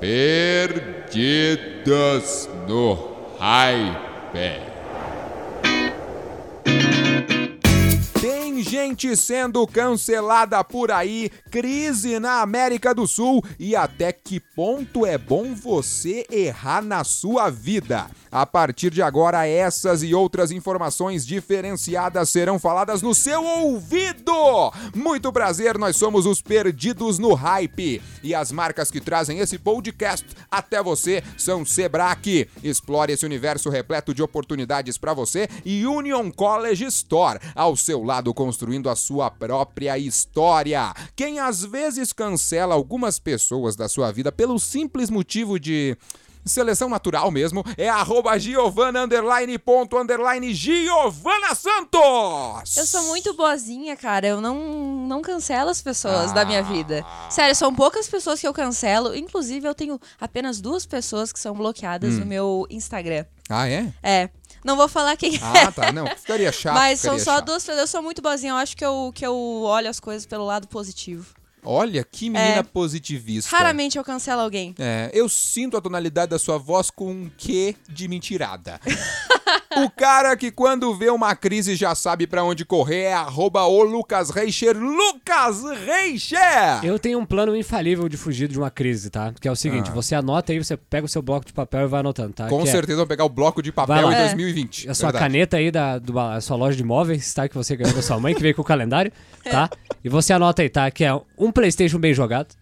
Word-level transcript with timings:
Perdidos 0.00 1.58
no 2.68 3.16
Hype. 3.38 4.75
Gente 8.62 9.14
sendo 9.16 9.66
cancelada 9.66 10.62
por 10.64 10.90
aí, 10.90 11.30
crise 11.50 12.18
na 12.18 12.40
América 12.40 12.94
do 12.94 13.06
Sul 13.06 13.44
e 13.58 13.76
até 13.76 14.12
que 14.12 14.40
ponto 14.40 15.04
é 15.04 15.18
bom 15.18 15.54
você 15.54 16.26
errar 16.30 16.82
na 16.82 17.04
sua 17.04 17.50
vida. 17.50 18.06
A 18.30 18.44
partir 18.44 18.90
de 18.90 19.02
agora, 19.02 19.46
essas 19.46 20.02
e 20.02 20.14
outras 20.14 20.50
informações 20.50 21.26
diferenciadas 21.26 22.28
serão 22.28 22.58
faladas 22.58 23.00
no 23.02 23.14
seu 23.14 23.42
ouvido. 23.42 24.32
Muito 24.94 25.32
prazer, 25.32 25.78
nós 25.78 25.96
somos 25.96 26.26
os 26.26 26.42
Perdidos 26.42 27.18
no 27.18 27.34
Hype 27.34 28.02
e 28.22 28.34
as 28.34 28.52
marcas 28.52 28.90
que 28.90 29.00
trazem 29.00 29.38
esse 29.38 29.58
podcast 29.58 30.26
até 30.50 30.82
você 30.82 31.22
são 31.36 31.64
Sebrae. 31.64 32.48
Explore 32.62 33.12
esse 33.12 33.24
universo 33.24 33.70
repleto 33.70 34.12
de 34.12 34.22
oportunidades 34.22 34.98
para 34.98 35.14
você 35.14 35.48
e 35.64 35.86
Union 35.86 36.30
College 36.30 36.84
Store, 36.86 37.38
ao 37.54 37.76
seu 37.76 38.02
lado 38.02 38.34
construindo 38.46 38.88
a 38.88 38.94
sua 38.94 39.28
própria 39.28 39.98
história. 39.98 40.94
Quem 41.16 41.40
às 41.40 41.64
vezes 41.64 42.12
cancela 42.12 42.76
algumas 42.76 43.18
pessoas 43.18 43.74
da 43.74 43.88
sua 43.88 44.12
vida 44.12 44.30
pelo 44.30 44.56
simples 44.60 45.10
motivo 45.10 45.58
de 45.58 45.96
seleção 46.44 46.88
natural 46.88 47.28
mesmo, 47.32 47.64
é 47.76 47.88
arroba 47.88 48.38
Giovana 48.38 49.02
underline 49.02 49.58
ponto 49.58 49.98
underline 49.98 50.54
Giovana 50.54 51.56
Santos! 51.56 52.76
Eu 52.76 52.86
sou 52.86 53.02
muito 53.08 53.34
boazinha, 53.34 53.96
cara. 53.96 54.28
Eu 54.28 54.40
não, 54.40 54.56
não 55.08 55.22
cancelo 55.22 55.70
as 55.70 55.82
pessoas 55.82 56.30
ah. 56.30 56.34
da 56.34 56.44
minha 56.44 56.62
vida. 56.62 57.04
Sério, 57.28 57.56
são 57.56 57.74
poucas 57.74 58.06
pessoas 58.06 58.40
que 58.40 58.46
eu 58.46 58.54
cancelo. 58.54 59.12
Inclusive, 59.16 59.66
eu 59.66 59.74
tenho 59.74 60.00
apenas 60.20 60.60
duas 60.60 60.86
pessoas 60.86 61.32
que 61.32 61.40
são 61.40 61.52
bloqueadas 61.52 62.14
hum. 62.14 62.20
no 62.20 62.26
meu 62.26 62.64
Instagram. 62.70 63.24
Ah, 63.50 63.68
é? 63.68 63.92
É. 64.00 64.30
Não 64.64 64.76
vou 64.76 64.88
falar 64.88 65.16
quem 65.16 65.38
ah, 65.40 65.58
é. 65.58 65.62
Ah, 65.64 65.72
tá. 65.72 65.92
Não, 65.92 66.06
ficaria 66.06 66.50
chato. 66.52 66.74
Mas 66.74 67.00
são 67.00 67.18
só 67.18 67.36
chato. 67.36 67.46
duas 67.46 67.62
pessoas. 67.62 67.78
Eu 67.78 67.86
sou 67.86 68.02
muito 68.02 68.20
boazinha. 68.20 68.52
Eu 68.52 68.56
acho 68.56 68.76
que 68.76 68.84
eu, 68.84 69.12
que 69.14 69.26
eu 69.26 69.34
olho 69.34 69.88
as 69.88 70.00
coisas 70.00 70.26
pelo 70.26 70.44
lado 70.44 70.66
positivo. 70.68 71.26
Olha, 71.68 72.04
que 72.04 72.30
menina 72.30 72.60
é, 72.60 72.62
positivista. 72.62 73.54
Raramente 73.56 73.98
eu 73.98 74.04
cancelo 74.04 74.40
alguém. 74.40 74.72
É, 74.78 75.10
eu 75.12 75.28
sinto 75.28 75.76
a 75.76 75.80
tonalidade 75.80 76.30
da 76.30 76.38
sua 76.38 76.58
voz 76.58 76.90
com 76.90 77.10
um 77.10 77.30
quê 77.36 77.74
de 77.88 78.06
mentirada. 78.06 78.80
o 79.76 79.90
cara 79.90 80.36
que 80.36 80.50
quando 80.50 80.94
vê 80.94 81.10
uma 81.10 81.36
crise 81.36 81.76
já 81.76 81.94
sabe 81.94 82.26
para 82.26 82.42
onde 82.42 82.64
correr 82.64 83.02
é 83.02 83.12
arroba 83.12 83.64
o 83.64 83.82
Lucas 83.82 84.30
Reicher. 84.30 84.76
Lucas 84.76 85.62
Reicher! 85.84 86.82
Eu 86.82 86.98
tenho 86.98 87.18
um 87.18 87.26
plano 87.26 87.54
infalível 87.54 88.08
de 88.08 88.16
fugir 88.16 88.48
de 88.48 88.58
uma 88.58 88.70
crise, 88.70 89.10
tá? 89.10 89.32
Que 89.38 89.46
é 89.46 89.52
o 89.52 89.56
seguinte, 89.56 89.90
ah. 89.90 89.94
você 89.94 90.14
anota 90.14 90.52
aí, 90.52 90.58
você 90.58 90.76
pega 90.76 91.04
o 91.04 91.08
seu 91.08 91.20
bloco 91.20 91.44
de 91.44 91.52
papel 91.52 91.82
e 91.82 91.86
vai 91.86 92.00
anotando, 92.00 92.32
tá? 92.32 92.48
Com 92.48 92.62
que 92.62 92.68
é 92.68 92.72
certeza 92.72 92.94
é... 92.94 93.00
vou 93.00 93.06
pegar 93.06 93.24
o 93.24 93.28
bloco 93.28 93.62
de 93.62 93.70
papel 93.70 94.10
em 94.10 94.14
é. 94.14 94.20
2020. 94.24 94.88
A 94.88 94.94
sua 94.94 95.10
verdade. 95.10 95.24
caneta 95.24 95.56
aí 95.58 95.70
da 95.70 95.98
do, 95.98 96.18
a 96.18 96.40
sua 96.40 96.56
loja 96.56 96.76
de 96.76 96.84
móveis, 96.84 97.32
tá? 97.34 97.48
Que 97.48 97.54
você 97.54 97.76
ganhou 97.76 97.94
da 97.94 98.02
sua 98.02 98.18
mãe, 98.18 98.34
que 98.34 98.42
veio 98.42 98.54
com 98.54 98.62
o 98.62 98.64
calendário, 98.64 99.12
tá? 99.44 99.68
E 100.02 100.08
você 100.08 100.32
anota 100.32 100.62
aí, 100.62 100.68
tá? 100.68 100.90
Que 100.90 101.04
é 101.04 101.14
um 101.36 101.52
PlayStation 101.52 101.98
bem 101.98 102.14
jogado, 102.14 102.54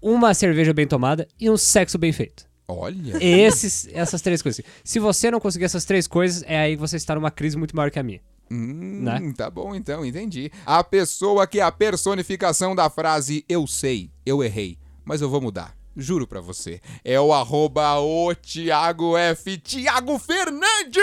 uma 0.00 0.34
cerveja 0.34 0.72
bem 0.72 0.86
tomada 0.86 1.28
e 1.38 1.48
um 1.48 1.56
sexo 1.56 1.98
bem 1.98 2.12
feito. 2.12 2.51
Olha. 2.78 3.22
Esses, 3.22 3.88
essas 3.92 4.20
três 4.20 4.42
coisas. 4.42 4.64
Se 4.82 4.98
você 4.98 5.30
não 5.30 5.40
conseguir 5.40 5.64
essas 5.64 5.84
três 5.84 6.06
coisas, 6.06 6.42
é 6.46 6.58
aí 6.58 6.74
que 6.74 6.80
você 6.80 6.96
está 6.96 7.14
numa 7.14 7.30
crise 7.30 7.56
muito 7.56 7.76
maior 7.76 7.90
que 7.90 7.98
a 7.98 8.02
minha. 8.02 8.20
Hum, 8.50 9.00
né? 9.02 9.32
Tá 9.36 9.48
bom, 9.48 9.74
então, 9.74 10.04
entendi. 10.04 10.50
A 10.66 10.84
pessoa 10.84 11.46
que 11.46 11.60
é 11.60 11.62
a 11.62 11.72
personificação 11.72 12.74
da 12.74 12.90
frase 12.90 13.44
eu 13.48 13.66
sei, 13.66 14.10
eu 14.26 14.42
errei, 14.42 14.78
mas 15.04 15.20
eu 15.22 15.30
vou 15.30 15.40
mudar. 15.40 15.74
Juro 15.96 16.26
pra 16.26 16.40
você. 16.40 16.80
É 17.04 17.20
o 17.20 17.32
arroba 17.32 17.98
o 17.98 18.34
Thiago 18.34 19.16
F. 19.16 19.58
Thiago 19.58 20.18
Fernandes! 20.18 21.02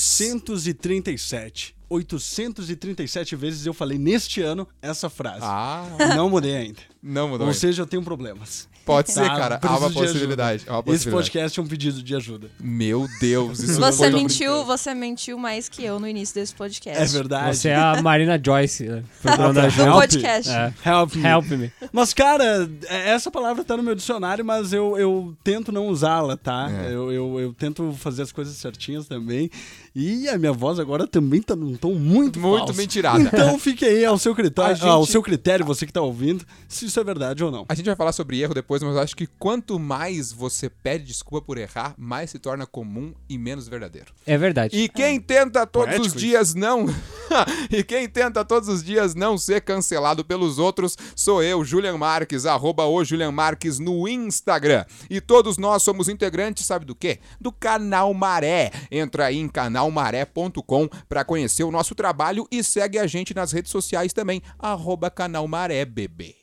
837. 0.00 1.76
837 1.88 3.36
vezes 3.36 3.66
eu 3.66 3.74
falei 3.74 3.98
neste 3.98 4.40
ano 4.40 4.66
essa 4.80 5.10
frase. 5.10 5.42
Ah. 5.42 5.86
Não 6.16 6.30
mudei 6.30 6.56
ainda. 6.56 6.80
Não 7.02 7.28
mudou. 7.28 7.46
Ou 7.46 7.50
ainda. 7.50 7.58
seja, 7.58 7.82
eu 7.82 7.86
tenho 7.86 8.02
problemas. 8.02 8.68
Pode 8.84 9.12
ser, 9.12 9.22
tá, 9.22 9.36
cara. 9.36 9.60
Há 9.62 9.78
uma 9.78 9.90
possibilidade, 9.90 10.64
há 10.66 10.72
uma 10.72 10.82
possibilidade. 10.82 10.96
Esse 10.96 11.10
podcast 11.10 11.60
é 11.60 11.62
um 11.62 11.66
pedido 11.66 12.02
de 12.02 12.14
ajuda. 12.14 12.50
Meu 12.60 13.08
Deus, 13.20 13.60
isso 13.60 13.80
você 13.80 14.10
mentiu, 14.10 14.64
você 14.64 14.94
mentiu 14.94 15.38
mais 15.38 15.68
que 15.68 15.84
eu 15.84 16.00
no 16.00 16.08
início 16.08 16.34
desse 16.34 16.54
podcast. 16.54 17.00
É 17.00 17.06
verdade. 17.06 17.56
Você 17.56 17.68
é 17.68 17.76
a 17.76 18.02
Marina 18.02 18.40
Joyce, 18.42 18.88
né? 18.88 19.04
Procurando 19.20 19.58
ajuda. 19.60 19.92
podcast. 19.92 20.50
É. 20.50 20.74
Help 20.84 21.14
me. 21.14 21.26
Help 21.26 21.50
me. 21.50 21.72
Mas, 21.92 22.12
cara, 22.12 22.68
é, 22.88 23.10
essa 23.10 23.30
palavra 23.30 23.62
tá 23.64 23.76
no 23.76 23.82
meu 23.82 23.94
dicionário, 23.94 24.44
mas 24.44 24.72
eu, 24.72 24.98
eu 24.98 25.34
tento 25.44 25.70
não 25.70 25.86
usá-la, 25.88 26.36
tá? 26.36 26.70
É. 26.70 26.86
Eu, 26.86 27.12
eu, 27.12 27.40
eu, 27.40 27.54
tento 27.54 27.92
fazer 27.98 28.22
as 28.22 28.32
coisas 28.32 28.56
certinhas 28.56 29.06
também. 29.06 29.50
E 29.94 30.28
a 30.28 30.38
minha 30.38 30.52
voz 30.52 30.78
agora 30.78 31.06
também 31.06 31.42
tá 31.42 31.54
num 31.54 31.76
tom 31.76 31.94
muito 31.94 32.40
Muito 32.40 32.64
falso. 32.66 32.74
mentirada. 32.74 33.20
Então 33.22 33.58
fique 33.58 33.84
aí 33.84 34.04
ao 34.04 34.16
seu 34.18 34.34
critério, 34.34 34.74
gente... 34.76 34.88
ao 34.88 35.04
seu 35.06 35.22
critério, 35.22 35.64
você 35.66 35.86
que 35.86 35.92
tá 35.92 36.00
ouvindo, 36.00 36.44
se 36.68 36.86
isso 36.86 36.98
é 36.98 37.04
verdade 37.04 37.44
ou 37.44 37.50
não. 37.50 37.66
A 37.68 37.74
gente 37.74 37.86
vai 37.86 37.96
falar 37.96 38.12
sobre 38.12 38.40
erro 38.40 38.54
depois, 38.54 38.82
mas 38.82 38.94
eu 38.94 39.02
acho 39.02 39.16
que 39.16 39.26
quanto 39.38 39.78
mais 39.78 40.32
você 40.32 40.70
pede 40.70 41.04
desculpa 41.04 41.44
por 41.44 41.58
errar, 41.58 41.94
mais 41.98 42.30
se 42.30 42.38
torna 42.38 42.66
comum 42.66 43.12
e 43.28 43.36
menos 43.36 43.68
verdadeiro. 43.68 44.12
É 44.26 44.38
verdade. 44.38 44.76
E 44.76 44.88
quem 44.88 45.20
tenta 45.20 45.66
todos 45.66 45.88
Poético 45.88 46.06
os 46.06 46.20
dias 46.20 46.48
isso. 46.50 46.58
não. 46.58 46.86
e 47.70 47.82
quem 47.84 48.08
tenta 48.08 48.44
todos 48.44 48.68
os 48.68 48.82
dias 48.82 49.14
não 49.14 49.36
ser 49.36 49.60
cancelado 49.60 50.24
pelos 50.24 50.58
outros 50.58 50.96
sou 51.14 51.42
eu, 51.42 51.64
Julian 51.64 51.98
Marques, 51.98 52.46
arroba 52.46 52.86
o 52.86 53.04
Julian 53.04 53.32
Marques 53.32 53.78
no 53.78 54.08
Instagram. 54.08 54.84
E 55.10 55.20
todos 55.20 55.58
nós 55.58 55.82
somos 55.82 56.08
integrantes, 56.08 56.64
sabe 56.64 56.84
do 56.84 56.94
quê? 56.94 57.18
Do 57.40 57.52
canal 57.52 58.12
Maré. 58.14 58.70
Entra 58.90 59.26
aí 59.26 59.38
em 59.38 59.48
canalmaré.com 59.82 60.88
para 61.08 61.24
conhecer 61.24 61.64
o 61.64 61.70
nosso 61.70 61.94
trabalho 61.94 62.46
e 62.50 62.62
segue 62.62 62.98
a 62.98 63.06
gente 63.06 63.34
nas 63.34 63.52
redes 63.52 63.70
sociais 63.70 64.12
também, 64.12 64.40
arroba 64.58 65.10
canal 65.10 65.46
Maré, 65.48 65.84
bebê. 65.84 66.41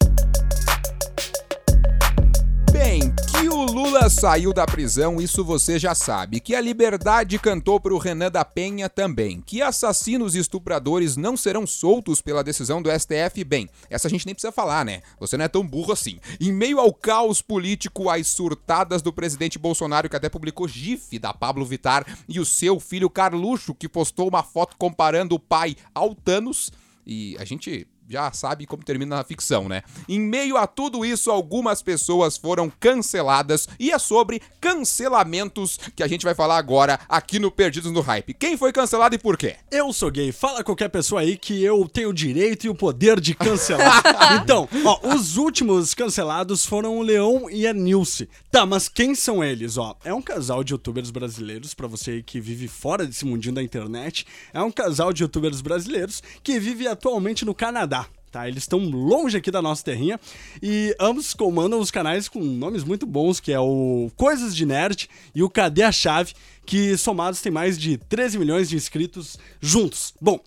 Bem, 2.81 3.13
que 3.29 3.49
o 3.49 3.65
Lula 3.65 4.09
saiu 4.09 4.53
da 4.53 4.65
prisão, 4.65 5.19
isso 5.19 5.43
você 5.43 5.77
já 5.77 5.93
sabe. 5.93 6.39
Que 6.39 6.55
a 6.55 6.61
Liberdade 6.61 7.37
cantou 7.37 7.77
pro 7.77 7.97
Renan 7.97 8.31
da 8.31 8.45
Penha 8.45 8.87
também. 8.87 9.41
Que 9.41 9.61
assassinos 9.61 10.33
e 10.33 10.39
estupradores 10.39 11.17
não 11.17 11.35
serão 11.35 11.67
soltos 11.67 12.21
pela 12.21 12.41
decisão 12.41 12.81
do 12.81 12.89
STF, 12.89 13.43
bem, 13.43 13.69
essa 13.89 14.07
a 14.07 14.09
gente 14.09 14.25
nem 14.25 14.33
precisa 14.33 14.53
falar, 14.53 14.85
né? 14.85 15.01
Você 15.19 15.35
não 15.35 15.43
é 15.43 15.49
tão 15.49 15.67
burro 15.67 15.91
assim. 15.91 16.19
Em 16.39 16.53
meio 16.53 16.79
ao 16.79 16.93
caos 16.93 17.41
político, 17.41 18.09
às 18.09 18.27
surtadas 18.27 19.01
do 19.01 19.11
presidente 19.11 19.59
Bolsonaro, 19.59 20.07
que 20.07 20.15
até 20.15 20.29
publicou 20.29 20.65
gif 20.65 21.19
da 21.19 21.33
Pablo 21.33 21.65
Vitar, 21.65 22.05
e 22.29 22.39
o 22.39 22.45
seu 22.45 22.79
filho 22.79 23.09
Carluxo, 23.09 23.75
que 23.75 23.89
postou 23.89 24.29
uma 24.29 24.41
foto 24.41 24.77
comparando 24.77 25.35
o 25.35 25.39
pai 25.39 25.75
ao 25.93 26.15
Thanos, 26.15 26.71
e 27.05 27.35
a 27.39 27.43
gente 27.43 27.85
já 28.09 28.31
sabe 28.31 28.65
como 28.65 28.83
termina 28.83 29.17
na 29.17 29.23
ficção, 29.23 29.69
né? 29.69 29.83
Em 30.07 30.19
meio 30.19 30.57
a 30.57 30.65
tudo 30.65 31.05
isso, 31.05 31.29
algumas 31.29 31.83
pessoas 31.83 32.37
foram 32.37 32.71
canceladas 32.79 33.69
e 33.79 33.91
é 33.91 33.99
sobre 33.99 34.41
cancelamentos 34.59 35.79
que 35.95 36.01
a 36.01 36.07
gente 36.07 36.25
vai 36.25 36.33
falar 36.33 36.57
agora 36.57 36.99
aqui 37.07 37.37
no 37.37 37.51
Perdidos 37.51 37.91
no 37.91 38.01
Hype. 38.01 38.33
Quem 38.33 38.57
foi 38.57 38.73
cancelado 38.73 39.13
e 39.13 39.19
por 39.19 39.37
quê? 39.37 39.57
Eu 39.69 39.93
sou 39.93 40.09
gay. 40.09 40.31
Fala 40.31 40.63
qualquer 40.63 40.89
pessoa 40.89 41.21
aí 41.21 41.37
que 41.37 41.63
eu 41.63 41.87
tenho 41.87 42.09
o 42.09 42.13
direito 42.13 42.65
e 42.65 42.69
o 42.69 42.73
poder 42.73 43.19
de 43.19 43.35
cancelar. 43.35 44.01
então, 44.41 44.67
ó, 44.83 45.13
os 45.13 45.37
últimos 45.37 45.93
cancelados 45.93 46.65
foram 46.65 46.97
o 46.97 47.03
Leão 47.03 47.47
e 47.47 47.67
a 47.67 47.73
Nilce. 47.73 48.27
Tá, 48.49 48.65
mas 48.65 48.89
quem 48.89 49.13
são 49.13 49.43
eles, 49.43 49.77
ó? 49.77 49.95
É 50.03 50.11
um 50.11 50.21
casal 50.21 50.63
de 50.63 50.73
youtubers 50.73 51.11
brasileiros, 51.11 51.75
para 51.75 51.85
você 51.85 52.23
que 52.23 52.41
vive 52.41 52.67
fora 52.67 53.05
desse 53.05 53.23
mundinho 53.23 53.53
da 53.53 53.61
internet. 53.61 54.25
É 54.51 54.61
um 54.63 54.71
casal 54.71 55.13
de 55.13 55.21
youtubers 55.21 55.61
brasileiros 55.61 56.23
que 56.41 56.59
vive 56.59 56.87
atualmente 56.87 57.45
no 57.45 57.53
Canadá. 57.53 57.98
Tá, 58.31 58.47
eles 58.47 58.63
estão 58.63 58.79
longe 58.79 59.35
aqui 59.35 59.49
da 59.49 59.59
nossa 59.59 59.83
terrinha 59.83 60.19
e 60.61 60.95
ambos 60.99 61.33
comandam 61.33 61.79
os 61.79 61.89
canais 61.89 62.27
com 62.27 62.39
nomes 62.39 62.83
muito 62.83 63.07
bons, 63.07 63.39
que 63.39 63.51
é 63.51 63.59
o 63.59 64.11
Coisas 64.15 64.55
de 64.55 64.67
Nerd 64.67 65.09
e 65.33 65.41
o 65.41 65.49
Cadê 65.49 65.81
a 65.81 65.91
Chave, 65.91 66.33
que 66.63 66.95
somados 66.95 67.41
tem 67.41 67.51
mais 67.51 67.75
de 67.75 67.97
13 67.97 68.37
milhões 68.37 68.69
de 68.69 68.75
inscritos 68.75 69.37
juntos. 69.59 70.13
Bom, 70.21 70.39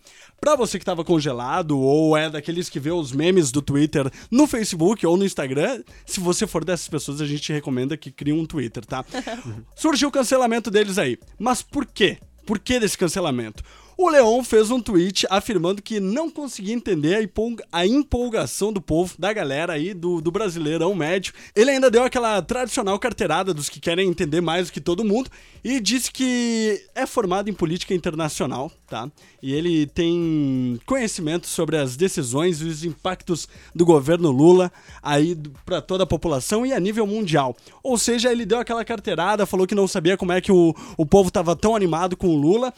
Pra 0.43 0.57
você 0.57 0.77
que 0.77 0.83
tava 0.83 1.05
congelado 1.05 1.79
ou 1.79 2.17
é 2.17 2.29
daqueles 2.29 2.67
que 2.67 2.77
vê 2.77 2.91
os 2.91 3.13
memes 3.13 3.49
do 3.49 3.61
Twitter 3.61 4.11
no 4.29 4.45
Facebook 4.45 5.07
ou 5.07 5.15
no 5.15 5.23
Instagram, 5.23 5.81
se 6.05 6.19
você 6.19 6.45
for 6.45 6.65
dessas 6.65 6.89
pessoas, 6.89 7.21
a 7.21 7.25
gente 7.25 7.53
recomenda 7.53 7.95
que 7.95 8.11
crie 8.11 8.33
um 8.33 8.45
Twitter, 8.45 8.85
tá? 8.85 9.05
Surgiu 9.73 10.09
o 10.09 10.11
cancelamento 10.11 10.69
deles 10.69 10.97
aí. 10.97 11.17
Mas 11.39 11.61
por 11.61 11.85
quê? 11.85 12.17
Por 12.45 12.59
que 12.59 12.77
desse 12.77 12.97
cancelamento? 12.97 13.63
O 13.97 14.09
Leon 14.09 14.43
fez 14.43 14.71
um 14.71 14.81
tweet 14.81 15.27
afirmando 15.29 15.81
que 15.81 15.99
não 15.99 16.29
conseguia 16.29 16.73
entender 16.73 17.15
a, 17.15 17.23
empolga- 17.23 17.63
a 17.71 17.85
empolgação 17.85 18.73
do 18.73 18.81
povo, 18.81 19.15
da 19.19 19.31
galera 19.31 19.73
aí, 19.73 19.93
do, 19.93 20.19
do 20.19 20.31
brasileirão 20.31 20.95
médio. 20.95 21.33
Ele 21.55 21.71
ainda 21.71 21.91
deu 21.91 22.03
aquela 22.03 22.41
tradicional 22.41 22.97
carteirada 22.97 23.53
dos 23.53 23.69
que 23.69 23.79
querem 23.79 24.09
entender 24.09 24.41
mais 24.41 24.67
do 24.67 24.73
que 24.73 24.81
todo 24.81 25.03
mundo 25.03 25.29
e 25.63 25.79
disse 25.79 26.11
que 26.11 26.81
é 26.95 27.05
formado 27.05 27.49
em 27.49 27.53
política 27.53 27.93
internacional, 27.93 28.71
tá? 28.87 29.09
E 29.41 29.53
ele 29.53 29.85
tem 29.87 30.79
conhecimento 30.85 31.47
sobre 31.47 31.77
as 31.77 31.95
decisões 31.95 32.61
e 32.61 32.65
os 32.65 32.83
impactos 32.83 33.47
do 33.75 33.85
governo 33.85 34.31
Lula 34.31 34.71
aí 35.01 35.37
para 35.65 35.81
toda 35.81 36.03
a 36.03 36.07
população 36.07 36.65
e 36.65 36.73
a 36.73 36.79
nível 36.79 37.05
mundial. 37.05 37.55
Ou 37.83 37.97
seja, 37.97 38.31
ele 38.31 38.45
deu 38.45 38.59
aquela 38.59 38.83
carteirada, 38.83 39.45
falou 39.45 39.67
que 39.67 39.75
não 39.75 39.87
sabia 39.87 40.17
como 40.17 40.31
é 40.31 40.41
que 40.41 40.51
o, 40.51 40.75
o 40.97 41.05
povo 41.05 41.29
tava 41.29 41.55
tão 41.55 41.75
animado 41.75 42.17
com 42.17 42.27
o 42.27 42.35
Lula. 42.35 42.73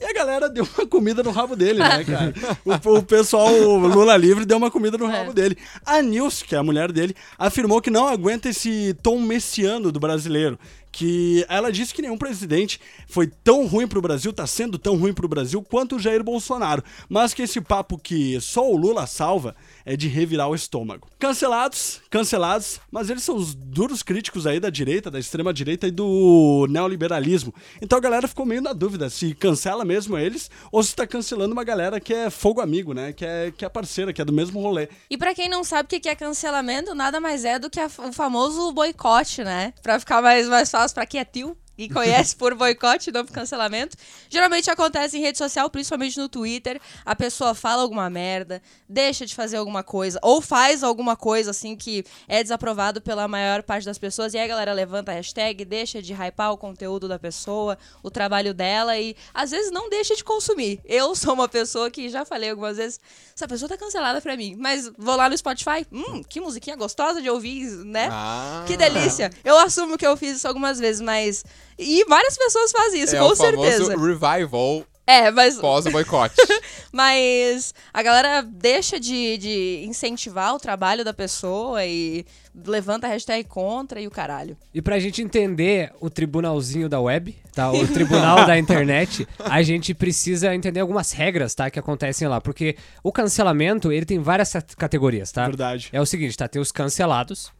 E 0.00 0.04
a 0.04 0.12
galera 0.14 0.48
deu 0.48 0.66
uma 0.76 0.86
comida 0.86 1.22
no 1.22 1.30
rabo 1.30 1.54
dele, 1.54 1.78
né, 1.78 2.02
cara? 2.04 2.34
O, 2.64 2.96
o 2.96 3.02
pessoal, 3.02 3.52
o 3.52 3.76
Lula 3.76 4.16
livre, 4.16 4.46
deu 4.46 4.56
uma 4.56 4.70
comida 4.70 4.96
no 4.96 5.06
rabo 5.06 5.34
dele. 5.34 5.58
A 5.84 6.00
Nilce, 6.00 6.44
que 6.44 6.54
é 6.54 6.58
a 6.58 6.62
mulher 6.62 6.90
dele, 6.90 7.14
afirmou 7.38 7.82
que 7.82 7.90
não 7.90 8.08
aguenta 8.08 8.48
esse 8.48 8.96
tom 9.02 9.20
messiano 9.20 9.92
do 9.92 10.00
brasileiro. 10.00 10.58
Que 10.92 11.44
ela 11.48 11.70
disse 11.70 11.94
que 11.94 12.02
nenhum 12.02 12.18
presidente 12.18 12.80
foi 13.06 13.26
tão 13.44 13.66
ruim 13.66 13.86
pro 13.86 14.00
Brasil, 14.00 14.32
tá 14.32 14.46
sendo 14.46 14.76
tão 14.78 14.96
ruim 14.96 15.12
pro 15.12 15.28
Brasil 15.28 15.62
quanto 15.62 15.96
o 15.96 16.00
Jair 16.00 16.24
Bolsonaro. 16.24 16.82
Mas 17.08 17.34
que 17.34 17.42
esse 17.42 17.60
papo 17.60 17.98
que 17.98 18.40
só 18.40 18.68
o 18.68 18.76
Lula 18.76 19.06
salva 19.06 19.54
é 19.92 19.96
de 19.96 20.06
revirar 20.08 20.48
o 20.48 20.54
estômago. 20.54 21.08
Cancelados, 21.18 22.00
cancelados, 22.08 22.80
mas 22.90 23.10
eles 23.10 23.22
são 23.22 23.34
os 23.36 23.54
duros 23.54 24.02
críticos 24.02 24.46
aí 24.46 24.60
da 24.60 24.70
direita, 24.70 25.10
da 25.10 25.18
extrema 25.18 25.52
direita 25.52 25.86
e 25.86 25.90
do 25.90 26.66
neoliberalismo. 26.70 27.52
Então 27.82 27.98
a 27.98 28.00
galera 28.00 28.28
ficou 28.28 28.46
meio 28.46 28.62
na 28.62 28.72
dúvida 28.72 29.10
se 29.10 29.34
cancela 29.34 29.84
mesmo 29.84 30.16
eles 30.16 30.50
ou 30.70 30.82
se 30.82 30.94
tá 30.94 31.06
cancelando 31.06 31.52
uma 31.52 31.64
galera 31.64 31.98
que 32.00 32.14
é 32.14 32.30
fogo 32.30 32.60
amigo, 32.60 32.92
né? 32.94 33.12
Que 33.12 33.24
é, 33.24 33.52
que 33.56 33.64
é 33.64 33.68
parceira, 33.68 34.12
que 34.12 34.20
é 34.22 34.24
do 34.24 34.32
mesmo 34.32 34.60
rolê. 34.60 34.88
E 35.10 35.16
pra 35.18 35.34
quem 35.34 35.48
não 35.48 35.64
sabe 35.64 35.86
o 35.86 36.00
que 36.00 36.08
é 36.08 36.14
cancelamento, 36.14 36.94
nada 36.94 37.20
mais 37.20 37.44
é 37.44 37.58
do 37.58 37.68
que 37.68 37.80
a- 37.80 37.86
o 37.98 38.12
famoso 38.12 38.72
boicote, 38.72 39.42
né? 39.42 39.72
Pra 39.82 39.98
ficar 39.98 40.22
mais, 40.22 40.48
mais 40.48 40.70
fácil 40.70 40.94
pra 40.94 41.06
quem 41.06 41.20
é 41.20 41.24
tio 41.24 41.56
e 41.80 41.88
conhece 41.88 42.36
por 42.36 42.54
boicote, 42.54 43.10
não 43.10 43.24
por 43.24 43.32
cancelamento. 43.32 43.96
Geralmente 44.28 44.70
acontece 44.70 45.16
em 45.16 45.20
rede 45.20 45.38
social, 45.38 45.70
principalmente 45.70 46.18
no 46.18 46.28
Twitter. 46.28 46.80
A 47.04 47.16
pessoa 47.16 47.54
fala 47.54 47.82
alguma 47.82 48.10
merda, 48.10 48.60
deixa 48.88 49.24
de 49.24 49.34
fazer 49.34 49.56
alguma 49.56 49.82
coisa, 49.82 50.18
ou 50.22 50.42
faz 50.42 50.82
alguma 50.82 51.16
coisa 51.16 51.50
assim 51.52 51.74
que 51.74 52.04
é 52.28 52.42
desaprovado 52.42 53.00
pela 53.00 53.26
maior 53.26 53.62
parte 53.62 53.84
das 53.84 53.98
pessoas, 53.98 54.34
e 54.34 54.38
aí 54.38 54.44
a 54.44 54.48
galera 54.48 54.72
levanta 54.72 55.10
a 55.10 55.14
hashtag, 55.14 55.64
deixa 55.64 56.02
de 56.02 56.12
hypar 56.12 56.52
o 56.52 56.58
conteúdo 56.58 57.08
da 57.08 57.18
pessoa, 57.18 57.78
o 58.02 58.10
trabalho 58.10 58.52
dela, 58.52 58.98
e 58.98 59.16
às 59.32 59.50
vezes 59.50 59.70
não 59.70 59.88
deixa 59.88 60.14
de 60.14 60.22
consumir. 60.22 60.80
Eu 60.84 61.14
sou 61.14 61.32
uma 61.32 61.48
pessoa 61.48 61.90
que 61.90 62.08
já 62.08 62.24
falei 62.24 62.50
algumas 62.50 62.76
vezes, 62.76 63.00
essa 63.34 63.48
pessoa 63.48 63.68
tá 63.68 63.78
cancelada 63.78 64.20
pra 64.20 64.36
mim, 64.36 64.54
mas 64.58 64.90
vou 64.98 65.16
lá 65.16 65.30
no 65.30 65.36
Spotify, 65.36 65.86
hum, 65.90 66.22
que 66.22 66.40
musiquinha 66.40 66.76
gostosa 66.76 67.22
de 67.22 67.30
ouvir, 67.30 67.68
né? 67.84 68.08
Ah. 68.10 68.64
Que 68.66 68.76
delícia. 68.76 69.30
Eu 69.44 69.56
assumo 69.58 69.96
que 69.96 70.06
eu 70.06 70.16
fiz 70.16 70.36
isso 70.36 70.48
algumas 70.48 70.78
vezes, 70.78 71.00
mas. 71.00 71.44
E 71.82 72.04
várias 72.08 72.36
pessoas 72.36 72.70
fazem 72.72 73.02
isso, 73.02 73.16
é 73.16 73.18
com 73.18 73.26
o 73.26 73.34
certeza. 73.34 73.96
revival 73.96 74.84
É, 75.06 75.30
mas. 75.30 75.56
pós 75.56 75.86
o 75.86 75.90
boicote. 75.90 76.34
Mas 76.92 77.72
a 77.94 78.02
galera 78.02 78.42
deixa 78.42 78.98
de, 78.98 79.38
de 79.38 79.84
incentivar 79.86 80.54
o 80.54 80.58
trabalho 80.58 81.04
da 81.04 81.14
pessoa 81.14 81.84
e 81.86 82.26
levanta 82.66 83.06
a 83.06 83.10
hashtag 83.10 83.44
contra 83.48 84.00
e 84.00 84.06
o 84.08 84.10
caralho. 84.10 84.56
E 84.74 84.82
pra 84.82 84.98
gente 84.98 85.22
entender 85.22 85.92
o 86.00 86.10
tribunalzinho 86.10 86.88
da 86.88 87.00
web, 87.00 87.34
tá? 87.54 87.70
O 87.70 87.86
tribunal 87.86 88.44
da 88.44 88.58
internet, 88.58 89.26
a 89.38 89.62
gente 89.62 89.94
precisa 89.94 90.52
entender 90.54 90.80
algumas 90.80 91.12
regras, 91.12 91.54
tá? 91.54 91.70
Que 91.70 91.78
acontecem 91.78 92.26
lá. 92.26 92.40
Porque 92.40 92.76
o 93.04 93.12
cancelamento, 93.12 93.92
ele 93.92 94.04
tem 94.04 94.18
várias 94.18 94.52
cat- 94.52 94.76
categorias, 94.76 95.30
tá? 95.30 95.46
Verdade. 95.46 95.90
É 95.92 96.00
o 96.00 96.06
seguinte, 96.06 96.36
tá? 96.36 96.48
Tem 96.48 96.60
os 96.60 96.72
cancelados, 96.72 97.52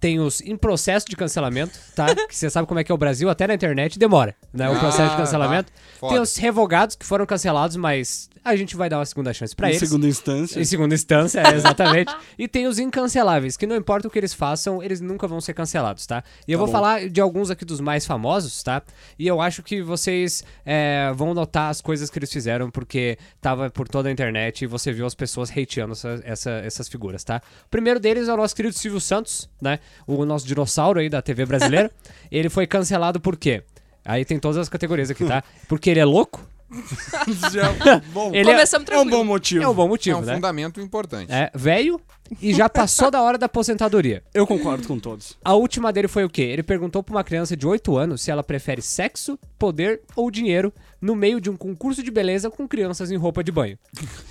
tem 0.00 0.20
os 0.20 0.40
em 0.40 0.56
processo 0.56 1.06
de 1.08 1.16
cancelamento, 1.16 1.78
tá? 1.94 2.06
que 2.28 2.34
você 2.36 2.48
sabe 2.48 2.66
como 2.68 2.78
é 2.80 2.84
que 2.84 2.92
é 2.92 2.94
o 2.94 2.98
Brasil, 2.98 3.28
até 3.28 3.46
na 3.46 3.54
internet 3.54 3.98
demora, 3.98 4.34
né? 4.52 4.68
O 4.68 4.74
Ah, 4.74 4.78
processo 4.78 5.10
de 5.10 5.16
cancelamento. 5.16 5.70
tá. 5.72 5.78
Foda. 5.98 6.12
Tem 6.14 6.22
os 6.22 6.36
revogados 6.36 6.94
que 6.96 7.04
foram 7.04 7.26
cancelados, 7.26 7.74
mas 7.76 8.30
a 8.44 8.54
gente 8.54 8.76
vai 8.76 8.88
dar 8.88 8.98
uma 8.98 9.04
segunda 9.04 9.32
chance 9.34 9.54
pra 9.54 9.66
em 9.68 9.70
eles. 9.72 9.80
segunda 9.80 10.06
instância. 10.06 10.60
Em 10.60 10.64
segunda 10.64 10.94
instância, 10.94 11.40
é, 11.40 11.54
exatamente. 11.54 12.14
e 12.38 12.46
tem 12.46 12.66
os 12.68 12.78
incanceláveis, 12.78 13.56
que 13.56 13.66
não 13.66 13.74
importa 13.76 14.06
o 14.06 14.10
que 14.10 14.18
eles 14.18 14.32
façam, 14.32 14.80
eles 14.82 15.00
nunca 15.00 15.26
vão 15.26 15.40
ser 15.40 15.54
cancelados, 15.54 16.06
tá? 16.06 16.22
E 16.46 16.52
eu 16.52 16.58
Tá 16.58 16.64
vou 16.64 16.66
bom. 16.66 16.72
falar 16.72 17.08
de 17.10 17.20
alguns 17.20 17.50
aqui 17.50 17.64
dos 17.64 17.80
mais 17.80 18.06
famosos, 18.06 18.62
tá? 18.62 18.80
E 19.18 19.26
eu 19.26 19.40
acho 19.40 19.62
que 19.62 19.82
vocês 19.82 20.44
é, 20.64 21.12
vão 21.16 21.34
notar 21.34 21.70
as 21.70 21.80
coisas 21.80 22.08
que 22.08 22.18
eles 22.18 22.32
fizeram, 22.32 22.70
porque 22.70 23.18
tava 23.40 23.68
por 23.70 23.88
toda 23.88 24.08
a 24.08 24.12
internet 24.12 24.62
e 24.62 24.66
você 24.66 24.92
viu 24.92 25.04
as 25.04 25.14
pessoas 25.16 25.50
hateando 25.50 25.92
essa, 25.92 26.20
essa- 26.24 26.50
essas 26.64 26.88
figuras, 26.88 27.24
tá? 27.24 27.42
O 27.66 27.68
primeiro 27.68 27.98
deles 27.98 28.28
é 28.28 28.32
o 28.32 28.36
nosso 28.36 28.54
querido 28.54 28.74
Silvio 28.74 29.00
Santos, 29.00 29.50
né? 29.60 29.80
O 30.06 30.24
nosso 30.24 30.46
dinossauro 30.46 31.00
aí 31.00 31.08
da 31.08 31.22
TV 31.22 31.46
brasileira. 31.46 31.90
ele 32.30 32.48
foi 32.48 32.66
cancelado 32.66 33.20
por 33.20 33.36
quê? 33.36 33.62
Aí 34.04 34.24
tem 34.24 34.38
todas 34.38 34.56
as 34.56 34.68
categorias 34.68 35.10
aqui, 35.10 35.24
tá? 35.24 35.42
Porque 35.68 35.90
ele 35.90 36.00
é 36.00 36.04
louco. 36.04 36.40
Já 37.52 37.70
é 37.70 38.00
bom. 38.12 38.30
Ele 38.32 38.50
é, 38.50 38.54
Começamos 38.54 38.88
é 38.90 38.98
um 38.98 39.08
bom 39.08 39.24
motivo. 39.24 39.64
é 39.64 39.68
um 39.68 39.74
bom 39.74 39.86
é 39.86 39.88
motivo, 39.88 40.18
um 40.18 40.22
né? 40.22 40.34
fundamento 40.34 40.80
importante. 40.80 41.32
É, 41.32 41.50
velho 41.54 42.00
e 42.40 42.52
já 42.52 42.68
passou 42.68 43.10
da 43.10 43.22
hora 43.22 43.38
da 43.38 43.46
aposentadoria. 43.46 44.22
Eu 44.34 44.46
concordo 44.46 44.86
com 44.86 44.98
todos. 44.98 45.36
A 45.42 45.54
última 45.54 45.92
dele 45.92 46.08
foi 46.08 46.24
o 46.24 46.30
quê? 46.30 46.42
Ele 46.42 46.62
perguntou 46.62 47.02
pra 47.02 47.14
uma 47.14 47.24
criança 47.24 47.56
de 47.56 47.66
8 47.66 47.96
anos 47.96 48.20
se 48.22 48.30
ela 48.30 48.42
prefere 48.42 48.82
sexo, 48.82 49.38
poder 49.58 50.02
ou 50.14 50.30
dinheiro 50.30 50.72
no 51.00 51.14
meio 51.14 51.40
de 51.40 51.48
um 51.48 51.56
concurso 51.56 52.02
de 52.02 52.10
beleza 52.10 52.50
com 52.50 52.66
crianças 52.66 53.10
em 53.10 53.16
roupa 53.16 53.42
de 53.44 53.52
banho. 53.52 53.78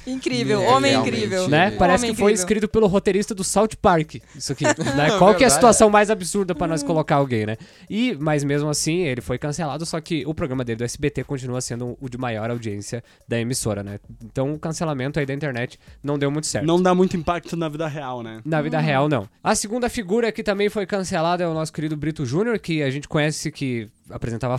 Incrível, 0.06 0.62
É, 0.62 0.68
homem 0.70 0.92
realmente. 0.92 1.16
incrível. 1.16 1.48
Né? 1.48 1.72
Parece 1.72 2.04
Homem 2.06 2.12
que 2.16 2.22
foi 2.22 2.32
incrível. 2.32 2.44
escrito 2.44 2.68
pelo 2.68 2.88
roteirista 2.88 3.34
do 3.34 3.44
South 3.44 3.70
Park. 3.82 4.16
Isso 4.36 4.52
aqui. 4.52 4.66
Né? 4.98 5.18
Qual 5.18 5.36
que 5.36 5.44
é 5.44 5.48
a 5.48 5.50
situação 5.50 5.90
mais 5.90 6.10
absurda 6.10 6.56
pra 6.56 6.66
nós 6.68 6.82
colocar 6.82 7.16
alguém, 7.16 7.46
né? 7.46 7.58
E, 7.90 8.16
mas 8.20 8.44
mesmo 8.44 8.70
assim, 8.70 9.02
ele 9.02 9.22
foi 9.22 9.38
cancelado, 9.38 9.86
só 9.86 10.00
que 10.02 10.26
o 10.26 10.34
programa 10.34 10.64
dele 10.64 10.78
do 10.78 10.84
SBT 10.84 11.24
continua 11.24 11.62
sendo 11.62 11.98
o 12.02 12.10
de 12.10 12.18
maior 12.18 12.50
audiência 12.50 13.04
da 13.28 13.40
emissora, 13.40 13.84
né? 13.84 14.00
Então 14.24 14.54
o 14.54 14.60
cancelamento 14.60 15.20
aí 15.20 15.26
da 15.26 15.34
internet 15.34 15.80
não 16.04 16.18
deu 16.18 16.32
muito 16.32 16.48
certo. 16.48 16.66
Não 16.66 16.82
dá 16.82 16.96
muito 16.96 17.16
impacto 17.18 17.56
na 17.56 17.70
vida 17.70 17.88
real, 17.88 18.24
né? 18.24 18.42
Na 18.46 18.62
vida 18.62 18.80
real, 18.80 19.08
não. 19.08 19.28
A 19.44 19.56
segunda 19.56 19.90
figura 19.90 20.32
que 20.32 20.42
também 20.44 20.70
foi 20.70 20.86
cancelada 20.86 21.44
é 21.44 21.48
o 21.48 21.54
nosso 21.54 21.72
querido 21.74 21.96
Brito 21.96 22.26
Júnior, 22.26 22.58
que 22.60 22.82
a 22.82 22.90
gente 22.90 23.08
conhece 23.08 23.52
que 23.52 23.90
apresentava 24.10 24.56
a 24.56 24.58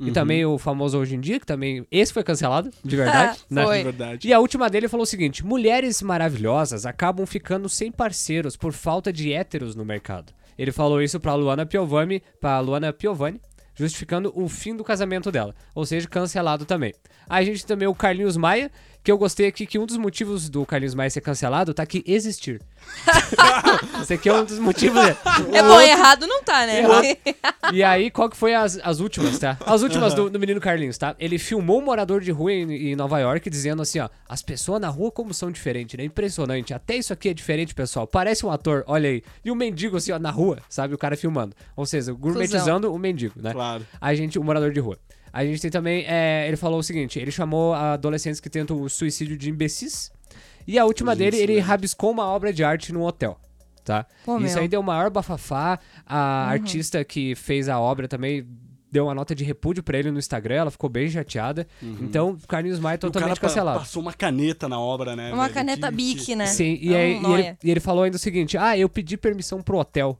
Fazenda. 0.00 0.10
E 0.10 0.12
também 0.14 0.46
o 0.46 0.56
famoso 0.56 0.98
Hoje 0.98 1.14
em 1.14 1.20
Dia, 1.20 1.38
que 1.38 1.46
também. 1.46 1.86
Esse 1.90 2.12
foi 2.12 2.24
cancelado, 2.24 2.70
de 2.82 2.96
verdade. 2.96 3.38
né? 3.50 3.64
Foi. 3.64 3.80
É 3.80 3.84
verdade. 3.84 4.26
E 4.26 4.32
a 4.32 4.40
última 4.40 4.70
dele 4.70 4.88
falou 4.88 5.04
o 5.04 5.06
seguinte: 5.06 5.44
mulheres 5.44 6.00
maravilhosas 6.00 6.86
acabam 6.86 7.26
ficando 7.26 7.68
sem 7.68 7.92
parceiros 7.92 8.56
por 8.56 8.72
falta 8.72 9.12
de 9.12 9.32
héteros 9.32 9.74
no 9.74 9.84
mercado. 9.84 10.32
Ele 10.58 10.72
falou 10.72 11.02
isso 11.02 11.20
pra 11.20 11.34
Luana 11.34 11.66
Piovani, 11.66 12.22
pra 12.40 12.58
Luana 12.60 12.92
Piovani, 12.92 13.40
justificando 13.74 14.32
o 14.34 14.48
fim 14.48 14.74
do 14.74 14.84
casamento 14.84 15.30
dela. 15.30 15.54
Ou 15.74 15.84
seja, 15.84 16.08
cancelado 16.08 16.64
também. 16.64 16.94
Aí 17.28 17.44
a 17.44 17.46
gente 17.46 17.66
também 17.66 17.86
o 17.86 17.94
Carlinhos 17.94 18.36
Maia, 18.36 18.70
que 19.02 19.10
eu 19.10 19.16
gostei 19.16 19.46
aqui 19.46 19.66
que 19.66 19.78
um 19.78 19.86
dos 19.86 19.96
motivos 19.96 20.48
do 20.48 20.64
Carlinhos 20.66 20.94
Maia 20.94 21.08
ser 21.10 21.20
cancelado 21.20 21.72
tá 21.72 21.82
aqui 21.82 22.02
existir. 22.06 22.60
Esse 24.02 24.14
aqui 24.14 24.28
é 24.28 24.34
um 24.34 24.44
dos 24.44 24.58
motivos. 24.58 25.02
né? 25.02 25.16
É 25.52 25.62
bom, 25.62 25.80
errado 25.80 26.26
não 26.26 26.42
tá, 26.42 26.66
né? 26.66 26.82
E 27.72 27.84
aí, 27.84 28.10
qual 28.10 28.28
que 28.28 28.36
foi 28.36 28.54
as, 28.54 28.80
as 28.82 28.98
últimas, 28.98 29.38
tá? 29.38 29.56
As 29.64 29.82
últimas 29.82 30.12
do, 30.12 30.28
do 30.28 30.40
menino 30.40 30.60
Carlinhos, 30.60 30.98
tá? 30.98 31.14
Ele 31.18 31.38
filmou 31.38 31.78
um 31.80 31.84
morador 31.84 32.20
de 32.20 32.32
rua 32.32 32.52
em, 32.52 32.90
em 32.90 32.96
Nova 32.96 33.18
York 33.20 33.48
dizendo 33.48 33.80
assim, 33.80 34.00
ó, 34.00 34.08
as 34.28 34.42
pessoas 34.42 34.80
na 34.80 34.88
rua 34.88 35.10
como 35.12 35.32
são 35.32 35.50
diferentes, 35.50 35.96
né? 35.96 36.04
Impressionante. 36.04 36.74
Até 36.74 36.96
isso 36.96 37.12
aqui 37.12 37.28
é 37.28 37.34
diferente, 37.34 37.74
pessoal. 37.74 38.06
Parece 38.06 38.44
um 38.44 38.50
ator, 38.50 38.82
olha 38.86 39.08
aí. 39.08 39.22
E 39.44 39.50
o 39.50 39.54
mendigo, 39.54 39.96
assim, 39.96 40.10
ó, 40.10 40.18
na 40.18 40.30
rua, 40.30 40.58
sabe? 40.68 40.94
O 40.94 40.98
cara 40.98 41.16
filmando. 41.16 41.54
Ou 41.76 41.86
seja, 41.86 42.12
gourmetizando 42.12 42.92
o 42.92 42.98
mendigo, 42.98 43.40
né? 43.40 43.52
Claro. 43.52 43.86
A 44.00 44.14
gente, 44.14 44.38
o 44.38 44.42
morador 44.44 44.72
de 44.72 44.80
rua. 44.80 44.98
A 45.32 45.44
gente 45.44 45.60
tem 45.62 45.70
também, 45.70 46.04
é, 46.06 46.46
ele 46.48 46.56
falou 46.56 46.80
o 46.80 46.82
seguinte, 46.82 47.18
ele 47.18 47.30
chamou 47.30 47.72
adolescentes 47.74 48.40
que 48.40 48.50
tentam 48.50 48.80
o 48.80 48.88
suicídio 48.88 49.36
de 49.36 49.48
imbecis. 49.50 50.10
E 50.66 50.78
a 50.78 50.84
última 50.84 51.14
dele, 51.16 51.36
ele 51.38 51.58
rabiscou 51.58 52.10
uma 52.10 52.24
obra 52.26 52.52
de 52.52 52.62
arte 52.64 52.92
num 52.92 53.02
hotel. 53.02 53.38
Tá? 53.84 54.06
Pô, 54.24 54.36
Isso 54.38 54.54
meu. 54.54 54.62
aí 54.62 54.68
deu 54.68 54.82
maior 54.82 55.10
bafafá. 55.10 55.78
A 56.06 56.48
artista 56.48 57.02
que 57.04 57.34
fez 57.34 57.68
a 57.68 57.80
obra 57.80 58.06
também 58.06 58.46
deu 58.92 59.04
uma 59.04 59.14
nota 59.14 59.34
de 59.34 59.42
repúdio 59.44 59.82
pra 59.82 59.98
ele 59.98 60.10
no 60.10 60.18
Instagram, 60.18 60.54
ela 60.56 60.70
ficou 60.70 60.90
bem 60.90 61.08
chateada. 61.08 61.66
Então, 61.82 62.36
Carlinhos 62.48 62.78
Maia 62.78 62.96
o 62.96 62.98
cara 63.00 63.12
totalmente 63.12 63.40
pa- 63.40 63.46
cancelado. 63.48 63.78
passou 63.78 64.02
uma 64.02 64.12
caneta 64.12 64.68
na 64.68 64.78
obra, 64.80 65.14
né? 65.16 65.32
Uma 65.32 65.44
velho? 65.44 65.54
caneta 65.54 65.88
Que- 65.88 65.94
Bic, 65.96 66.24
que- 66.26 66.36
né? 66.36 66.46
Sim, 66.46 66.76
e, 66.80 66.92
É 66.92 66.96
um 66.96 66.98
aí, 66.98 67.12
e, 67.22 67.32
ele, 67.46 67.56
e 67.64 67.70
ele 67.70 67.80
falou 67.80 68.02
ainda 68.02 68.16
o 68.16 68.20
seguinte: 68.20 68.58
ah, 68.58 68.76
eu 68.76 68.88
pedi 68.88 69.16
permissão 69.16 69.62
pro 69.62 69.78
hotel. 69.78 70.18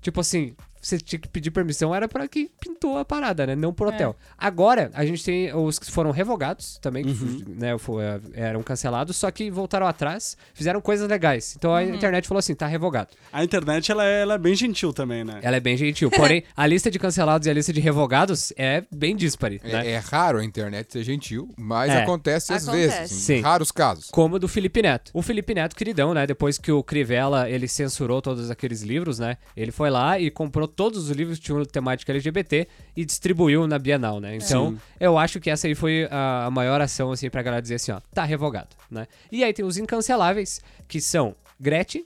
Tipo 0.00 0.20
assim, 0.20 0.54
você 0.82 0.98
tinha 0.98 1.18
que 1.18 1.28
pedir 1.28 1.50
permissão, 1.52 1.94
era 1.94 2.08
pra 2.08 2.26
quem 2.26 2.50
pintou 2.60 2.98
a 2.98 3.04
parada, 3.04 3.46
né? 3.46 3.54
Não 3.54 3.72
pro 3.72 3.88
hotel. 3.88 4.16
Agora, 4.36 4.90
a 4.94 5.06
gente 5.06 5.24
tem 5.24 5.54
os 5.54 5.78
que 5.78 5.90
foram 5.90 6.10
revogados 6.10 6.78
também, 6.82 7.04
que 7.04 7.14
fu- 7.14 7.44
né, 7.48 7.78
foi- 7.78 8.02
eram 8.34 8.62
cancelados, 8.62 9.16
só 9.16 9.30
que 9.30 9.50
voltaram 9.50 9.86
atrás, 9.86 10.36
fizeram 10.52 10.80
coisas 10.80 11.08
legais. 11.08 11.54
Então 11.56 11.72
a 11.74 11.84
internet 11.84 12.26
falou 12.26 12.40
assim, 12.40 12.54
tá 12.54 12.66
revogado. 12.66 13.10
A 13.32 13.44
internet, 13.44 13.90
ela 13.92 14.04
é, 14.04 14.22
ela 14.22 14.34
é 14.34 14.38
bem 14.38 14.54
gentil 14.56 14.92
também, 14.92 15.22
né? 15.24 15.38
Ela 15.42 15.56
é 15.56 15.60
bem 15.60 15.76
gentil. 15.76 16.10
Porém, 16.10 16.42
a 16.56 16.66
lista 16.66 16.90
de 16.90 16.98
cancelados 16.98 17.46
e 17.46 17.50
a 17.50 17.54
lista 17.54 17.72
de 17.72 17.80
revogados 17.80 18.52
é 18.56 18.82
bem 18.92 19.14
dispare, 19.14 19.60
né? 19.62 19.86
É, 19.86 19.90
é 19.92 19.98
raro 19.98 20.38
a 20.38 20.44
internet 20.44 20.92
ser 20.92 21.04
gentil, 21.04 21.48
mas 21.56 21.92
É. 21.92 22.02
acontece 22.02 22.52
às 22.52 22.66
Acontece. 22.66 22.98
vezes, 23.00 23.12
em 23.30 23.36
Sim. 23.36 23.40
raros 23.42 23.70
casos. 23.70 24.10
Como 24.10 24.34
o 24.34 24.38
do 24.40 24.48
Felipe 24.48 24.82
Neto. 24.82 25.10
O 25.14 25.22
Felipe 25.22 25.54
Neto, 25.54 25.76
queridão, 25.76 26.12
né? 26.12 26.26
Depois 26.26 26.58
que 26.58 26.72
o 26.72 26.82
Crivella, 26.82 27.48
ele 27.48 27.68
censurou 27.68 28.20
todos 28.20 28.50
aqueles 28.50 28.82
livros, 28.82 29.18
né? 29.18 29.36
Ele 29.56 29.70
foi 29.70 29.90
lá 29.90 30.18
e 30.18 30.30
comprou 30.30 30.66
todos 30.74 31.04
os 31.04 31.10
livros 31.10 31.38
que 31.38 31.44
tinham 31.44 31.64
temática 31.64 32.12
LGBT 32.12 32.66
e 32.96 33.04
distribuiu 33.04 33.66
na 33.66 33.78
Bienal, 33.78 34.20
né? 34.20 34.36
Então, 34.36 34.70
Sim. 34.72 34.80
eu 34.98 35.16
acho 35.18 35.38
que 35.40 35.50
essa 35.50 35.66
aí 35.66 35.74
foi 35.74 36.08
a, 36.10 36.46
a 36.46 36.50
maior 36.50 36.80
ação, 36.80 37.12
assim, 37.12 37.30
pra 37.30 37.42
galera 37.42 37.62
dizer 37.62 37.76
assim, 37.76 37.92
ó, 37.92 38.00
tá 38.14 38.24
revogado, 38.24 38.70
né? 38.90 39.06
E 39.30 39.44
aí 39.44 39.52
tem 39.52 39.64
os 39.64 39.76
incanceláveis, 39.76 40.60
que 40.88 41.00
são 41.00 41.34
Gretchen, 41.60 42.04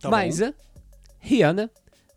Tá 0.00 0.10
bom. 0.10 0.16
Maísa, 0.16 0.52
Rihanna, 1.20 1.70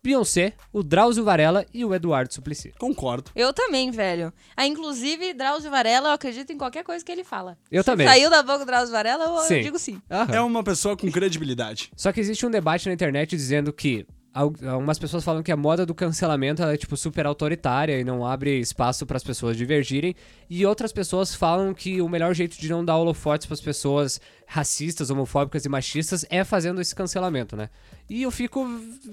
Beyoncé, 0.04 0.54
o 0.72 0.84
Drauzio 0.84 1.24
Varela 1.24 1.66
e 1.74 1.84
o 1.84 1.94
Eduardo 1.94 2.32
Suplicy. 2.34 2.72
Concordo. 2.78 3.32
Eu 3.36 3.52
também, 3.54 3.90
velho. 3.90 4.32
Ah, 4.56 4.66
inclusive, 4.68 5.34
Drauzio 5.34 5.72
Varela, 5.72 6.10
eu 6.10 6.14
acredito 6.14 6.52
em 6.54 6.58
qualquer 6.58 6.84
coisa 6.84 7.04
que 7.04 7.12
ele 7.12 7.24
fala. 7.24 7.58
Eu 7.72 7.82
Se 7.82 7.88
também. 7.88 8.06
Saiu 8.08 8.30
da 8.30 8.44
boca 8.44 8.60
do 8.60 8.66
Drauzio 8.66 8.92
Varela, 8.92 9.26
eu, 9.26 9.38
Sim. 9.42 9.62
digo 9.62 9.80
sim. 9.80 10.00
Aham. 10.10 10.36
É 10.36 10.42
uma 10.42 10.64
pessoa 10.64 10.96
com 10.96 11.12
credibilidade. 11.12 11.92
Só 11.96 12.12
que 12.12 12.20
existe 12.20 12.46
um 12.46 12.52
debate 12.52 12.88
na 12.88 12.94
internet 12.94 13.36
dizendo 13.36 13.74
que 13.74 14.06
algumas 14.36 15.00
pessoas 15.00 15.24
falam 15.24 15.42
que 15.42 15.52
a 15.52 15.56
moda 15.56 15.86
do 15.86 15.96
cancelamento 15.96 16.62
ela 16.62 16.74
é 16.74 16.78
tipo 16.78 16.98
super 16.98 17.26
autoritária 17.26 17.98
e 17.98 18.04
não 18.04 18.26
abre 18.26 18.60
espaço 18.60 19.06
para 19.06 19.16
as 19.16 19.24
pessoas 19.24 19.56
divergirem, 19.56 20.14
e 20.50 20.66
outras 20.66 20.92
pessoas 20.92 21.34
falam 21.34 21.74
que 21.74 22.02
o 22.02 22.10
melhor 22.10 22.36
jeito 22.36 22.60
de 22.60 22.70
não 22.70 22.84
dar 22.84 22.98
holofotes 22.98 23.48
para 23.48 23.54
as 23.54 23.62
pessoas 23.62 24.20
racistas, 24.48 25.10
homofóbicas 25.10 25.66
e 25.66 25.70
machistas 25.70 26.26
é 26.30 26.44
fazendo 26.44 26.80
esse 26.80 26.94
cancelamento, 26.96 27.56
né? 27.56 27.70
E 28.10 28.22
eu 28.24 28.30
fico, 28.32 28.68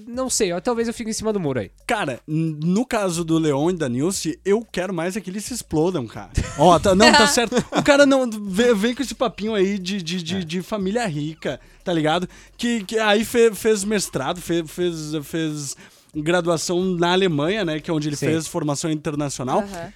não 0.07 0.29
sei, 0.29 0.53
ó, 0.53 0.59
talvez 0.61 0.87
eu 0.87 0.93
fique 0.93 1.09
em 1.09 1.13
cima 1.13 1.33
do 1.33 1.39
muro 1.39 1.59
aí. 1.59 1.71
Cara, 1.87 2.19
no 2.27 2.85
caso 2.85 3.23
do 3.25 3.37
Leon 3.39 3.71
e 3.71 3.73
da 3.77 3.89
Nilce, 3.89 4.39
eu 4.45 4.65
quero 4.71 4.93
mais 4.93 5.17
é 5.17 5.21
que 5.21 5.29
eles 5.29 5.43
se 5.45 5.53
explodam, 5.53 6.05
cara. 6.05 6.29
Ó, 6.57 6.77
tá, 6.77 6.93
não, 6.93 7.11
tá 7.11 7.25
certo. 7.27 7.55
O 7.71 7.81
cara 7.83 8.05
não 8.05 8.29
vem, 8.29 8.75
vem 8.75 8.93
com 8.95 9.01
esse 9.01 9.15
papinho 9.15 9.55
aí 9.55 9.79
de, 9.79 10.01
de, 10.01 10.21
de, 10.21 10.43
de 10.45 10.61
família 10.61 11.05
rica, 11.07 11.59
tá 11.83 11.91
ligado? 11.91 12.29
Que, 12.55 12.83
que 12.83 12.99
aí 12.99 13.25
fe- 13.25 13.53
fez 13.55 13.83
mestrado, 13.83 14.39
fe- 14.39 14.65
fez, 14.67 14.95
fez 15.23 15.75
graduação 16.15 16.83
na 16.83 17.11
Alemanha, 17.13 17.65
né? 17.65 17.79
Que 17.79 17.89
é 17.89 17.93
onde 17.93 18.07
ele 18.09 18.15
Sim. 18.15 18.27
fez 18.27 18.47
formação 18.47 18.91
internacional. 18.91 19.59
Aham. 19.61 19.93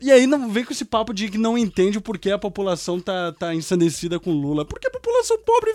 E 0.00 0.10
aí 0.10 0.26
não 0.26 0.48
vem 0.50 0.64
com 0.64 0.72
esse 0.72 0.84
papo 0.84 1.12
de 1.12 1.28
que 1.28 1.36
não 1.38 1.58
entende 1.58 1.98
o 1.98 2.00
porquê 2.00 2.30
a 2.30 2.38
população 2.38 2.98
tá, 2.98 3.32
tá 3.32 3.54
ensandecida 3.54 4.18
com 4.18 4.32
Lula. 4.32 4.64
Porque 4.64 4.86
a 4.86 4.90
população 4.90 5.38
pobre 5.44 5.70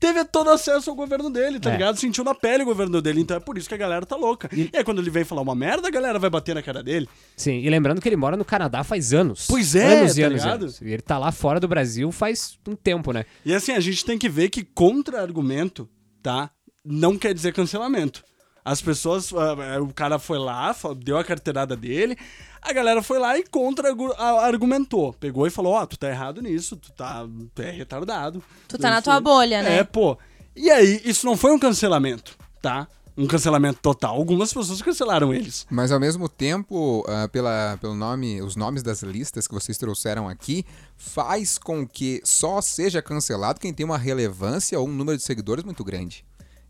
teve 0.00 0.24
todo 0.24 0.50
acesso 0.50 0.90
ao 0.90 0.96
governo 0.96 1.30
dele, 1.30 1.60
tá 1.60 1.70
É. 1.70 1.72
ligado? 1.74 1.96
Sentiu 1.98 2.24
na 2.24 2.34
pele 2.34 2.62
o 2.64 2.66
governo 2.66 3.00
dele. 3.00 3.20
Então 3.20 3.36
é 3.36 3.40
por 3.40 3.56
isso 3.56 3.68
que 3.68 3.74
a 3.74 3.78
galera 3.78 4.04
tá 4.04 4.16
louca. 4.16 4.48
E, 4.52 4.70
aí 4.74 4.82
quando 4.82 5.00
ele 5.00 5.10
vem 5.10 5.24
falar 5.24 5.42
uma 5.42 5.54
merda, 5.54 5.86
a 5.88 5.90
galera 5.90 6.18
vai 6.18 6.28
bater 6.30 6.54
na 6.54 6.62
cara 6.62 6.82
dele. 6.82 7.08
Sim, 7.36 7.58
e 7.60 7.70
lembrando 7.70 8.00
que 8.00 8.08
ele 8.08 8.16
mora 8.16 8.36
no 8.36 8.44
Canadá 8.44 8.82
faz 8.82 9.14
anos. 9.14 9.46
Pois 9.48 9.74
é, 9.76 10.00
anos 10.00 10.18
e 10.18 10.20
tá 10.20 10.26
anos, 10.26 10.40
e 10.40 10.44
ligado? 10.44 10.62
anos. 10.62 10.80
E 10.80 10.84
ele 10.92 11.02
tá 11.02 11.18
lá 11.18 11.30
fora 11.30 11.60
do 11.60 11.68
Brasil 11.68 12.10
faz 12.10 12.58
um 12.68 12.74
tempo, 12.74 13.12
né? 13.12 13.24
E 13.44 13.54
assim, 13.54 13.72
a 13.72 13.80
gente 13.80 14.04
tem 14.04 14.18
que 14.18 14.28
ver 14.28 14.48
que 14.48 14.64
contra-argumento, 14.64 15.88
tá? 16.22 16.50
Não 16.84 17.16
quer 17.16 17.32
dizer 17.34 17.52
cancelamento. 17.52 18.24
As 18.66 18.82
pessoas, 18.82 19.32
ah, 19.32 19.80
o 19.80 19.94
cara 19.94 20.18
foi 20.18 20.40
lá, 20.40 20.74
deu 20.96 21.16
a 21.16 21.22
carteirada 21.22 21.76
dele, 21.76 22.18
a 22.60 22.72
galera 22.72 23.00
foi 23.00 23.16
lá 23.16 23.38
e 23.38 23.44
contra-argumentou. 23.44 25.12
Pegou 25.12 25.46
e 25.46 25.50
falou: 25.50 25.74
Ó, 25.74 25.86
tu 25.86 25.96
tá 25.96 26.08
errado 26.08 26.42
nisso, 26.42 26.74
tu 26.74 26.90
tá 26.90 27.24
tu 27.54 27.62
é 27.62 27.70
retardado. 27.70 28.42
Tu 28.66 28.76
tá 28.76 28.90
na 28.90 29.00
tua 29.00 29.20
bolha, 29.20 29.62
né? 29.62 29.78
É, 29.78 29.84
pô. 29.84 30.18
E 30.56 30.68
aí, 30.68 31.00
isso 31.04 31.24
não 31.26 31.36
foi 31.36 31.52
um 31.52 31.60
cancelamento, 31.60 32.36
tá? 32.60 32.88
Um 33.16 33.28
cancelamento 33.28 33.78
total. 33.80 34.16
Algumas 34.16 34.52
pessoas 34.52 34.82
cancelaram 34.82 35.32
eles. 35.32 35.64
Mas 35.70 35.92
ao 35.92 36.00
mesmo 36.00 36.28
tempo, 36.28 37.04
ah, 37.06 37.28
pela, 37.28 37.78
pelo 37.80 37.94
nome, 37.94 38.42
os 38.42 38.56
nomes 38.56 38.82
das 38.82 39.00
listas 39.00 39.46
que 39.46 39.54
vocês 39.54 39.78
trouxeram 39.78 40.28
aqui, 40.28 40.66
faz 40.96 41.56
com 41.56 41.86
que 41.86 42.20
só 42.24 42.60
seja 42.60 43.00
cancelado 43.00 43.60
quem 43.60 43.72
tem 43.72 43.86
uma 43.86 43.96
relevância 43.96 44.80
ou 44.80 44.88
um 44.88 44.92
número 44.92 45.16
de 45.16 45.22
seguidores 45.22 45.62
muito 45.62 45.84
grande. 45.84 46.24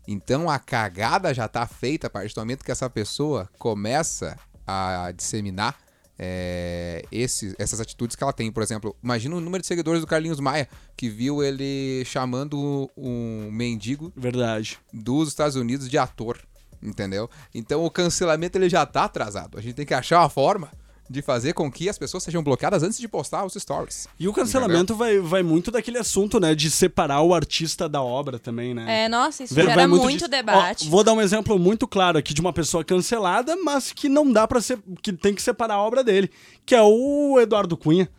Então 0.07 0.49
a 0.49 0.57
cagada 0.57 1.33
já 1.33 1.47
tá 1.47 1.65
feita 1.67 2.07
a 2.07 2.09
partir 2.09 2.33
do 2.33 2.39
momento 2.41 2.63
que 2.63 2.71
essa 2.71 2.89
pessoa 2.89 3.49
começa 3.59 4.37
a 4.65 5.11
disseminar 5.15 5.75
é, 6.19 7.03
esses- 7.11 7.53
essas 7.59 7.79
atitudes 7.79 8.15
que 8.15 8.23
ela 8.23 8.33
tem. 8.33 8.51
Por 8.51 8.63
exemplo, 8.63 8.95
imagina 9.03 9.35
o 9.35 9.39
número 9.39 9.61
de 9.61 9.67
seguidores 9.67 10.01
do 10.01 10.07
Carlinhos 10.07 10.39
Maia, 10.39 10.67
que 10.95 11.09
viu 11.09 11.43
ele 11.43 12.03
chamando 12.05 12.89
um 12.97 13.51
mendigo 13.51 14.11
Verdade. 14.15 14.79
dos 14.91 15.29
Estados 15.29 15.55
Unidos 15.55 15.87
de 15.87 15.95
ator, 15.95 16.39
entendeu? 16.81 17.29
Então 17.53 17.85
o 17.85 17.91
cancelamento 17.91 18.57
ele 18.57 18.67
já 18.67 18.83
tá 18.83 19.03
atrasado. 19.03 19.59
A 19.59 19.61
gente 19.61 19.75
tem 19.75 19.85
que 19.85 19.93
achar 19.93 20.19
uma 20.21 20.29
forma 20.29 20.71
de 21.09 21.21
fazer 21.21 21.53
com 21.53 21.71
que 21.71 21.87
as 21.89 21.97
pessoas 21.97 22.23
sejam 22.23 22.43
bloqueadas 22.43 22.83
antes 22.83 22.97
de 22.99 23.07
postar 23.07 23.45
os 23.45 23.53
stories. 23.53 24.07
E 24.19 24.27
o 24.27 24.33
cancelamento 24.33 24.95
vai, 24.95 25.19
vai 25.19 25.41
muito 25.43 25.71
daquele 25.71 25.97
assunto, 25.97 26.39
né? 26.39 26.53
De 26.53 26.69
separar 26.69 27.21
o 27.21 27.33
artista 27.33 27.87
da 27.87 28.01
obra 28.01 28.37
também, 28.39 28.73
né? 28.73 29.05
É, 29.05 29.09
nossa, 29.09 29.43
isso 29.43 29.55
Vai- 29.55 29.63
gera 29.65 29.75
vai 29.75 29.87
muito, 29.87 30.07
disso. 30.09 30.27
debate. 30.27 30.87
Ó, 30.87 30.89
vou 30.89 31.03
dar 31.03 31.13
um 31.13 31.21
exemplo 31.21 31.57
muito 31.57 31.87
claro 31.87 32.17
aqui 32.17 32.33
de 32.33 32.41
uma 32.41 32.51
pessoa 32.53 32.83
cancelada, 32.83 33.55
mas 33.63 33.91
que 33.91 34.09
não 34.09 34.31
dá 34.31 34.47
pra 34.47 34.59
ser. 34.61 34.79
que 35.01 35.13
tem 35.13 35.33
que 35.33 35.41
separar 35.41 35.75
a 35.75 35.81
obra 35.81 36.03
dele, 36.03 36.29
que 36.65 36.75
é 36.75 36.81
o 36.81 37.39
Eduardo 37.39 37.77
Cunha. 37.77 38.09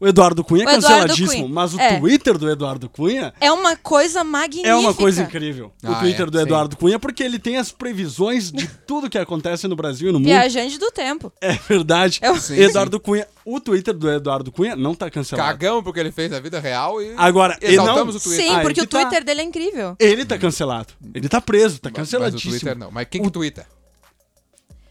O 0.00 0.06
Eduardo 0.06 0.44
Cunha 0.44 0.62
é 0.62 0.66
O 0.66 0.70
canceladíssimo, 0.70 1.42
Cunha. 1.42 1.48
mas 1.48 1.74
o 1.74 1.80
É. 1.80 1.98
Twitter 1.98 2.38
do 2.38 2.48
Eduardo 2.48 2.88
Cunha 2.88 3.34
É 3.40 3.50
uma 3.50 3.76
coisa 3.76 4.22
magnífica. 4.22 4.68
é 4.68 4.74
uma 4.76 4.94
coisa 4.94 5.22
incrível. 5.22 5.72
o 5.82 5.90
Ah, 5.90 5.96
Twitter 5.96 6.26
é, 6.26 6.30
do 6.30 6.38
sim. 6.38 6.44
Eduardo 6.44 6.76
Cunha, 6.76 6.98
porque 7.00 7.22
ele 7.22 7.38
tem 7.38 7.56
as 7.56 7.72
previsões 7.72 8.52
de 8.52 8.68
tudo 8.86 9.10
que 9.10 9.18
acontece 9.18 9.66
no 9.66 9.74
Brasil 9.74 10.10
e 10.10 10.12
no 10.12 10.18
mundo. 10.20 10.28
Viajante 10.28 10.78
do 10.78 10.90
tempo. 10.92 11.32
É 11.40 11.52
verdade. 11.68 12.20
Eu- 12.22 12.36
Sim, 12.36 12.56
Eduardo 12.60 13.00
Cunha, 13.00 13.26
o 13.44 13.58
Twitter 13.60 13.92
do 13.94 14.08
Eduardo 14.10 14.52
Cunha 14.52 14.76
não 14.76 14.94
tá 14.94 15.10
cancelado. 15.10 15.48
Cagão 15.48 15.82
porque 15.82 15.98
ele 15.98 16.12
fez 16.12 16.30
na 16.30 16.38
vida 16.38 16.60
real 16.60 17.02
e 17.02 17.14
Agora, 17.16 17.58
exaltamos 17.60 18.14
não- 18.14 18.20
o 18.20 18.22
Twitter. 18.22 18.44
Sim, 18.46 18.54
Aí 18.54 18.62
porque 18.62 18.80
que 18.80 18.86
o 18.86 18.86
tá. 18.86 19.00
Twitter 19.00 19.24
dele 19.24 19.40
é 19.40 19.44
incrível. 19.44 19.96
Ele 19.98 20.24
tá 20.24 20.38
cancelado. 20.38 20.92
Ele 21.14 21.28
tá 21.28 21.40
preso, 21.40 21.80
tá 21.80 21.90
Mas- 21.90 21.98
Mas 21.98 22.08
o 22.08 22.12
canceladíssimo. 22.12 22.52
Twitter 22.52 22.78
não. 22.78 22.90
Mas 22.92 23.08
quem 23.10 23.20
que 23.22 23.30
twitta? 23.30 23.66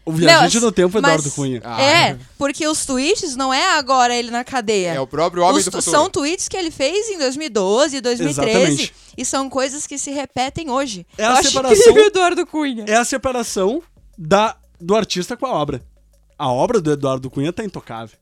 O 0.08 0.12
viajante 0.12 0.60
no 0.60 0.72
tempo, 0.72 0.98
Eduardo 0.98 1.22
mas- 1.24 1.34
Cunha. 1.34 1.60
Ah. 1.64 1.80
É, 1.82 2.18
porque 2.38 2.66
os 2.66 2.84
tweets 2.86 3.36
não 3.36 3.52
é 3.52 3.76
agora 3.76 4.14
ele 4.16 4.30
na 4.30 4.42
cadeia. 4.44 4.94
É 4.94 5.00
o 5.00 5.06
próprio 5.06 5.42
homem 5.42 5.58
Os- 5.58 5.64
do 5.66 5.72
futuro. 5.72 5.90
São 5.90 6.08
tweets 6.10 6.48
que 6.48 6.56
ele 6.56 6.70
fez 6.70 7.08
em 7.08 7.18
2012, 7.18 8.00
2013. 8.00 8.58
Exatamente. 8.58 8.94
E 9.16 9.24
são 9.24 9.48
coisas 9.50 9.86
que 9.86 9.98
se 9.98 10.10
repetem 10.10 10.70
hoje. 10.70 11.06
É 11.16 11.24
Eu 11.26 11.30
a 11.32 11.42
separação- 11.42 11.76
incrível 11.76 12.04
o 12.04 12.06
Eduardo 12.06 12.46
Cunha. 12.46 12.84
É 12.88 12.96
a 12.96 13.04
separação 13.04 13.82
da, 14.16 14.56
do 14.80 14.94
artista 14.96 15.36
com 15.36 15.46
a 15.46 15.52
obra. 15.52 15.82
A 16.38 16.50
obra 16.50 16.80
do 16.80 16.92
Eduardo 16.92 17.28
Cunha 17.28 17.52
tá 17.52 17.64
intocável. 17.64 18.16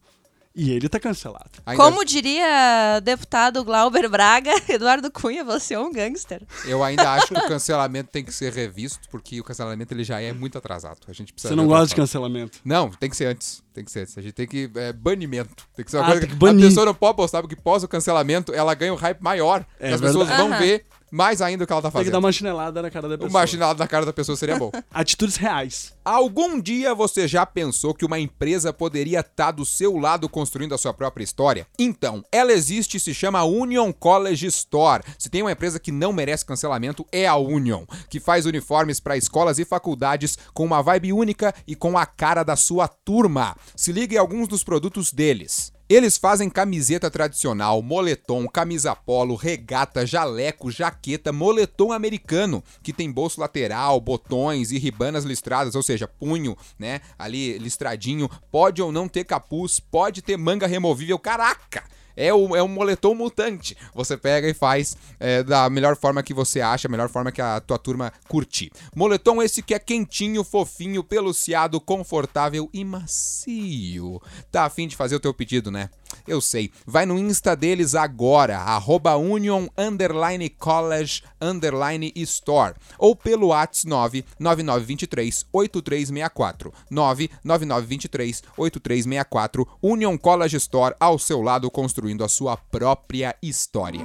E 0.58 0.70
ele 0.72 0.88
tá 0.88 0.98
cancelado. 0.98 1.50
Ainda- 1.66 1.84
Como 1.84 2.02
diria 2.02 2.98
deputado 3.02 3.62
Glauber 3.62 4.08
Braga, 4.08 4.50
Eduardo 4.68 5.10
Cunha, 5.10 5.44
você 5.44 5.74
é 5.74 5.78
um 5.78 5.92
gangster. 5.92 6.42
Eu 6.64 6.82
ainda 6.82 7.12
acho 7.12 7.26
que 7.28 7.34
o 7.38 7.42
cancelamento 7.48 8.10
tem 8.10 8.24
que 8.24 8.32
ser 8.32 8.52
revisto, 8.54 9.06
porque 9.10 9.38
o 9.38 9.44
cancelamento 9.44 9.92
ele 9.92 10.02
já 10.02 10.18
é 10.20 10.32
muito 10.32 10.56
atrasado. 10.56 10.98
A 11.06 11.12
gente 11.12 11.32
precisa 11.32 11.52
Você 11.52 11.56
não 11.56 11.66
gosta 11.66 11.88
de 11.88 11.94
cancelamento. 11.96 12.58
Não, 12.64 12.88
tem 12.90 13.10
que 13.10 13.16
ser 13.16 13.26
antes. 13.26 13.62
Tem 13.74 13.84
que 13.84 13.90
ser 13.90 14.00
antes. 14.00 14.16
A 14.16 14.22
gente 14.22 14.32
tem 14.32 14.46
que. 14.46 14.70
É, 14.76 14.92
banimento. 14.94 15.68
Tem 15.76 15.84
que 15.84 15.90
ser 15.90 15.98
uma 15.98 16.04
Ah, 16.04 16.06
coisa 16.06 16.20
tem 16.22 16.28
que, 16.30 16.34
que 16.34 16.40
banir. 16.40 16.64
a 16.64 16.68
pessoa 16.68 16.86
não 16.86 16.94
pode 16.94 17.16
postar, 17.16 17.42
porque 17.42 17.54
pós 17.56 17.82
o 17.84 17.88
cancelamento 17.88 18.54
ela 18.54 18.72
ganha 18.74 18.94
um 18.94 18.96
hype 18.96 19.20
maior. 19.20 19.62
É 19.78 19.92
as 19.92 20.00
pessoas 20.00 20.26
verdade. 20.26 20.42
vão 20.42 20.52
Aham. 20.52 20.58
ver 20.64 20.86
mais 21.10 21.40
ainda 21.40 21.64
o 21.64 21.66
que 21.66 21.72
ela 21.72 21.82
tá 21.82 21.88
Tem 21.88 21.92
que 21.92 21.98
fazendo. 21.98 22.12
dar 22.12 22.18
uma 22.18 22.32
chinelada 22.32 22.82
na 22.82 22.90
cara 22.90 23.08
da 23.08 23.16
pessoa. 23.16 23.30
Uma 23.30 23.46
chinelada 23.46 23.78
na 23.78 23.88
cara 23.88 24.06
da 24.06 24.12
pessoa 24.12 24.36
seria 24.36 24.56
bom. 24.58 24.70
Atitudes 24.92 25.36
reais. 25.36 25.94
Algum 26.04 26.60
dia 26.60 26.94
você 26.94 27.26
já 27.26 27.44
pensou 27.44 27.94
que 27.94 28.04
uma 28.04 28.18
empresa 28.18 28.72
poderia 28.72 29.20
estar 29.20 29.50
do 29.50 29.64
seu 29.64 29.96
lado 29.96 30.28
construindo 30.28 30.74
a 30.74 30.78
sua 30.78 30.92
própria 30.92 31.24
história? 31.24 31.66
Então, 31.78 32.24
ela 32.30 32.52
existe 32.52 32.96
e 32.96 33.00
se 33.00 33.12
chama 33.14 33.44
Union 33.44 33.92
College 33.92 34.46
Store. 34.46 35.02
Se 35.18 35.28
tem 35.28 35.42
uma 35.42 35.52
empresa 35.52 35.78
que 35.78 35.92
não 35.92 36.12
merece 36.12 36.44
cancelamento, 36.44 37.06
é 37.12 37.26
a 37.26 37.36
Union, 37.36 37.84
que 38.08 38.20
faz 38.20 38.46
uniformes 38.46 39.00
para 39.00 39.16
escolas 39.16 39.58
e 39.58 39.64
faculdades 39.64 40.38
com 40.52 40.64
uma 40.64 40.82
vibe 40.82 41.12
única 41.12 41.54
e 41.66 41.74
com 41.74 41.96
a 41.96 42.06
cara 42.06 42.42
da 42.42 42.56
sua 42.56 42.88
turma. 42.88 43.56
Se 43.74 43.92
ligue 43.92 44.14
em 44.16 44.18
alguns 44.18 44.48
dos 44.48 44.62
produtos 44.64 45.12
deles. 45.12 45.72
Eles 45.88 46.16
fazem 46.16 46.50
camiseta 46.50 47.08
tradicional, 47.08 47.80
moletom, 47.80 48.48
camisa 48.48 48.92
polo, 48.96 49.36
regata, 49.36 50.04
jaleco, 50.04 50.68
jaqueta, 50.68 51.32
moletom 51.32 51.92
americano, 51.92 52.60
que 52.82 52.92
tem 52.92 53.08
bolso 53.08 53.40
lateral, 53.40 54.00
botões 54.00 54.72
e 54.72 54.78
ribanas 54.78 55.22
listradas, 55.22 55.76
ou 55.76 55.84
seja, 55.84 56.08
punho, 56.08 56.56
né, 56.76 57.00
ali 57.16 57.56
listradinho, 57.58 58.28
pode 58.50 58.82
ou 58.82 58.90
não 58.90 59.06
ter 59.06 59.22
capuz, 59.22 59.78
pode 59.78 60.22
ter 60.22 60.36
manga 60.36 60.66
removível, 60.66 61.20
caraca! 61.20 61.84
É, 62.16 62.32
o, 62.32 62.56
é 62.56 62.62
um 62.62 62.68
moletom 62.68 63.14
mutante. 63.14 63.76
Você 63.94 64.16
pega 64.16 64.48
e 64.48 64.54
faz 64.54 64.96
é, 65.20 65.42
da 65.42 65.68
melhor 65.68 65.96
forma 65.96 66.22
que 66.22 66.32
você 66.32 66.60
acha, 66.60 66.88
a 66.88 66.90
melhor 66.90 67.08
forma 67.08 67.30
que 67.30 67.42
a 67.42 67.60
tua 67.60 67.78
turma 67.78 68.12
curtir. 68.28 68.70
Moletom 68.94 69.42
esse 69.42 69.62
que 69.62 69.74
é 69.74 69.78
quentinho, 69.78 70.42
fofinho, 70.42 71.04
peluciado, 71.04 71.80
confortável 71.80 72.70
e 72.72 72.84
macio. 72.84 74.20
Tá 74.50 74.64
afim 74.64 74.88
de 74.88 74.96
fazer 74.96 75.16
o 75.16 75.20
teu 75.20 75.34
pedido, 75.34 75.70
né? 75.70 75.90
Eu 76.26 76.40
sei. 76.40 76.70
Vai 76.86 77.06
no 77.06 77.18
Insta 77.18 77.56
deles 77.56 77.94
agora, 77.94 78.58
arroba 78.58 79.16
union 79.16 79.66
underline 79.76 80.48
college 80.48 81.22
underline 81.40 82.12
store. 82.16 82.74
Ou 82.98 83.14
pelo 83.14 83.48
Whats 83.48 83.84
99923 83.84 85.46
8364. 85.52 86.72
99923 86.90 88.42
8364. 88.56 89.68
Union 89.82 90.16
College 90.16 90.56
Store 90.56 90.94
ao 90.98 91.18
seu 91.18 91.42
lado, 91.42 91.70
construindo 91.70 92.24
a 92.24 92.28
sua 92.28 92.56
própria 92.56 93.36
história. 93.42 94.04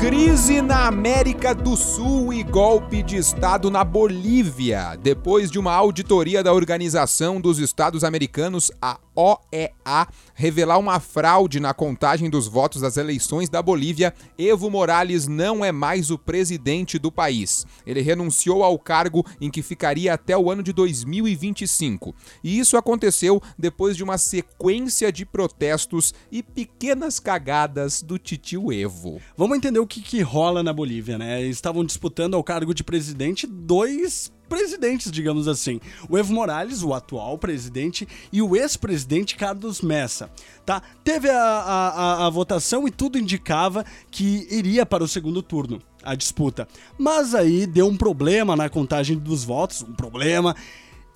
Crise 0.00 0.62
na 0.62 0.86
América 0.86 1.54
do 1.54 1.76
Sul 1.76 2.32
e 2.32 2.42
golpe 2.42 3.02
de 3.02 3.18
Estado 3.18 3.70
na 3.70 3.84
Bolívia. 3.84 4.96
Depois 4.96 5.50
de 5.50 5.58
uma 5.58 5.74
auditoria 5.74 6.42
da 6.42 6.54
Organização 6.54 7.38
dos 7.38 7.58
Estados 7.58 8.02
Americanos, 8.02 8.72
a 8.80 8.98
OEA, 9.20 10.08
revelar 10.34 10.78
uma 10.78 10.98
fraude 10.98 11.60
na 11.60 11.74
contagem 11.74 12.30
dos 12.30 12.48
votos 12.48 12.80
das 12.80 12.96
eleições 12.96 13.50
da 13.50 13.60
Bolívia, 13.60 14.14
Evo 14.38 14.70
Morales 14.70 15.28
não 15.28 15.62
é 15.62 15.70
mais 15.70 16.10
o 16.10 16.16
presidente 16.16 16.98
do 16.98 17.12
país. 17.12 17.66
Ele 17.86 18.00
renunciou 18.00 18.64
ao 18.64 18.78
cargo 18.78 19.26
em 19.38 19.50
que 19.50 19.60
ficaria 19.60 20.14
até 20.14 20.36
o 20.36 20.50
ano 20.50 20.62
de 20.62 20.72
2025. 20.72 22.14
E 22.42 22.58
isso 22.58 22.78
aconteceu 22.78 23.42
depois 23.58 23.94
de 23.94 24.02
uma 24.02 24.16
sequência 24.16 25.12
de 25.12 25.26
protestos 25.26 26.14
e 26.32 26.42
pequenas 26.42 27.20
cagadas 27.20 28.02
do 28.02 28.18
titio 28.18 28.72
Evo. 28.72 29.20
Vamos 29.36 29.58
entender 29.58 29.80
o 29.80 29.86
que, 29.86 30.00
que 30.00 30.22
rola 30.22 30.62
na 30.62 30.72
Bolívia, 30.72 31.18
né? 31.18 31.42
Estavam 31.42 31.84
disputando 31.84 32.34
ao 32.34 32.44
cargo 32.44 32.72
de 32.72 32.82
presidente 32.82 33.46
dois 33.46 34.32
presidentes, 34.50 35.12
digamos 35.12 35.46
assim. 35.46 35.80
O 36.08 36.18
Evo 36.18 36.34
Morales, 36.34 36.82
o 36.82 36.92
atual 36.92 37.38
presidente, 37.38 38.06
e 38.32 38.42
o 38.42 38.56
ex-presidente 38.56 39.36
Carlos 39.36 39.80
Messa. 39.80 40.28
Tá? 40.66 40.82
Teve 41.04 41.30
a, 41.30 41.40
a, 41.40 42.26
a, 42.26 42.30
votação 42.30 42.86
e 42.86 42.90
tudo 42.90 43.16
indicava 43.16 43.84
que 44.10 44.48
iria 44.50 44.84
para 44.84 45.04
o 45.04 45.08
segundo 45.08 45.40
turno 45.40 45.80
a 46.02 46.16
disputa. 46.16 46.66
Mas 46.98 47.34
aí 47.34 47.64
deu 47.64 47.86
um 47.86 47.96
problema 47.96 48.56
na 48.56 48.68
contagem 48.68 49.16
dos 49.16 49.44
votos, 49.44 49.82
um 49.82 49.92
problema, 49.92 50.56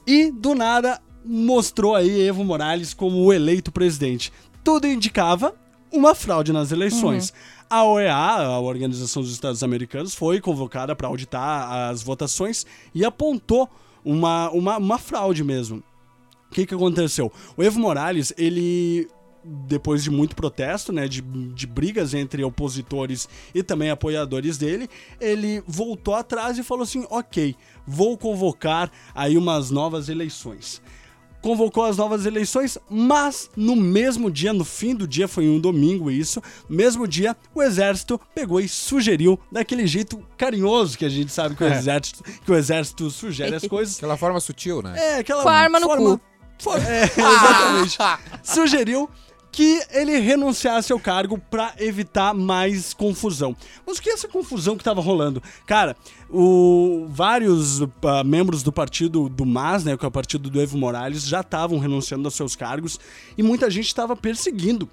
e 0.07 0.31
do 0.31 0.55
nada 0.55 1.03
mostrou 1.25 1.97
aí 1.97 2.29
Evo 2.29 2.45
Morales 2.45 2.95
como 2.95 3.19
o 3.19 3.33
eleito 3.33 3.73
presidente. 3.73 4.33
Tudo 4.63 4.87
indicava 4.87 5.55
uma 5.95 6.15
fraude 6.15 6.53
nas 6.53 6.73
eleições. 6.73 7.33
A 7.71 7.85
OEA, 7.85 8.15
a 8.15 8.61
Organização 8.61 9.23
dos 9.23 9.33
Estados 9.33 9.63
Americanos, 9.63 10.15
foi 10.15 10.41
convocada 10.41 10.95
para 10.95 11.09
auditar 11.09 11.91
as 11.91 12.03
votações 12.03 12.67
e 12.95 13.05
apontou 13.05 13.69
uma, 14.05 14.51
uma, 14.51 14.77
uma 14.77 14.99
fraude 14.99 15.43
mesmo. 15.43 15.83
O 16.51 16.55
que, 16.55 16.67
que 16.67 16.75
aconteceu? 16.75 17.33
O 17.57 17.63
Evo 17.63 17.81
Morales, 17.81 18.33
ele 18.37 19.09
depois 19.45 20.03
de 20.03 20.11
muito 20.11 20.35
protesto, 20.35 20.91
né, 20.91 21.07
de, 21.07 21.21
de 21.21 21.67
brigas 21.67 22.15
entre 22.15 22.43
opositores 22.43 23.29
e 23.55 23.63
também 23.63 23.91
apoiadores 23.91 24.57
dele, 24.57 24.89
ele 25.21 25.63
voltou 25.67 26.15
atrás 26.15 26.57
e 26.59 26.63
falou 26.63 26.83
assim: 26.85 27.07
ok, 27.11 27.55
vou 27.87 28.17
convocar 28.17 28.91
aí 29.15 29.37
umas 29.37 29.71
novas 29.71 30.09
eleições. 30.09 30.81
Convocou 31.45 31.85
as 31.85 31.99
novas 31.99 32.25
eleições, 32.25 32.79
mas 32.89 33.51
no 33.55 33.77
mesmo 33.77 34.31
dia, 34.31 34.51
no 34.55 34.65
fim 34.65 34.95
do 34.95 35.07
dia, 35.07 35.29
foi 35.29 35.47
um 35.47 35.61
domingo 35.61 36.11
isso, 36.11 36.43
no 36.71 36.75
mesmo 36.75 37.07
dia, 37.07 37.37
o 37.55 37.63
exército 37.63 38.19
pegou 38.35 38.59
e 38.63 38.67
sugeriu, 38.67 39.39
daquele 39.53 39.87
jeito 39.87 40.25
carinhoso 40.39 40.97
que 40.97 41.05
a 41.05 41.09
gente 41.11 41.31
sabe 41.31 41.55
que 41.55 41.63
o 41.63 41.67
É. 41.67 41.77
exército, 41.77 42.23
que 42.25 42.51
o 42.51 42.55
exército 42.55 43.11
sugere 43.11 43.55
as 43.57 43.67
coisas. 43.69 43.99
Aquela 43.99 44.17
forma 44.17 44.41
sutil, 44.41 44.81
né? 44.81 44.95
É, 44.97 45.19
aquela 45.19 45.43
Com 45.43 45.49
a 45.51 45.53
arma 45.55 45.79
no 45.79 45.87
forma... 45.87 46.17
cu. 46.17 46.21
For- 46.59 46.81
É, 46.89 47.03
exatamente. 47.05 47.99
Sugeriu 48.43 49.11
que 49.55 49.81
ele 49.91 50.19
renunciasse 50.19 50.93
ao 50.93 50.99
cargo 50.99 51.39
pra 51.39 51.75
evitar 51.79 52.35
mais 52.35 52.93
confusão. 52.93 53.57
Mas 53.87 53.99
o 53.99 54.03
que 54.03 54.11
é 54.11 54.13
essa 54.13 54.27
confusão 54.27 54.77
que 54.77 54.83
tava 54.83 55.01
rolando? 55.01 55.41
Cara, 55.65 55.97
o, 56.29 57.07
vários 57.09 57.81
ah, 57.81 58.25
membros 58.25 58.65
do 58.65 58.73
partido 58.73 59.29
do 59.29 59.47
MAS, 59.47 59.85
né, 59.85 59.97
que 59.97 60.05
é 60.05 60.09
o 60.09 60.11
partido 60.11 60.51
do 60.51 60.61
Evo 60.61 60.77
Morales, 60.77 61.25
já 61.25 61.41
estavam 61.41 61.79
renunciando 61.79 62.27
aos 62.27 62.35
seus 62.35 62.57
cargos 62.57 62.99
e 63.39 63.43
muita 63.45 63.71
gente 63.71 63.87
estava 63.87 64.17
perseguindo 64.17 64.89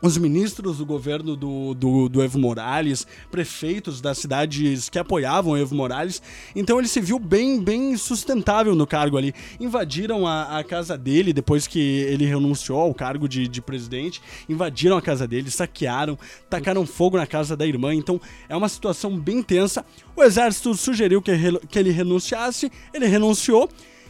os 0.00 0.16
ministros 0.16 0.78
do 0.78 0.86
governo 0.86 1.34
do, 1.36 1.74
do, 1.74 2.08
do 2.08 2.22
Evo 2.22 2.38
Morales, 2.38 3.06
prefeitos 3.30 4.00
das 4.00 4.18
cidades 4.18 4.88
que 4.88 4.98
apoiavam 4.98 5.56
Evo 5.56 5.74
Morales. 5.74 6.22
Então 6.54 6.78
ele 6.78 6.88
se 6.88 7.00
viu 7.00 7.18
bem, 7.18 7.60
bem 7.60 7.96
sustentável 7.96 8.74
no 8.74 8.86
cargo 8.86 9.16
ali. 9.16 9.34
Invadiram 9.58 10.26
a, 10.26 10.58
a 10.58 10.64
casa 10.64 10.96
dele 10.96 11.32
depois 11.32 11.66
que 11.66 11.78
ele 11.78 12.24
renunciou 12.24 12.80
ao 12.80 12.94
cargo 12.94 13.28
de, 13.28 13.48
de 13.48 13.60
presidente. 13.60 14.22
Invadiram 14.48 14.96
a 14.96 15.02
casa 15.02 15.26
dele, 15.26 15.50
saquearam, 15.50 16.18
tacaram 16.48 16.86
fogo 16.86 17.16
na 17.16 17.26
casa 17.26 17.56
da 17.56 17.66
irmã. 17.66 17.94
Então 17.94 18.20
é 18.48 18.56
uma 18.56 18.68
situação 18.68 19.18
bem 19.18 19.42
tensa. 19.42 19.84
O 20.14 20.22
exército 20.22 20.74
sugeriu 20.74 21.20
que, 21.20 21.32
que 21.68 21.78
ele 21.78 21.90
renunciasse, 21.90 22.70
ele 22.94 23.06
renunciou. 23.06 23.68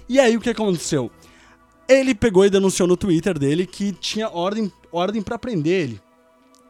E 0.08 0.18
aí 0.18 0.36
o 0.36 0.40
que 0.40 0.50
aconteceu? 0.50 1.10
Ele 1.88 2.14
pegou 2.14 2.44
e 2.44 2.50
denunciou 2.50 2.86
no 2.86 2.98
Twitter 2.98 3.38
dele 3.38 3.66
que 3.66 3.92
tinha 3.92 4.28
ordem, 4.28 4.70
ordem 4.92 5.22
para 5.22 5.38
prender 5.38 5.82
ele. 5.82 6.07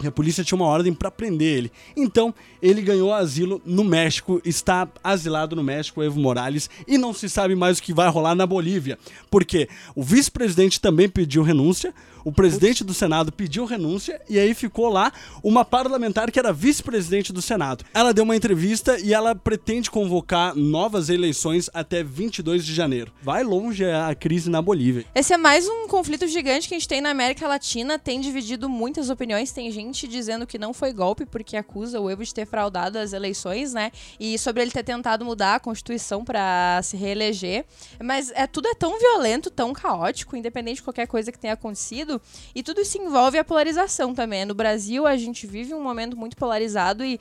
A 0.07 0.11
polícia 0.11 0.45
tinha 0.45 0.57
uma 0.57 0.67
ordem 0.67 0.95
para 0.95 1.11
prender 1.11 1.59
ele. 1.59 1.73
Então, 1.97 2.35
ele 2.63 2.83
ganhou 2.83 3.13
asilo 3.13 3.61
no 3.65 3.85
México, 3.85 4.41
está 4.45 4.89
asilado 5.03 5.57
no 5.57 5.63
México, 5.63 6.03
Evo 6.03 6.21
Morales, 6.21 6.71
e 6.87 6.97
não 6.97 7.13
se 7.13 7.29
sabe 7.29 7.55
mais 7.55 7.79
o 7.79 7.83
que 7.83 7.93
vai 7.93 8.09
rolar 8.09 8.35
na 8.35 8.47
Bolívia. 8.47 8.99
Porque 9.31 9.69
o 9.95 10.03
vice-presidente 10.03 10.81
também 10.81 11.09
pediu 11.09 11.43
renúncia, 11.43 11.93
o 12.25 12.33
presidente 12.33 12.85
do 12.85 12.93
Senado 12.93 13.33
pediu 13.33 13.65
renúncia, 13.65 14.21
e 14.29 14.39
aí 14.39 14.53
ficou 14.55 14.89
lá 14.89 15.13
uma 15.43 15.65
parlamentar 15.65 16.31
que 16.31 16.39
era 16.39 16.53
vice-presidente 16.53 17.33
do 17.33 17.41
Senado. 17.41 17.85
Ela 17.95 18.13
deu 18.13 18.25
uma 18.25 18.37
entrevista 18.37 18.99
e 19.01 19.15
ela 19.15 19.35
pretende 19.35 19.91
convocar 19.91 20.55
novas 20.55 21.09
eleições 21.09 21.71
até 21.73 22.03
22 22.03 22.65
de 22.65 22.75
janeiro. 22.75 23.13
Vai 23.23 23.43
longe 23.43 23.85
a 23.85 24.15
crise 24.15 24.51
na 24.51 24.61
Bolívia. 24.61 25.07
Esse 25.15 25.33
é 25.33 25.37
mais 25.37 25.67
um 25.69 25.87
conflito 25.89 26.27
gigante 26.27 26.69
que 26.69 26.75
a 26.75 26.79
gente 26.79 26.89
tem 26.89 27.01
na 27.01 27.11
América 27.11 27.49
Latina, 27.49 27.99
tem 27.99 28.21
dividido 28.21 28.69
muitas 28.69 29.09
opiniões, 29.11 29.53
tem 29.53 29.71
gente 29.71 29.88
dizendo 29.91 30.47
que 30.47 30.59
não 30.59 30.75
foi 30.75 30.93
golpe 30.93 31.25
porque 31.25 31.57
acusa 31.57 32.01
o 32.01 32.11
Evo 32.11 32.25
de 32.25 32.35
ter 32.35 32.47
fraudado 32.47 32.99
as 32.99 33.13
eleições, 33.13 33.73
né? 33.73 33.91
E 34.19 34.39
sobre 34.39 34.63
ele 34.63 34.71
ter 34.71 34.83
tentado 34.83 35.25
mudar 35.25 35.55
a 35.55 35.61
Constituição 35.61 36.25
pra 36.25 36.81
se 36.83 36.97
reeleger. 36.97 37.65
Mas 38.03 38.31
é 38.35 38.47
tudo 38.47 38.69
é 38.69 38.75
tão 38.75 38.99
violento, 38.99 39.51
tão 39.51 39.73
caótico, 39.73 40.37
independente 40.37 40.77
de 40.77 40.83
qualquer 40.83 41.07
coisa 41.07 41.33
que 41.33 41.39
tenha 41.39 41.55
acontecido, 41.55 42.21
e 42.55 42.63
tudo 42.63 42.81
isso 42.81 42.99
envolve 42.99 43.39
a 43.39 43.45
polarização 43.45 44.15
também. 44.15 44.45
No 44.45 44.55
Brasil, 44.55 45.07
a 45.07 45.17
gente 45.17 45.47
vive 45.47 45.75
um 45.75 45.83
momento 45.83 46.17
muito 46.17 46.37
polarizado 46.37 47.05
e 47.05 47.19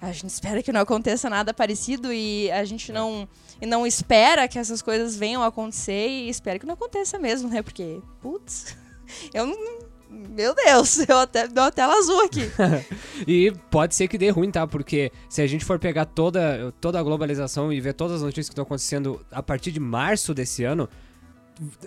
a 0.00 0.12
gente 0.12 0.30
espera 0.30 0.62
que 0.62 0.72
não 0.72 0.80
aconteça 0.80 1.28
nada 1.28 1.52
parecido 1.52 2.12
e 2.12 2.50
a 2.50 2.64
gente 2.64 2.90
não, 2.90 3.28
e 3.60 3.66
não 3.66 3.86
espera 3.86 4.48
que 4.48 4.58
essas 4.58 4.80
coisas 4.80 5.14
venham 5.14 5.42
a 5.42 5.46
acontecer 5.46 6.08
e 6.08 6.28
espera 6.30 6.58
que 6.58 6.64
não 6.64 6.74
aconteça 6.74 7.18
mesmo, 7.18 7.50
né? 7.50 7.60
Porque, 7.60 8.00
putz, 8.20 8.76
eu 9.34 9.46
não. 9.46 9.89
Meu 10.10 10.54
Deus, 10.54 10.98
eu 11.08 11.18
até 11.18 11.46
deu 11.46 11.62
uma 11.62 11.70
tela 11.70 11.94
azul 11.94 12.20
aqui. 12.24 12.50
E 13.26 13.52
pode 13.70 13.94
ser 13.94 14.08
que 14.08 14.16
dê 14.16 14.30
ruim, 14.30 14.50
tá? 14.50 14.66
Porque 14.66 15.12
se 15.28 15.42
a 15.42 15.46
gente 15.46 15.62
for 15.62 15.78
pegar 15.78 16.06
toda, 16.06 16.72
toda 16.80 16.98
a 16.98 17.02
globalização 17.02 17.70
e 17.70 17.78
ver 17.78 17.92
todas 17.92 18.16
as 18.16 18.22
notícias 18.22 18.48
que 18.48 18.52
estão 18.52 18.62
acontecendo 18.62 19.20
a 19.30 19.42
partir 19.42 19.70
de 19.70 19.78
março 19.78 20.32
desse 20.32 20.64
ano, 20.64 20.88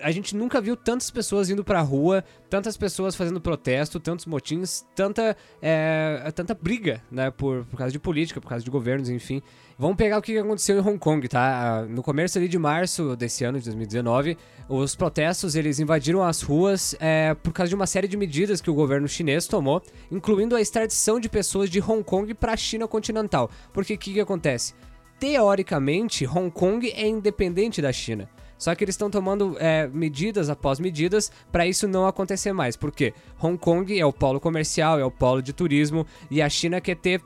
a 0.00 0.10
gente 0.10 0.36
nunca 0.36 0.60
viu 0.60 0.76
tantas 0.76 1.10
pessoas 1.10 1.50
indo 1.50 1.64
pra 1.64 1.80
rua, 1.80 2.24
tantas 2.48 2.76
pessoas 2.76 3.16
fazendo 3.16 3.40
protesto, 3.40 3.98
tantos 3.98 4.26
motins, 4.26 4.84
tanta, 4.94 5.36
é, 5.60 6.30
tanta 6.34 6.54
briga, 6.54 7.02
né? 7.10 7.30
Por, 7.30 7.64
por 7.66 7.76
causa 7.76 7.92
de 7.92 7.98
política, 7.98 8.40
por 8.40 8.48
causa 8.48 8.64
de 8.64 8.70
governos, 8.70 9.08
enfim. 9.08 9.42
Vamos 9.76 9.96
pegar 9.96 10.18
o 10.18 10.22
que 10.22 10.38
aconteceu 10.38 10.76
em 10.76 10.80
Hong 10.80 10.98
Kong, 10.98 11.26
tá? 11.26 11.40
Ah, 11.80 11.86
No 11.86 12.02
começo 12.02 12.38
ali 12.38 12.46
de 12.46 12.58
março 12.58 13.16
desse 13.16 13.44
ano, 13.44 13.58
de 13.58 13.64
2019, 13.64 14.38
os 14.68 14.94
protestos, 14.94 15.56
eles 15.56 15.80
invadiram 15.80 16.22
as 16.22 16.42
ruas 16.42 16.94
é, 17.00 17.34
por 17.34 17.52
causa 17.52 17.68
de 17.68 17.74
uma 17.74 17.86
série 17.86 18.06
de 18.06 18.16
medidas 18.16 18.60
que 18.60 18.70
o 18.70 18.74
governo 18.74 19.08
chinês 19.08 19.48
tomou, 19.48 19.82
incluindo 20.10 20.54
a 20.54 20.60
extradição 20.60 21.18
de 21.18 21.28
pessoas 21.28 21.68
de 21.68 21.80
Hong 21.80 22.04
Kong 22.04 22.32
para 22.34 22.52
a 22.52 22.56
China 22.56 22.86
continental. 22.86 23.50
Porque 23.72 23.94
o 23.94 23.98
que, 23.98 24.12
que 24.12 24.20
acontece? 24.20 24.74
Teoricamente, 25.18 26.24
Hong 26.26 26.50
Kong 26.50 26.88
é 26.90 27.08
independente 27.08 27.82
da 27.82 27.92
China. 27.92 28.28
Só 28.58 28.74
que 28.74 28.84
eles 28.84 28.94
estão 28.94 29.10
tomando 29.10 29.56
é, 29.58 29.86
medidas 29.88 30.48
após 30.48 30.78
medidas 30.78 31.30
para 31.50 31.66
isso 31.66 31.86
não 31.88 32.06
acontecer 32.06 32.52
mais. 32.52 32.76
Porque 32.76 33.12
Hong 33.40 33.58
Kong 33.58 33.98
é 33.98 34.06
o 34.06 34.12
polo 34.12 34.40
comercial, 34.40 34.98
é 34.98 35.04
o 35.04 35.10
polo 35.10 35.42
de 35.42 35.52
turismo 35.52 36.06
e 36.30 36.40
a 36.40 36.48
China 36.48 36.80
quer 36.80 36.96
ter 36.96 37.20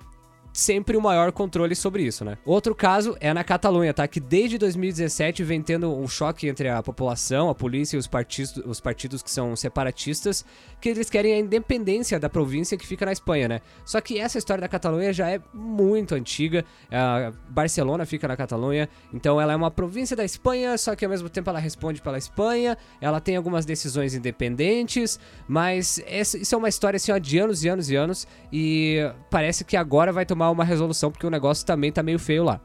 sempre 0.58 0.96
o 0.96 1.00
maior 1.00 1.30
controle 1.30 1.76
sobre 1.76 2.02
isso, 2.02 2.24
né? 2.24 2.36
Outro 2.44 2.74
caso 2.74 3.16
é 3.20 3.32
na 3.32 3.44
Catalunha, 3.44 3.94
tá? 3.94 4.08
Que 4.08 4.18
desde 4.18 4.58
2017 4.58 5.44
vem 5.44 5.62
tendo 5.62 5.94
um 5.96 6.08
choque 6.08 6.48
entre 6.48 6.68
a 6.68 6.82
população, 6.82 7.48
a 7.48 7.54
polícia 7.54 7.94
e 7.96 7.98
os 8.00 8.08
partidos, 8.08 8.56
os 8.66 8.80
partidos 8.80 9.22
que 9.22 9.30
são 9.30 9.54
separatistas, 9.54 10.44
que 10.80 10.88
eles 10.88 11.08
querem 11.08 11.32
a 11.34 11.38
independência 11.38 12.18
da 12.18 12.28
província 12.28 12.76
que 12.76 12.84
fica 12.84 13.06
na 13.06 13.12
Espanha, 13.12 13.46
né? 13.46 13.60
Só 13.84 14.00
que 14.00 14.18
essa 14.18 14.36
história 14.36 14.60
da 14.60 14.66
Catalunha 14.68 15.12
já 15.12 15.30
é 15.30 15.40
muito 15.54 16.16
antiga. 16.16 16.64
A 16.90 17.32
Barcelona 17.48 18.04
fica 18.04 18.26
na 18.26 18.36
Catalunha, 18.36 18.88
então 19.14 19.40
ela 19.40 19.52
é 19.52 19.56
uma 19.56 19.70
província 19.70 20.16
da 20.16 20.24
Espanha, 20.24 20.76
só 20.76 20.96
que 20.96 21.04
ao 21.04 21.10
mesmo 21.10 21.28
tempo 21.28 21.48
ela 21.50 21.60
responde 21.60 22.02
pela 22.02 22.18
Espanha, 22.18 22.76
ela 23.00 23.20
tem 23.20 23.36
algumas 23.36 23.64
decisões 23.64 24.12
independentes, 24.12 25.20
mas 25.46 26.02
essa- 26.04 26.36
isso 26.36 26.52
é 26.52 26.58
uma 26.58 26.68
história 26.68 26.96
assim, 26.96 27.12
ó, 27.12 27.18
de 27.18 27.38
anos 27.38 27.62
e 27.62 27.68
anos 27.68 27.90
e 27.90 27.94
anos, 27.94 28.26
e 28.52 28.98
parece 29.30 29.64
que 29.64 29.76
agora 29.76 30.12
vai 30.12 30.26
tomar 30.26 30.47
uma 30.50 30.64
resolução, 30.64 31.10
porque 31.10 31.26
o 31.26 31.30
negócio 31.30 31.64
também 31.66 31.90
tá 31.92 32.02
meio 32.02 32.18
feio 32.18 32.44
lá. 32.44 32.60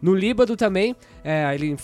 No 0.00 0.14
Líbano 0.14 0.56
também, 0.56 0.94
é, 1.24 1.52
ele, 1.54 1.76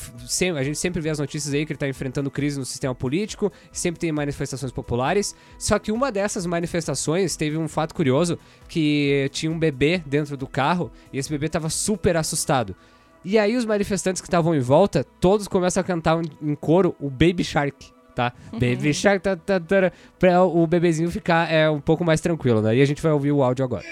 a 0.56 0.62
gente 0.62 0.78
sempre 0.78 1.00
vê 1.00 1.10
as 1.10 1.18
notícias 1.18 1.52
aí 1.52 1.66
que 1.66 1.72
ele 1.72 1.76
está 1.76 1.88
enfrentando 1.88 2.30
crise 2.30 2.58
no 2.58 2.64
sistema 2.64 2.94
político, 2.94 3.52
sempre 3.72 3.98
tem 3.98 4.12
manifestações 4.12 4.70
populares. 4.70 5.34
Só 5.58 5.78
que 5.80 5.90
uma 5.90 6.12
dessas 6.12 6.46
manifestações 6.46 7.34
teve 7.34 7.56
um 7.56 7.66
fato 7.66 7.92
curioso, 7.92 8.38
que 8.68 9.28
tinha 9.32 9.50
um 9.50 9.58
bebê 9.58 10.00
dentro 10.06 10.36
do 10.36 10.46
carro 10.46 10.92
e 11.12 11.18
esse 11.18 11.28
bebê 11.28 11.46
estava 11.46 11.68
super 11.68 12.16
assustado. 12.16 12.76
E 13.24 13.36
aí 13.38 13.56
os 13.56 13.64
manifestantes 13.64 14.22
que 14.22 14.28
estavam 14.28 14.54
em 14.54 14.60
volta, 14.60 15.02
todos 15.18 15.48
começam 15.48 15.80
a 15.80 15.84
cantar 15.84 16.20
em 16.40 16.54
coro 16.54 16.94
o 17.00 17.10
Baby 17.10 17.42
Shark, 17.42 17.90
tá? 18.14 18.32
Baby 18.52 18.94
Shark, 18.94 19.24
tá, 19.24 19.34
tá, 19.34 19.58
tá, 19.58 19.92
pra 20.18 20.44
o 20.44 20.66
bebezinho 20.66 21.10
ficar 21.10 21.50
é, 21.50 21.68
um 21.68 21.80
pouco 21.80 22.04
mais 22.04 22.20
tranquilo. 22.20 22.62
Daí 22.62 22.80
a 22.80 22.84
gente 22.84 23.02
vai 23.02 23.10
ouvir 23.10 23.32
o 23.32 23.42
áudio 23.42 23.64
agora. 23.64 23.84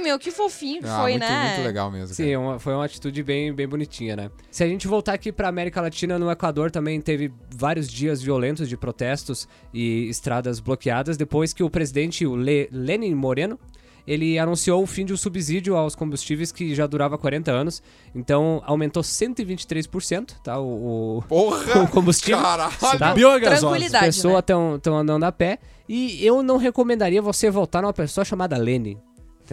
Meu, 0.00 0.18
que 0.18 0.30
fofinho 0.30 0.80
que 0.82 0.88
Ah, 0.88 0.98
foi, 1.00 1.12
muito, 1.12 1.22
né? 1.22 1.48
muito 1.54 1.66
legal 1.66 1.90
mesmo. 1.90 2.14
Sim, 2.14 2.36
uma- 2.36 2.58
foi 2.58 2.74
uma 2.74 2.84
atitude 2.84 3.22
bem, 3.22 3.52
bem 3.52 3.68
bonitinha, 3.68 4.16
né? 4.16 4.30
Se 4.50 4.64
a 4.64 4.66
gente 4.66 4.86
voltar 4.88 5.12
aqui 5.14 5.30
pra 5.32 5.48
América 5.48 5.80
Latina, 5.80 6.18
no 6.18 6.30
Equador 6.30 6.70
também 6.70 7.00
teve 7.00 7.32
vários 7.56 7.88
dias 7.88 8.20
violentos 8.22 8.68
de 8.68 8.76
protestos 8.76 9.48
e 9.72 10.08
estradas 10.08 10.60
bloqueadas 10.60 11.16
depois 11.16 11.52
que 11.52 11.62
o 11.62 11.70
presidente, 11.70 12.26
o 12.26 12.34
Le- 12.34 12.68
Lenin 12.72 13.14
Moreno, 13.14 13.58
ele 14.06 14.38
anunciou 14.38 14.82
o 14.82 14.86
fim 14.86 15.04
de 15.04 15.12
um 15.12 15.16
subsídio 15.16 15.76
aos 15.76 15.94
combustíveis 15.94 16.50
que 16.50 16.74
já 16.74 16.86
durava 16.86 17.16
40 17.18 17.52
anos. 17.52 17.82
Então 18.14 18.60
aumentou 18.64 19.02
123%, 19.04 20.40
tá? 20.42 20.58
O, 20.58 21.18
o, 21.18 21.22
Porra! 21.28 21.82
o 21.82 21.88
combustível. 21.88 22.40
Caralho! 22.40 22.72
Tá? 22.98 23.12
Biogasosa. 23.14 23.60
Tranquilidade. 23.60 24.06
As 24.08 24.16
pessoas 24.16 24.38
estão 24.40 24.96
andando 24.96 25.24
a 25.24 25.30
pé. 25.32 25.58
E 25.88 26.24
eu 26.24 26.42
não 26.42 26.56
recomendaria 26.56 27.20
você 27.20 27.50
votar 27.50 27.82
numa 27.82 27.92
pessoa 27.92 28.24
chamada 28.24 28.56
Lenin. 28.56 28.96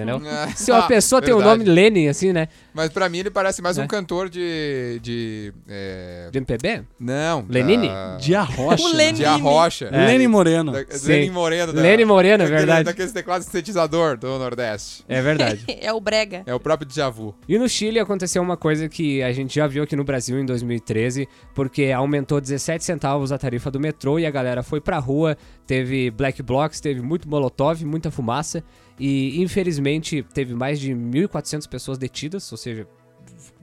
Entendeu? 0.01 0.21
É. 0.27 0.47
Se 0.55 0.71
uma 0.71 0.79
Ah, 0.85 0.87
pessoa 0.87 1.21
tem 1.21 1.33
o 1.33 1.37
verdade. 1.37 1.59
nome 1.59 1.69
Lenin, 1.71 2.07
assim, 2.07 2.31
né? 2.31 2.47
Mas 2.73 2.89
pra 2.91 3.09
mim 3.09 3.19
ele 3.19 3.31
parece 3.31 3.61
mais 3.61 3.77
É. 3.77 3.83
um 3.83 3.87
cantor 3.87 4.29
de. 4.29 4.99
de. 5.01 5.53
é, 5.67 6.29
De 6.31 6.37
MPB? 6.37 6.83
Não. 6.99 7.45
Lenine? 7.49 7.87
da- 7.87 8.17
De 8.17 8.35
Arrocha. 8.35 8.83
O 8.83 8.89
né? 8.93 8.97
Lenin. 8.97 9.17
De 9.17 9.25
Arrocha. 9.25 9.85
É. 9.91 10.05
Lenin 10.07 10.27
Moreno. 10.27 10.71
Da, 10.71 10.85
Sim. 10.89 11.07
Lenin 11.07 11.31
Moreno. 11.31 11.73
Da, 11.73 11.81
Lenin 11.81 12.05
Moreno, 12.05 12.43
é 12.43 12.47
verdade. 12.47 12.83
Daqueles 12.85 13.11
teclados 13.11 13.47
sintetizador 13.47 14.17
do 14.17 14.27
Nordeste. 14.37 15.03
É 15.07 15.21
verdade. 15.21 15.65
É 15.81 15.91
o 15.93 15.99
Brega. 15.99 16.43
É 16.45 16.53
o 16.53 16.59
próprio 16.59 16.87
Djavu. 16.87 17.35
E 17.47 17.57
no 17.57 17.67
Chile 17.69 17.99
aconteceu 17.99 18.41
uma 18.41 18.57
coisa 18.57 18.87
que 18.89 19.21
a 19.23 19.31
gente 19.31 19.55
já 19.55 19.67
viu 19.67 19.83
aqui 19.83 19.95
no 19.95 20.03
Brasil 20.03 20.39
em 20.39 20.45
2013, 20.45 21.27
porque 21.55 21.91
aumentou 21.91 22.39
17 22.41 22.83
centavos 22.83 23.31
a 23.31 23.37
tarifa 23.37 23.71
do 23.71 23.79
metrô 23.79 24.19
e 24.19 24.25
a 24.25 24.31
galera 24.31 24.61
foi 24.63 24.81
pra 24.81 24.97
rua, 24.99 25.37
teve 25.65 26.11
black 26.11 26.41
blocs, 26.43 26.79
teve 26.81 27.01
muito 27.01 27.27
molotov, 27.29 27.83
muita 27.85 28.11
fumaça 28.11 28.63
e 28.99 29.41
infelizmente 29.41 30.23
teve 30.33 30.53
mais 30.53 30.79
de 30.79 30.93
1.400 30.93 31.67
pessoas 31.67 31.97
detidas, 31.97 32.51
ou 32.51 32.57
seja, 32.57 32.87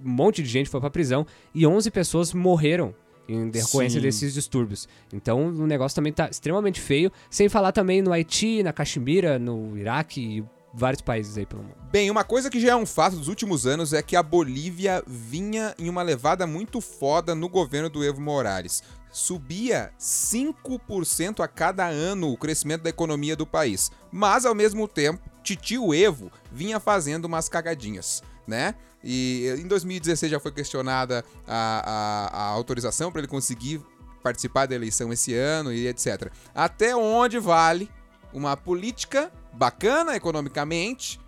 um 0.05 0.11
monte 0.11 0.43
de 0.43 0.49
gente 0.49 0.69
foi 0.69 0.81
pra 0.81 0.91
prisão 0.91 1.27
e 1.55 1.67
11 1.67 1.91
pessoas 1.91 2.33
morreram 2.33 2.95
em 3.29 3.49
decorrência 3.49 4.01
Sim. 4.01 4.07
desses 4.07 4.35
distúrbios. 4.35 4.89
Então 5.13 5.47
o 5.47 5.67
negócio 5.67 5.97
também 5.97 6.13
tá 6.13 6.29
extremamente 6.29 6.81
feio, 6.81 7.11
sem 7.31 7.49
falar 7.49 7.73
também 7.73 8.03
no 8.03 8.13
Haiti, 8.13 8.63
na 8.63 8.73
Caxemira, 8.73 9.39
no 9.39 9.77
Iraque 9.77 10.21
e 10.21 10.45
vários 10.75 11.01
países 11.01 11.39
aí 11.39 11.47
pelo 11.47 11.63
mundo. 11.63 11.77
Bem, 11.93 12.11
uma 12.11 12.25
coisa 12.25 12.51
que 12.51 12.61
já 12.61 12.73
é 12.73 12.77
um 12.77 12.85
fato 12.87 13.17
dos 13.17 13.29
últimos 13.29 13.67
anos 13.67 13.93
é 13.93 14.03
que 14.03 14.17
a 14.17 14.23
Bolívia 14.23 15.03
vinha 15.07 15.75
em 15.79 15.89
uma 15.89 16.03
levada 16.03 16.47
muito 16.47 16.81
foda 16.81 17.35
no 17.35 17.49
governo 17.49 17.89
do 17.89 18.03
Evo 18.05 18.21
Morales. 18.21 18.83
Subia 19.13 19.93
5% 19.99 21.41
a 21.41 21.49
cada 21.49 21.87
ano 21.87 22.33
o 22.33 22.37
crescimento 22.37 22.83
da 22.83 22.91
economia 22.91 23.37
do 23.37 23.47
país. 23.47 23.91
Mas, 24.11 24.45
ao 24.45 24.55
mesmo 24.55 24.89
tempo, 24.89 25.23
Titio 25.43 25.95
Evo 25.95 26.31
vinha 26.51 26.81
fazendo 26.81 27.27
umas 27.27 27.49
cagadinhas, 27.49 28.23
né? 28.47 28.75
E 29.03 29.55
em 29.59 29.69
2016 29.69 30.33
já 30.33 30.41
foi 30.41 30.51
questionada 30.51 31.25
a, 31.47 32.31
a- 32.33 32.39
a 32.39 32.43
autorização 32.49 33.13
para 33.13 33.21
ele 33.21 33.29
conseguir 33.29 33.81
participar 34.23 34.67
da 34.67 34.75
eleição 34.75 35.13
esse 35.13 35.35
ano 35.35 35.71
e 35.73 35.87
etc. 35.87 36.33
Até 36.55 36.97
onde 36.97 37.39
vale 37.39 37.91
uma 38.35 38.57
política 38.57 39.33
bacana 39.53 40.15
economicamente 40.17 41.19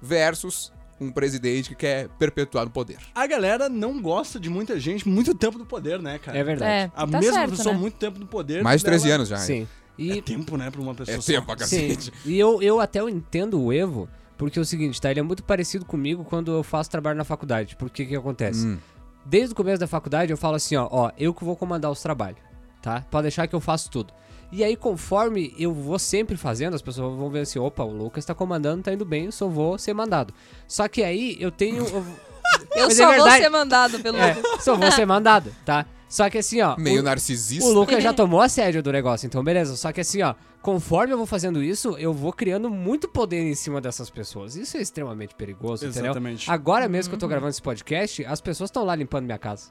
versus 0.00 0.72
um 1.00 1.10
presidente 1.10 1.70
que 1.70 1.74
quer 1.74 2.08
perpetuar 2.18 2.64
no 2.64 2.70
poder. 2.70 2.98
A 3.14 3.26
galera 3.26 3.68
não 3.68 4.00
gosta 4.00 4.38
de 4.38 4.48
muita 4.48 4.78
gente 4.78 5.08
muito 5.08 5.34
tempo 5.34 5.58
no 5.58 5.66
poder, 5.66 6.00
né, 6.00 6.18
cara? 6.18 6.38
É 6.38 6.44
verdade. 6.44 6.70
É, 6.70 6.84
A 6.94 7.06
tá 7.06 7.18
mesma 7.20 7.32
certo, 7.38 7.50
pessoa 7.50 7.74
né? 7.74 7.80
muito 7.80 7.94
tempo 7.96 8.18
no 8.18 8.26
poder. 8.26 8.62
Mais 8.62 8.80
de 8.80 8.86
13 8.86 9.04
dela- 9.04 9.14
anos 9.16 9.28
já. 9.28 9.36
hein? 9.36 9.42
Sim. 9.42 9.68
E 9.96 10.18
É 10.18 10.22
tempo, 10.22 10.56
né, 10.56 10.70
pra 10.70 10.80
uma 10.80 10.94
pessoa 10.94 11.16
É 11.16 11.20
só. 11.20 11.32
tempo 11.32 11.50
Sim, 11.52 11.88
cacete. 11.88 12.12
e 12.24 12.38
eu, 12.38 12.60
eu 12.62 12.80
até 12.80 13.00
eu 13.00 13.08
entendo 13.08 13.60
o 13.60 13.72
Evo, 13.72 14.08
porque 14.36 14.58
é 14.58 14.62
o 14.62 14.64
seguinte, 14.64 15.00
tá? 15.00 15.10
Ele 15.10 15.20
é 15.20 15.22
muito 15.22 15.44
parecido 15.44 15.84
comigo 15.84 16.24
quando 16.24 16.50
eu 16.52 16.62
faço 16.64 16.90
trabalho 16.90 17.16
na 17.16 17.24
faculdade. 17.24 17.76
Porque 17.76 18.04
que 18.04 18.16
acontece? 18.16 18.66
Hum. 18.66 18.78
Desde 19.24 19.52
o 19.52 19.56
começo 19.56 19.78
da 19.80 19.86
faculdade 19.86 20.32
eu 20.32 20.36
falo 20.36 20.56
assim, 20.56 20.74
ó, 20.76 20.88
ó, 20.90 21.10
eu 21.16 21.32
que 21.32 21.44
vou 21.44 21.56
comandar 21.56 21.90
os 21.90 22.02
trabalhos, 22.02 22.40
tá? 22.82 23.02
Pode 23.10 23.22
deixar 23.22 23.46
que 23.46 23.54
eu 23.54 23.60
faço 23.60 23.88
tudo. 23.90 24.12
E 24.56 24.62
aí, 24.62 24.76
conforme 24.76 25.52
eu 25.58 25.72
vou 25.74 25.98
sempre 25.98 26.36
fazendo, 26.36 26.74
as 26.74 26.80
pessoas 26.82 27.16
vão 27.16 27.28
ver 27.28 27.40
assim, 27.40 27.58
opa, 27.58 27.82
o 27.82 27.90
Lucas 27.90 28.24
tá 28.24 28.34
comandando, 28.34 28.84
tá 28.84 28.92
indo 28.92 29.04
bem, 29.04 29.24
eu 29.24 29.32
só 29.32 29.48
vou 29.48 29.76
ser 29.78 29.92
mandado. 29.94 30.32
Só 30.68 30.86
que 30.86 31.02
aí 31.02 31.36
eu 31.40 31.50
tenho. 31.50 31.84
Eu, 31.84 32.04
Eu 32.76 32.90
só 32.90 33.12
é 33.12 33.18
vou 33.18 33.30
ser 33.30 33.48
mandado 33.48 33.98
pelo. 34.00 34.16
é, 34.18 34.36
só 34.60 34.76
vou 34.76 34.92
ser 34.92 35.06
mandado, 35.06 35.50
tá? 35.64 35.86
Só 36.08 36.30
que 36.30 36.38
assim, 36.38 36.60
ó. 36.60 36.76
Meio 36.76 37.00
o- 37.00 37.02
narcisista. 37.02 37.68
o 37.68 37.72
Lucas 37.72 38.00
já 38.00 38.12
tomou 38.14 38.40
a 38.40 38.48
sério 38.48 38.80
do 38.80 38.92
negócio, 38.92 39.26
então 39.26 39.42
beleza. 39.42 39.76
Só 39.76 39.90
que 39.92 40.00
assim, 40.00 40.22
ó, 40.22 40.34
conforme 40.62 41.12
eu 41.12 41.16
vou 41.16 41.26
fazendo 41.26 41.60
isso, 41.60 41.96
eu 41.98 42.12
vou 42.12 42.32
criando 42.32 42.70
muito 42.70 43.08
poder 43.08 43.40
em 43.40 43.54
cima 43.56 43.80
dessas 43.80 44.08
pessoas. 44.08 44.54
Isso 44.54 44.76
é 44.76 44.80
extremamente 44.80 45.34
perigoso, 45.34 45.84
entendeu? 45.84 46.12
Exatamente. 46.12 46.48
Agora 46.48 46.88
mesmo 46.88 47.10
que 47.10 47.14
eu 47.16 47.18
tô 47.18 47.26
gravando 47.26 47.50
esse 47.50 47.62
podcast, 47.62 48.24
as 48.24 48.40
pessoas 48.40 48.68
estão 48.68 48.84
lá 48.84 48.94
limpando 48.94 49.24
minha 49.24 49.38
casa. 49.38 49.70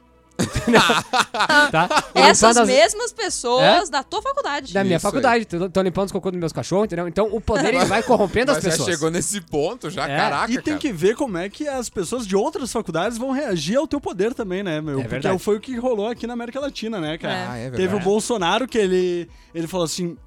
Tá? 1.71 2.03
E 2.15 2.19
Essas 2.19 2.57
as- 2.57 2.67
mesmas 2.67 3.11
pessoas 3.13 3.89
da 3.89 4.03
tua 4.03 4.21
faculdade. 4.21 4.73
Da 4.73 4.83
minha 4.83 4.97
Isso 4.97 5.03
faculdade, 5.05 5.47
estão 5.49 5.83
limpando 5.83 6.07
os 6.07 6.11
cocô 6.11 6.31
dos 6.31 6.39
meus 6.39 6.51
cachorros, 6.51 6.85
entendeu? 6.85 7.07
Então 7.07 7.27
o 7.31 7.39
poder 7.39 7.73
ele 7.73 7.85
vai 7.85 8.01
corrompendo 8.03 8.51
as 8.51 8.57
Mas 8.57 8.63
já 8.63 8.69
pessoas. 8.71 8.89
chegou 8.89 9.11
nesse 9.11 9.41
ponto 9.41 9.89
já, 9.89 10.07
É, 10.07 10.17
caraca, 10.17 10.51
E 10.51 10.55
tem 10.55 10.73
cara. 10.73 10.77
que 10.79 10.91
ver 10.91 11.15
como 11.15 11.37
é 11.37 11.49
que 11.49 11.67
as 11.67 11.89
pessoas 11.89 12.25
de 12.25 12.35
outras 12.35 12.71
faculdades 12.71 13.17
vão 13.17 13.31
reagir 13.31 13.77
ao 13.77 13.87
teu 13.87 13.99
poder 14.01 14.33
também, 14.33 14.63
né, 14.63 14.81
meu? 14.81 14.93
É 14.99 15.03
Porque 15.03 15.07
verdade. 15.09 15.39
foi 15.39 15.57
o 15.57 15.59
que 15.59 15.75
rolou 15.77 16.07
aqui 16.07 16.25
na 16.27 16.33
América 16.33 16.59
Latina, 16.59 16.99
né, 16.99 17.17
cara? 17.17 17.51
Ah, 17.51 17.57
é 17.57 17.65
Teve 17.69 17.77
verdade. 17.87 18.01
o 18.01 18.03
Bolsonaro 18.03 18.67
que 18.67 18.77
ele, 18.77 19.29
ele 19.53 19.67
falou 19.67 19.85
assim: 19.85 20.17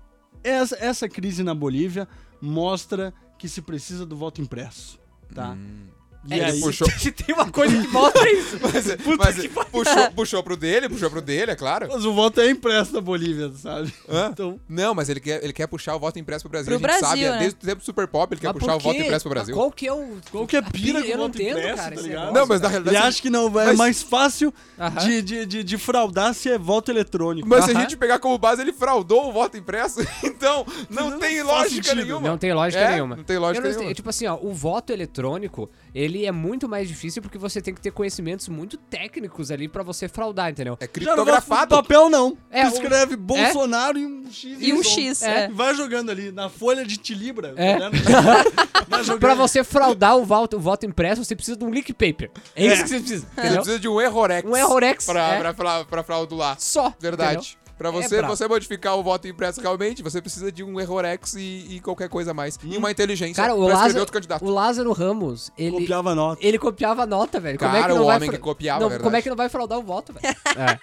essa, 0.44 0.76
essa 0.80 1.08
crise 1.08 1.42
na 1.42 1.54
Bolívia 1.54 2.06
mostra 2.40 3.12
que 3.38 3.48
se 3.48 3.60
precisa 3.62 4.06
do 4.06 4.16
voto 4.16 4.40
impresso, 4.40 4.98
tá? 5.34 5.50
Hum. 5.50 5.86
E 6.28 6.34
Ele 6.34 6.44
aí, 6.44 6.60
puxou, 6.60 6.88
Se 6.98 7.10
tem 7.12 7.34
uma 7.34 7.50
coisa 7.50 7.80
que 7.80 7.88
mostra 7.88 8.30
isso. 8.32 8.58
mas, 8.62 8.86
mas 9.18 9.46
puxou, 9.70 10.10
puxou 10.14 10.42
pro 10.42 10.56
dele, 10.56 10.88
puxou 10.88 11.10
pro 11.10 11.20
dele, 11.20 11.52
é 11.52 11.54
claro. 11.56 11.88
mas 11.90 12.04
o 12.04 12.12
voto 12.12 12.40
é 12.40 12.50
impresso 12.50 12.92
na 12.94 13.00
Bolívia, 13.00 13.52
sabe? 13.56 13.92
Hã? 14.08 14.30
Então, 14.32 14.58
Não, 14.68 14.94
mas 14.94 15.08
ele 15.08 15.20
quer, 15.20 15.42
ele 15.44 15.52
quer 15.52 15.66
puxar 15.66 15.94
o 15.94 15.98
voto 15.98 16.18
impresso 16.18 16.42
pro 16.42 16.50
Brasil. 16.50 16.78
Pro 16.78 16.88
a 16.88 16.92
gente 16.92 17.00
sabe, 17.00 17.20
Brasil, 17.20 17.28
é 17.28 17.30
né? 17.32 17.38
desde 17.38 17.58
o 17.58 17.66
tempo 17.66 17.80
do 17.80 17.84
Super 17.84 18.06
Pop 18.08 18.32
ele 18.34 18.40
quer 18.40 18.48
Mas 18.48 18.56
puxar 18.58 18.76
o 18.76 18.78
voto 18.80 18.98
impresso 19.00 19.22
pro 19.24 19.30
Brasil. 19.30 19.54
Qual 19.54 19.70
que 19.70 19.86
é 19.86 19.92
o. 19.92 20.16
qual 20.30 20.46
que 20.46 20.56
é 20.56 20.58
a 20.58 20.62
pira 20.62 21.00
com 21.02 21.06
Eu 21.08 21.14
o 21.14 21.18
não 21.18 21.24
voto 21.26 21.40
entendo, 21.42 21.58
impresso, 21.58 21.76
cara, 21.76 21.94
tá 21.96 22.02
ligado? 22.02 22.18
negócio. 22.26 22.34
Não, 22.40 22.46
mas 22.46 22.60
na 22.60 22.66
Ele 22.68 22.72
realidade... 22.78 23.06
acha 23.08 23.22
que 23.22 23.30
não, 23.30 23.46
é 23.60 23.64
Mas- 23.66 23.76
mais 23.78 24.02
fácil 24.02 24.52
de, 25.04 25.22
de, 25.22 25.46
de, 25.46 25.64
de 25.64 25.78
fraudar 25.78 26.34
se 26.34 26.50
é 26.50 26.58
voto 26.58 26.90
eletrônico. 26.90 27.48
Mas 27.48 27.64
se 27.64 27.70
a 27.70 27.74
gente 27.80 27.96
pegar 27.96 28.18
como 28.18 28.36
base, 28.38 28.62
ele 28.62 28.72
fraudou 28.72 29.28
o 29.28 29.32
voto 29.32 29.56
impresso, 29.56 30.00
então 30.24 30.66
não, 30.90 31.10
Não 31.10 31.18
tem 31.18 31.42
lógica 31.42 31.82
sentido. 31.90 32.04
nenhuma. 32.04 32.28
Não 32.28 32.38
tem 32.38 32.52
lógica 32.52 32.82
É, 32.82 32.92
nenhuma. 32.94 33.16
não 33.16 33.24
tem 33.24 33.38
lógica 33.38 33.68
nenhuma. 33.68 33.94
Tipo 33.94 34.08
assim, 34.10 34.26
ó, 34.26 34.38
o 34.40 34.52
voto 34.52 34.92
eletrônico, 34.92 35.70
ele 35.94 36.15
é 36.24 36.32
muito 36.32 36.68
mais 36.68 36.88
difícil 36.88 37.20
porque 37.20 37.36
você 37.36 37.60
tem 37.60 37.74
que 37.74 37.80
ter 37.80 37.90
conhecimentos 37.90 38.48
muito 38.48 38.76
técnicos 38.76 39.50
ali 39.50 39.68
pra 39.68 39.82
você 39.82 40.08
fraudar, 40.08 40.50
entendeu? 40.50 40.76
É 40.80 40.86
criptografado. 40.86 41.74
papel 41.76 42.08
não. 42.08 42.38
É, 42.50 42.62
tu 42.62 42.70
o- 42.70 42.74
escreve 42.74 43.16
Bolsonaro 43.16 43.98
e 43.98 44.06
um 44.06 44.30
X. 44.30 44.56
E 44.60 44.72
um. 44.72 44.82
X, 44.82 45.22
É. 45.22 45.44
é. 45.44 45.48
Vai 45.48 45.74
jogando 45.74 46.10
ali 46.10 46.30
na 46.32 46.48
folha 46.48 46.84
de 46.84 46.96
tilibra. 46.96 47.52
É. 47.56 47.76
tá. 47.78 47.90
Pra 49.18 49.34
você 49.34 49.62
fraudar 49.64 50.16
o 50.16 50.24
voto, 50.24 50.56
o 50.56 50.60
voto 50.60 50.86
impresso, 50.86 51.24
você 51.24 51.34
precisa 51.34 51.56
de 51.56 51.64
um 51.64 51.70
leak 51.70 51.92
paper. 51.92 52.30
É, 52.54 52.64
isso 52.66 52.80
É. 52.80 52.82
que 52.82 52.88
você 52.88 52.98
precisa, 53.00 53.26
Você 53.26 53.40
entendeu? 53.40 53.56
precisa 53.56 53.78
de 53.80 53.88
um 53.88 54.00
errorex. 54.00 54.48
Um 54.48 54.56
errorex, 54.56 55.04
Pra, 55.06 55.28
é. 55.34 55.38
pra, 55.40 55.54
pra, 55.54 55.84
pra 55.84 56.02
fraudular. 56.02 56.56
Só. 56.60 56.92
Verdade. 57.00 57.38
entendeu? 57.38 57.65
Pra 57.76 57.90
você, 57.90 58.16
brabo. 58.18 58.34
você 58.36 58.48
modificar 58.48 58.96
o 58.96 59.02
voto 59.02 59.28
impresso 59.28 59.60
realmente, 59.60 60.02
você 60.02 60.20
precisa 60.20 60.50
de 60.50 60.64
um 60.64 60.80
Errorex 60.80 61.34
e, 61.34 61.66
e 61.76 61.80
qualquer 61.80 62.08
coisa 62.08 62.32
mais. 62.32 62.58
E 62.64 62.76
uma 62.76 62.90
inteligência 62.90 63.42
Cara, 63.42 63.54
o 63.54 63.58
pra 63.58 63.64
escrever 63.66 63.82
Lázaro, 63.82 64.00
outro 64.00 64.12
candidato. 64.12 64.44
o 64.44 64.50
Lázaro 64.50 64.92
Ramos, 64.92 65.50
ele 65.58 65.72
Copiava 65.80 66.14
nota. 66.14 66.46
ele 66.46 66.58
copiava 66.58 67.02
a 67.02 67.06
nota, 67.06 67.38
velho. 67.40 67.58
Como 67.58 67.70
é 67.76 67.80
Cara, 67.80 67.92
que 67.92 67.94
não 67.98 68.02
o 68.02 68.06
vai 68.06 68.16
homem 68.16 68.28
fra- 68.28 68.38
que 68.38 68.42
copiava, 68.42 68.80
não, 68.80 68.88
verdade. 68.88 69.04
Como 69.04 69.16
é 69.16 69.22
que 69.22 69.28
não 69.28 69.36
vai 69.36 69.48
fraudar 69.48 69.78
o 69.78 69.82
voto, 69.82 70.12
velho? 70.12 70.26
É. 70.56 70.78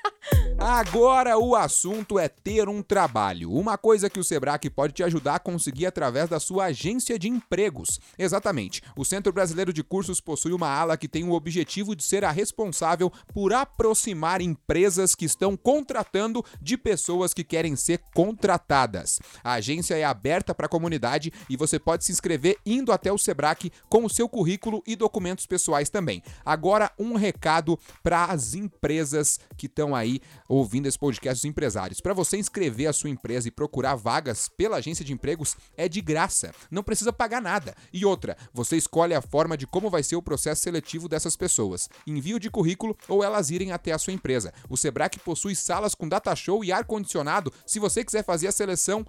Agora 0.60 1.38
o 1.38 1.56
assunto 1.56 2.17
é 2.19 2.27
ter 2.29 2.69
um 2.69 2.82
trabalho. 2.82 3.51
Uma 3.51 3.77
coisa 3.77 4.10
que 4.10 4.19
o 4.19 4.23
Sebrae 4.23 4.69
pode 4.69 4.93
te 4.93 5.03
ajudar 5.03 5.36
a 5.36 5.39
conseguir 5.39 5.86
através 5.88 6.29
da 6.29 6.39
sua 6.39 6.65
agência 6.65 7.17
de 7.17 7.27
empregos. 7.27 7.99
Exatamente. 8.17 8.82
O 8.95 9.03
Centro 9.03 9.34
Brasileiro 9.34 9.73
de 9.73 9.84
Cursos 9.84 10.21
possui 10.21 10.53
uma 10.53 10.69
ala 10.69 10.95
que 10.95 11.08
tem 11.08 11.23
o 11.27 11.34
objetivo 11.34 11.95
de 11.95 12.03
ser 12.03 12.23
a 12.23 12.32
responsável 12.32 13.12
por 13.34 13.51
aproximar 13.51 14.41
empresas 14.41 15.15
que 15.15 15.25
estão 15.25 15.58
contratando 15.58 16.45
de 16.62 16.77
pessoas 16.84 17.34
que 17.34 17.43
querem 17.43 17.76
ser 17.76 18.00
contratadas. 18.13 19.19
A 19.43 19.54
agência 19.54 19.96
é 19.96 20.04
aberta 20.04 20.54
para 20.54 20.65
a 20.65 20.69
comunidade 20.69 21.32
e 21.50 21.56
você 21.56 21.80
pode 21.80 22.04
se 22.04 22.12
inscrever 22.12 22.58
indo 22.65 22.91
até 22.91 23.12
o 23.12 23.17
Sebrae 23.17 23.72
com 23.88 24.04
o 24.04 24.10
seu 24.10 24.28
currículo 24.28 24.84
e 24.86 24.96
documentos 24.96 25.46
pessoais 25.46 25.89
também. 25.89 26.22
Agora, 26.46 26.91
um 27.00 27.13
recado 27.13 27.80
para 28.02 28.26
as 28.26 28.54
empresas 28.54 29.39
que 29.56 29.67
estão 29.67 29.96
aí 29.96 30.19
ouvindo 30.50 30.88
esse 30.88 31.00
podcast, 31.00 31.39
os 31.39 31.46
empresários. 31.46 32.02
Para 32.02 32.13
você 32.13 32.38
inscrever 32.38 32.88
a 32.88 32.93
sua 32.93 33.10
empresa 33.10 33.48
e 33.48 33.52
procurar 33.52 33.96
vagas 33.96 34.50
pela 34.50 34.78
agência 34.78 35.06
de 35.06 35.13
empregos 35.13 35.56
é 35.78 35.88
de 35.88 36.02
graça, 36.02 36.54
não 36.69 36.84
precisa 36.84 37.13
pagar 37.13 37.41
nada. 37.41 37.74
E 37.93 38.06
outra, 38.06 38.36
você 38.54 38.76
escolhe 38.76 39.13
a 39.13 39.22
forma 39.22 39.56
de 39.56 39.65
como 39.65 39.89
vai 39.89 40.04
ser 40.04 40.15
o 40.15 40.22
processo 40.22 40.62
seletivo 40.62 41.08
dessas 41.08 41.38
pessoas. 41.38 41.88
Envio 42.06 42.39
de 42.39 42.50
currículo 42.50 42.98
ou 43.08 43.24
elas 43.24 43.50
irem 43.50 43.72
até 43.72 43.91
a 43.91 43.98
sua 43.98 44.13
empresa. 44.13 44.54
O 44.69 44.76
Sebrae 44.76 45.10
possui 45.24 45.56
salas 45.56 45.96
com 45.96 46.08
data 46.08 46.36
show 46.36 46.63
e 46.63 46.72
ar 46.73 46.86
condicionado. 46.86 47.53
Se 47.65 47.79
você 47.79 48.03
quiser 48.03 48.23
fazer 48.23 48.47
a 48.47 48.51
seleção 48.51 49.05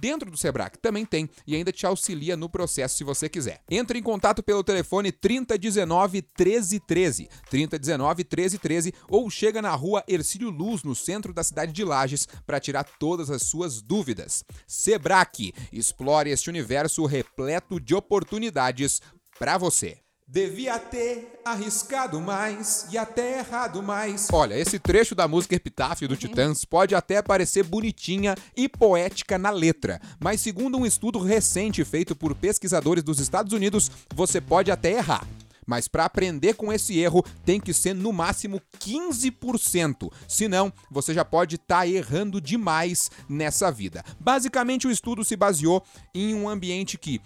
dentro 0.00 0.30
do 0.30 0.36
Sebrae, 0.36 0.70
também 0.80 1.04
tem, 1.04 1.28
e 1.46 1.54
ainda 1.54 1.72
te 1.72 1.86
auxilia 1.86 2.36
no 2.36 2.48
processo 2.48 2.96
se 2.96 3.04
você 3.04 3.28
quiser. 3.28 3.62
Entre 3.70 3.98
em 3.98 4.02
contato 4.02 4.42
pelo 4.42 4.64
telefone 4.64 5.12
3019 5.12 6.22
1313, 6.38 7.28
3019 7.50 8.16
1313 8.22 8.94
ou 9.08 9.28
chega 9.30 9.60
na 9.60 9.74
rua 9.74 10.04
Ercílio 10.08 10.50
Luz, 10.50 10.82
no 10.82 10.94
centro 10.94 11.32
da 11.32 11.44
cidade 11.44 11.72
de 11.72 11.84
Lages, 11.84 12.26
para 12.46 12.60
tirar 12.60 12.84
todas 12.98 13.30
as 13.30 13.42
suas 13.42 13.82
dúvidas. 13.82 14.44
Sebrae, 14.66 15.52
explore 15.72 16.30
este 16.30 16.48
universo 16.48 17.04
repleto 17.04 17.78
de 17.78 17.94
oportunidades 17.94 19.00
para 19.38 19.58
você. 19.58 20.01
Devia 20.32 20.78
ter 20.78 21.42
arriscado 21.44 22.18
mais 22.18 22.86
e 22.90 22.96
até 22.96 23.40
errado 23.40 23.82
mais. 23.82 24.28
Olha, 24.32 24.58
esse 24.58 24.78
trecho 24.78 25.14
da 25.14 25.28
música 25.28 25.54
Epitáfio 25.54 26.08
do 26.08 26.16
Titãs 26.16 26.64
pode 26.64 26.94
até 26.94 27.20
parecer 27.20 27.62
bonitinha 27.62 28.34
e 28.56 28.66
poética 28.66 29.36
na 29.36 29.50
letra, 29.50 30.00
mas 30.18 30.40
segundo 30.40 30.78
um 30.78 30.86
estudo 30.86 31.18
recente 31.18 31.84
feito 31.84 32.16
por 32.16 32.34
pesquisadores 32.34 33.04
dos 33.04 33.20
Estados 33.20 33.52
Unidos, 33.52 33.90
você 34.14 34.40
pode 34.40 34.70
até 34.70 34.92
errar. 34.92 35.28
Mas 35.66 35.86
para 35.86 36.06
aprender 36.06 36.54
com 36.54 36.72
esse 36.72 36.98
erro, 36.98 37.22
tem 37.44 37.60
que 37.60 37.74
ser 37.74 37.94
no 37.94 38.10
máximo 38.10 38.58
15%. 38.80 40.10
Senão, 40.26 40.72
você 40.90 41.12
já 41.12 41.26
pode 41.26 41.56
estar 41.56 41.86
errando 41.86 42.40
demais 42.40 43.10
nessa 43.28 43.70
vida. 43.70 44.02
Basicamente, 44.18 44.86
o 44.86 44.90
estudo 44.90 45.26
se 45.26 45.36
baseou 45.36 45.84
em 46.14 46.34
um 46.34 46.48
ambiente 46.48 46.96
que 46.96 47.20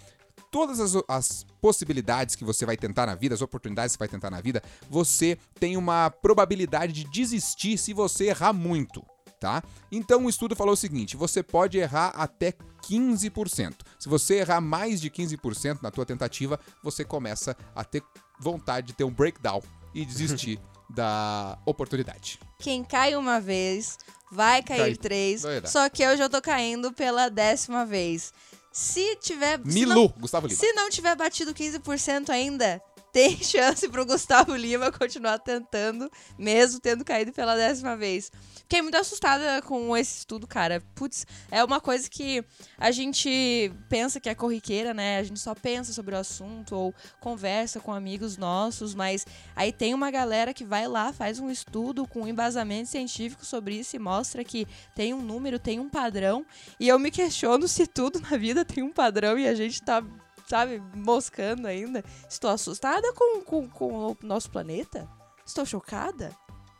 todas 0.51 0.79
as, 0.79 0.93
as 1.07 1.45
possibilidades 1.61 2.35
que 2.35 2.43
você 2.43 2.65
vai 2.65 2.77
tentar 2.77 3.05
na 3.05 3.15
vida, 3.15 3.35
as 3.35 3.41
oportunidades 3.41 3.95
que 3.95 3.97
você 3.97 3.99
vai 3.99 4.07
tentar 4.07 4.29
na 4.29 4.41
vida, 4.41 4.61
você 4.89 5.37
tem 5.59 5.77
uma 5.77 6.09
probabilidade 6.09 6.93
de 6.93 7.03
desistir 7.05 7.77
se 7.77 7.93
você 7.93 8.25
errar 8.25 8.53
muito, 8.53 9.05
tá? 9.39 9.63
Então 9.91 10.25
o 10.25 10.29
estudo 10.29 10.55
falou 10.55 10.73
o 10.73 10.77
seguinte: 10.77 11.17
você 11.17 11.41
pode 11.43 11.77
errar 11.77 12.09
até 12.09 12.53
15%. 12.83 13.73
Se 13.99 14.09
você 14.09 14.35
errar 14.35 14.61
mais 14.61 15.01
de 15.01 15.09
15% 15.09 15.81
na 15.81 15.91
tua 15.91 16.05
tentativa, 16.05 16.59
você 16.83 17.03
começa 17.03 17.55
a 17.75 17.83
ter 17.83 18.01
vontade 18.39 18.87
de 18.87 18.93
ter 18.93 19.03
um 19.03 19.11
breakdown 19.11 19.61
e 19.93 20.05
desistir 20.05 20.59
da 20.89 21.57
oportunidade. 21.65 22.39
Quem 22.59 22.83
cai 22.83 23.15
uma 23.15 23.41
vez, 23.41 23.97
vai 24.31 24.61
cair 24.61 24.79
Cai. 24.79 24.95
três. 24.95 25.41
Vai 25.41 25.61
dar. 25.61 25.67
Só 25.67 25.89
que 25.89 26.03
eu 26.03 26.15
já 26.15 26.29
tô 26.29 26.41
caindo 26.41 26.93
pela 26.93 27.29
décima 27.29 27.85
vez. 27.85 28.33
Se 28.77 29.15
tiver. 29.15 29.57
se 29.59 29.65
Milu, 29.73 29.93
não- 29.95 30.13
Gustavo 30.19 30.45
Lima. 30.45 30.59
Se 30.59 30.71
não 30.73 30.87
tiver 30.89 31.15
batido 31.15 31.51
15% 31.51 32.29
ainda, 32.29 32.79
tem 33.11 33.37
chance 33.43 33.87
pro 33.89 34.05
Gustavo 34.05 34.55
Lima 34.55 34.91
continuar 34.91 35.39
tentando, 35.39 36.11
mesmo 36.37 36.79
tendo 36.79 37.03
caído 37.03 37.31
pela 37.31 37.55
décima 37.55 37.95
vez. 37.95 38.31
Fiquei 38.59 38.81
muito 38.81 38.97
assustada 38.97 39.61
com 39.61 39.95
esse 39.95 40.19
estudo, 40.19 40.45
cara. 40.45 40.83
Putz, 40.93 41.25
é 41.49 41.63
uma 41.63 41.79
coisa 41.79 42.09
que 42.09 42.43
a 42.77 42.91
gente 42.91 43.71
pensa 43.87 44.19
que 44.19 44.27
é 44.27 44.35
corriqueira, 44.35 44.93
né? 44.93 45.19
A 45.19 45.23
gente 45.23 45.39
só 45.39 45.55
pensa 45.55 45.93
sobre 45.93 46.13
o 46.15 46.17
assunto 46.17 46.75
ou 46.75 46.93
conversa 47.21 47.79
com 47.79 47.93
amigos 47.93 48.35
nossos, 48.35 48.93
mas 48.93 49.25
aí 49.55 49.71
tem 49.71 49.93
uma 49.93 50.11
galera 50.11 50.53
que 50.53 50.65
vai 50.65 50.87
lá, 50.87 51.13
faz 51.13 51.39
um 51.39 51.49
estudo 51.49 52.05
com 52.05 52.27
embasamento 52.27 52.89
científico 52.89 53.45
sobre 53.45 53.75
isso 53.75 53.95
e 53.95 53.99
mostra 53.99 54.43
que 54.43 54.67
tem 54.93 55.13
um 55.13 55.21
número, 55.21 55.57
tem 55.57 55.79
um 55.79 55.89
padrão. 55.89 56.45
E 56.79 56.87
eu 56.87 56.99
me 56.99 57.09
questiono 57.09 57.67
se 57.67 57.87
tudo 57.87 58.19
na 58.19 58.35
vida 58.35 58.65
tem 58.65 58.83
um 58.83 58.91
padrão 58.91 59.39
e 59.39 59.47
a 59.47 59.55
gente 59.55 59.81
tá 59.81 60.03
sabe, 60.47 60.81
moscando 60.95 61.67
ainda. 61.67 62.03
Estou 62.29 62.49
assustada 62.49 63.13
com, 63.13 63.41
com, 63.41 63.67
com 63.69 64.11
o 64.11 64.17
nosso 64.23 64.49
planeta. 64.49 65.07
Estou 65.45 65.65
chocada. 65.65 66.31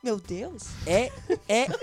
Meu 0.04 0.20
Deus. 0.20 0.64
É, 0.86 1.12
é 1.50 1.66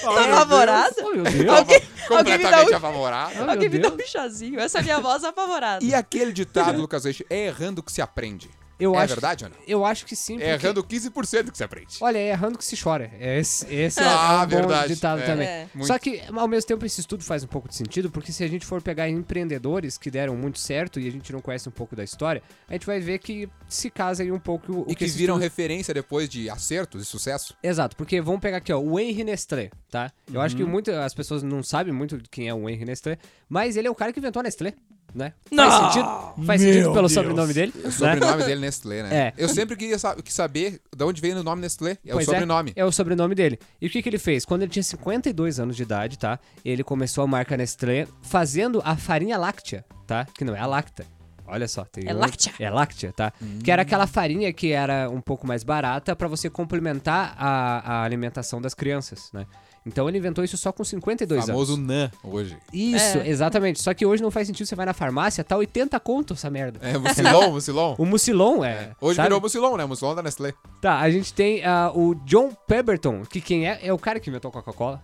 Tô 0.00 0.10
apavorada. 0.10 0.94
Oh, 1.00 1.10
meu 1.10 1.24
Deus. 1.24 1.48
Alguém, 1.48 1.82
alguém 2.08 2.38
me 2.38 2.44
dá 2.44 2.50
completamente 2.50 2.72
um, 2.72 2.76
apavorado. 2.76 3.32
Oh, 3.32 3.38
meu 3.40 3.50
alguém 3.50 3.68
me 3.68 3.78
dá 3.78 3.88
um 3.92 3.98
chazinho. 3.98 4.60
Essa 4.60 4.78
é 4.78 4.80
a 4.80 4.84
minha 4.84 5.00
voz 5.00 5.24
apavorada. 5.24 5.84
E 5.84 5.94
aquele 5.94 6.32
ditado, 6.32 6.78
Lucas 6.80 7.04
Leite, 7.04 7.26
é 7.28 7.46
errando 7.46 7.82
que 7.82 7.92
se 7.92 8.00
aprende. 8.00 8.48
Eu 8.80 8.94
é 8.94 8.98
acho, 8.98 9.08
verdade 9.14 9.44
ou 9.44 9.50
não? 9.50 9.56
Eu 9.66 9.84
acho 9.84 10.06
que 10.06 10.16
sim. 10.16 10.34
É 10.40 10.52
porque- 10.52 10.66
errando 10.66 10.82
15% 10.84 11.50
que 11.50 11.56
se 11.58 11.64
aprende. 11.64 11.96
Olha, 12.00 12.18
é 12.18 12.28
errando 12.30 12.56
que 12.58 12.64
se 12.64 12.76
chora. 12.82 13.10
É 13.20 13.38
Esse, 13.38 13.66
esse 13.72 14.00
é, 14.00 14.04
Ah, 14.04 14.40
é 14.42 14.44
um 14.44 14.48
bom 14.48 14.56
verdade. 14.68 14.94
ditado 14.94 15.20
É. 15.20 15.26
também. 15.26 15.46
É. 15.48 15.68
Só 15.82 15.98
que, 15.98 16.22
ao 16.34 16.48
mesmo 16.48 16.66
tempo, 16.66 16.84
esse 16.86 17.00
estudo 17.00 17.22
faz 17.22 17.44
um 17.44 17.46
pouco 17.46 17.68
de 17.68 17.74
sentido, 17.74 18.10
porque 18.10 18.32
se 18.32 18.42
a 18.42 18.48
gente 18.48 18.64
for 18.66 18.80
pegar 18.82 19.08
empreendedores 19.08 19.96
que 19.98 20.10
deram 20.10 20.36
muito 20.36 20.58
certo 20.58 20.98
e 21.00 21.06
a 21.06 21.10
gente 21.10 21.32
não 21.32 21.40
conhece 21.40 21.68
um 21.68 21.72
pouco 21.72 21.94
da 21.94 22.02
história, 22.04 22.42
a 22.68 22.72
gente 22.72 22.86
vai 22.86 23.00
ver 23.00 23.18
que 23.18 23.48
se 23.68 23.90
casa 23.90 24.22
aí 24.22 24.32
um 24.32 24.38
pouco 24.38 24.84
o 24.88 24.90
E 24.90 24.94
que 24.94 25.04
esse 25.04 25.16
viram 25.16 25.34
estudo- 25.34 25.42
referência 25.42 25.94
depois 25.94 26.28
de 26.28 26.48
acertos 26.50 27.02
e 27.02 27.04
sucesso. 27.04 27.54
Exato, 27.62 27.96
porque 27.96 28.20
vamos 28.20 28.40
pegar 28.40 28.58
aqui, 28.58 28.72
ó, 28.72 28.78
o 28.80 28.98
Henry 28.98 29.24
Nestlé, 29.24 29.70
tá? 29.90 30.10
Eu 30.32 30.40
acho 30.40 30.56
que 30.56 30.62
Uhum. 30.62 30.68
muitas 30.68 30.94
as 30.96 31.14
pessoas 31.14 31.42
não 31.42 31.62
sabem 31.62 31.92
muito 31.92 32.18
quem 32.30 32.48
é 32.48 32.54
o 32.54 32.68
Henry 32.68 32.84
Nestlé, 32.84 33.18
mas 33.48 33.76
ele 33.76 33.88
é 33.88 33.90
o 33.90 33.94
cara 33.94 34.12
que 34.12 34.18
inventou 34.20 34.40
a 34.40 34.42
Nestlé, 34.42 34.74
né? 35.14 35.32
Não! 35.50 35.70
Faz 35.70 35.82
sentido? 35.92 36.44
Faz 36.46 36.62
Meu 36.62 36.72
sentido 36.72 36.92
pelo 36.92 37.08
Deus. 37.08 37.12
sobrenome 37.12 37.52
dele, 37.54 37.72
O 37.76 37.82
né? 37.84 37.90
sobrenome 37.90 38.42
dele 38.44 38.52
é 38.52 38.56
Nestlé, 38.60 39.02
né? 39.02 39.16
É. 39.16 39.32
Eu 39.36 39.48
sempre 39.48 39.76
queria 39.76 39.96
saber 39.98 40.80
de 40.96 41.04
onde 41.04 41.20
veio 41.20 41.38
o 41.38 41.42
nome 41.42 41.62
Nestlé. 41.62 41.92
É 42.06 42.12
Pois 42.12 42.26
o 42.26 42.30
sobrenome. 42.30 42.72
É, 42.76 42.84
o 42.84 42.92
sobrenome 42.92 43.34
dele. 43.34 43.58
E 43.80 43.86
o 43.86 43.90
que, 43.90 44.02
que 44.02 44.08
ele 44.08 44.18
fez? 44.18 44.44
Quando 44.44 44.62
ele 44.62 44.70
tinha 44.70 44.82
52 44.82 45.58
anos 45.60 45.76
de 45.76 45.82
idade, 45.82 46.18
tá? 46.18 46.38
Ele 46.64 46.82
começou 46.84 47.24
a 47.24 47.26
marca 47.26 47.56
Nestlé 47.56 48.06
fazendo 48.22 48.80
a 48.84 48.96
farinha 48.96 49.36
láctea, 49.38 49.84
tá? 50.06 50.26
Que 50.34 50.44
não 50.44 50.54
é 50.54 50.60
a 50.60 50.66
lacta. 50.66 51.04
Olha 51.52 51.66
só, 51.66 51.84
tem 51.84 52.04
É 52.08 52.14
um- 52.14 52.18
láctea. 52.18 52.52
É 52.60 52.70
láctea, 52.70 53.12
tá? 53.12 53.32
Que 53.64 53.72
era 53.72 53.82
aquela 53.82 54.06
farinha 54.06 54.52
que 54.52 54.70
era 54.70 55.10
um 55.10 55.20
pouco 55.20 55.46
mais 55.48 55.64
barata 55.64 56.14
pra 56.14 56.28
você 56.28 56.48
complementar 56.48 57.34
a, 57.36 57.94
a 57.94 58.02
alimentação 58.04 58.60
das 58.62 58.72
crianças, 58.72 59.30
né? 59.32 59.46
Então 59.86 60.08
ele 60.08 60.18
inventou 60.18 60.44
isso 60.44 60.56
só 60.56 60.70
com 60.72 60.84
52 60.84 61.46
famoso 61.46 61.74
anos. 61.74 61.86
NAN 61.86 62.10
hoje. 62.22 62.56
Isso, 62.72 63.18
É. 63.18 63.28
exatamente. 63.28 63.82
Só 63.82 63.94
que 63.94 64.04
hoje 64.04 64.22
não 64.22 64.30
faz 64.30 64.46
sentido, 64.46 64.66
você 64.66 64.74
vai 64.74 64.84
na 64.86 64.92
farmácia, 64.92 65.42
tá 65.42 65.56
80 65.56 65.98
conto 66.00 66.34
essa 66.34 66.50
merda. 66.50 66.78
É, 66.82 66.98
Mucilon, 66.98 67.50
Mucilon. 67.52 67.94
O 67.98 68.04
Mucilon 68.04 68.64
é. 68.64 68.92
Hoje 69.00 69.16
sabe? 69.16 69.28
virou 69.28 69.40
Mucilon, 69.40 69.76
né? 69.76 69.84
Mucilon 69.86 70.14
da 70.14 70.22
Nestlé. 70.22 70.52
Tá, 70.80 70.98
a 71.00 71.10
gente 71.10 71.32
tem 71.32 71.64
ah, 71.64 71.90
o 71.94 72.14
John 72.26 72.52
Pemberton, 72.66 73.22
que 73.24 73.40
quem 73.40 73.68
é? 73.68 73.78
É 73.82 73.92
o 73.92 73.98
cara 73.98 74.20
que 74.20 74.28
inventou 74.28 74.50
a 74.50 74.52
Coca-Cola. 74.52 75.02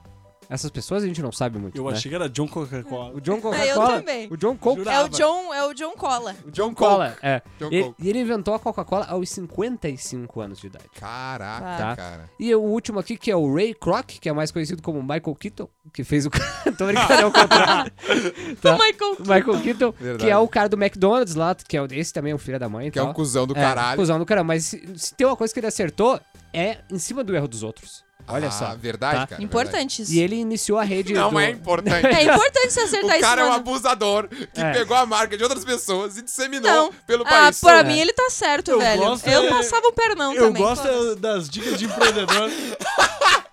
Essas 0.49 0.71
pessoas 0.71 1.03
a 1.03 1.07
gente 1.07 1.21
não 1.23 1.33
sabe 1.33 1.59
muito. 1.59 1.77
Eu 1.77 1.85
né? 1.85 1.93
achei 1.93 2.09
que 2.09 2.15
era 2.15 2.29
John 2.29 2.47
Coca-Cola. 2.47 3.15
O 3.15 3.21
John 3.21 3.35
Ah, 3.35 3.37
eu 3.37 3.41
Coca-Cola. 3.75 3.99
também. 4.01 4.29
O 4.31 4.37
John. 4.37 4.57
Jura- 4.63 4.93
É 4.93 5.03
o. 5.05 5.09
John, 5.09 5.55
é 5.55 5.65
o 5.67 5.75
John 5.75 5.93
Cola. 5.93 6.37
O 6.47 6.51
John 6.51 6.75
Cola, 6.75 7.17
é. 7.23 7.43
John 7.59 7.69
E, 7.73 7.83
Coke. 7.85 8.09
ele 8.09 8.21
inventou 8.21 8.55
a 8.55 8.59
Coca-Cola 8.59 9.07
aos 9.07 9.29
55 9.29 10.41
anos 10.41 10.59
de 10.61 10.67
idade. 10.69 10.85
Caraca, 10.99 11.77
Tá. 11.85 11.97
cara. 11.97 12.31
E 12.39 12.55
o 12.55 12.61
último 12.61 12.99
aqui, 12.99 13.17
que 13.17 13.31
é 13.31 13.37
o 13.37 13.53
Ray 13.55 13.75
Kroc, 13.75 14.07
que 14.21 14.29
é 14.29 14.33
mais 14.33 14.51
conhecido 14.51 14.83
como 14.83 15.01
Michael 15.03 15.35
Keaton, 15.39 15.69
que 15.93 16.05
fez 16.05 16.27
o. 16.27 16.31
Tô 16.79 16.87
brincando, 16.87 17.13
é 17.23 17.27
o 17.27 17.33
contrário. 17.33 17.93
Tá? 18.61 18.75
O 18.75 18.79
Michael. 18.79 19.13
O 19.19 19.23
Michael 19.23 19.63
Keaton, 19.63 19.93
Verdade. 19.99 20.25
que 20.25 20.31
é 20.31 20.37
o 20.39 20.49
cara 20.49 20.69
do 20.69 20.77
McDonald's 20.77 21.35
lá, 21.35 21.55
que 21.55 21.77
é 21.77 21.83
o, 21.83 21.87
esse 21.91 22.13
também 22.13 22.33
é 22.33 22.35
o 22.35 22.39
filho 22.39 22.59
da 22.59 22.69
mãe. 22.69 22.91
Que 22.91 22.99
é 22.99 23.03
tal. 23.03 23.11
um 23.11 23.15
cuzão 23.15 23.47
do 23.47 23.57
É, 23.57 23.61
caralho. 23.61 23.97
Cuzão 23.99 24.19
do 24.19 24.25
caralho. 24.27 24.47
Mas 24.47 24.65
se, 24.65 24.83
se 24.97 25.15
tem 25.15 25.27
uma 25.27 25.37
coisa 25.37 25.53
que 25.53 25.61
ele 25.61 25.67
acertou, 25.67 26.21
é 26.53 26.79
em 26.91 26.99
cima 26.99 27.23
do 27.25 27.35
erro 27.35 27.49
dos 27.49 27.63
outros. 27.63 28.05
Olha 28.29 28.49
ah, 28.49 28.51
só. 28.51 28.75
verdade, 28.77 29.21
Tá? 29.21 29.27
cara. 29.29 29.43
Importante 29.43 30.03
isso. 30.03 30.13
E 30.13 30.19
ele 30.21 30.37
iniciou 30.37 30.79
a 30.79 30.85
rede. 30.85 31.13
Não 31.13 31.31
do... 31.31 31.39
é 31.39 31.51
importante. 31.51 32.07
É 32.07 32.23
importante 32.25 32.71
você 32.71 32.81
O 32.83 32.85
acertar 32.85 33.17
isso. 33.17 33.21
cara 33.21 33.43
é 33.43 33.45
um 33.45 33.53
abusador 33.53 34.29
que 34.29 34.61
É. 34.61 34.73
pegou 34.73 34.97
a 34.97 35.07
marca 35.07 35.37
de 35.37 35.43
outras 35.43 35.65
pessoas 35.65 36.17
e 36.19 36.23
disseminou 36.23 36.71
Não. 36.71 36.93
pelo 37.07 37.25
Ah, 37.27 37.31
país. 37.31 37.61
pra 37.61 37.79
É. 37.81 37.85
mim 37.85 37.99
ele 37.99 38.13
tá 38.13 38.29
certo, 38.31 38.73
Eu 38.73 38.79
velho. 38.81 39.01
gosto 39.03 39.27
eu 39.29 39.45
é- 39.45 39.49
passava 39.49 39.87
um 39.89 39.93
pernão 39.93 40.35
Eu 40.35 40.47
também. 40.47 40.63
gosto 40.63 40.83
foda-se. 40.83 41.13
é 41.13 41.15
das 41.17 41.49
dicas 41.49 41.79
de 41.79 41.85
empreendedor. 41.85 42.51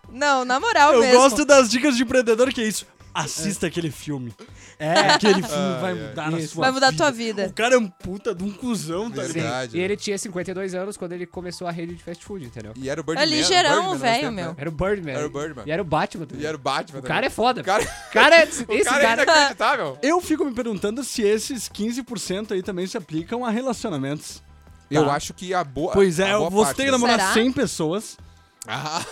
Não, 0.10 0.46
na 0.46 0.60
moral 0.60 0.94
Eu 0.94 1.00
mesmo. 1.02 1.18
gosto 1.20 1.44
das 1.44 1.68
dicas 1.70 1.98
de 1.98 2.04
empreendedor 2.04 2.54
que 2.54 2.62
é 2.62 2.66
isso. 2.68 2.86
Assista 3.14 3.68
aquele 3.68 3.92
filme. 3.92 4.34
É, 4.80 4.92
aquele 5.12 5.36
filme 5.44 5.80
vai 5.80 5.94
mudar 5.94 6.32
na 6.32 6.42
sua 6.48 6.62
Vai 6.64 6.72
mudar 6.72 6.88
a 6.88 6.92
vida. 6.92 7.04
tua 7.04 7.12
vida. 7.12 7.46
O 7.48 7.54
cara 7.54 7.76
é 7.76 7.78
um 7.78 7.88
puta 7.88 8.34
de 8.34 8.44
um 8.44 8.52
cuzão, 8.52 9.12
tá 9.12 9.22
ligado? 9.22 9.34
Verdade. 9.34 9.78
E 9.78 9.82
ele 9.82 9.96
tinha 9.96 10.18
52 10.18 10.74
anos 10.74 10.98
quando 10.98 11.12
ele 11.12 11.28
começou 11.28 11.68
a 11.68 11.72
rede 11.72 11.94
de 11.94 12.04
fast 12.04 12.26
food, 12.26 12.46
entendeu? 12.46 12.74
E 12.76 12.90
era 12.90 13.00
o 13.00 13.04
Birdman. 13.04 13.24
É 13.24 13.26
ligeirão, 13.30 13.70
Birdman, 13.72 13.92
ao 13.92 13.98
velho, 13.98 14.32
meu. 14.32 14.48
né? 14.48 14.56
Era 14.58 14.70
o 14.70 14.72
Birdman. 14.72 15.14
Era 15.16 15.28
o 15.28 15.30
Birdman. 15.30 15.64
E 15.68 15.72
era 15.72 15.82
o 15.82 15.86
Batman 15.86 16.26
também. 16.26 16.44
E 16.44 16.48
era 16.48 16.58
o 16.58 16.60
Batman. 16.60 17.00
O 17.00 17.04
cara 17.04 17.26
é 17.26 17.30
foda. 17.30 17.62
O 17.62 17.64
cara, 17.64 17.86
cara, 18.12 18.44
esse 18.44 18.64
o 18.64 18.66
cara 18.68 18.78
é 18.80 18.84
cara... 18.84 19.24
inacreditável. 19.24 19.98
Eu 20.02 20.20
fico 20.20 20.44
me 20.44 20.54
perguntando 20.54 21.04
se 21.04 21.22
esses 21.22 21.70
15% 21.70 22.52
aí 22.54 22.64
também 22.64 22.88
se 22.88 22.98
aplicam 22.98 23.46
a 23.46 23.52
relacionamentos. 23.52 24.42
Eu 24.90 25.06
Tá. 25.06 25.14
acho 25.14 25.34
que 25.34 25.54
a 25.54 25.64
boa. 25.64 25.94
Pois 25.94 26.20
é, 26.20 26.32
a 26.32 26.38
boa 26.38 26.50
você 26.50 26.74
tem 26.74 26.86
que 26.86 26.92
namorar 26.92 27.20
Será? 27.20 27.34
100 27.34 27.52
pessoas, 27.52 28.18
Ah, 28.68 29.04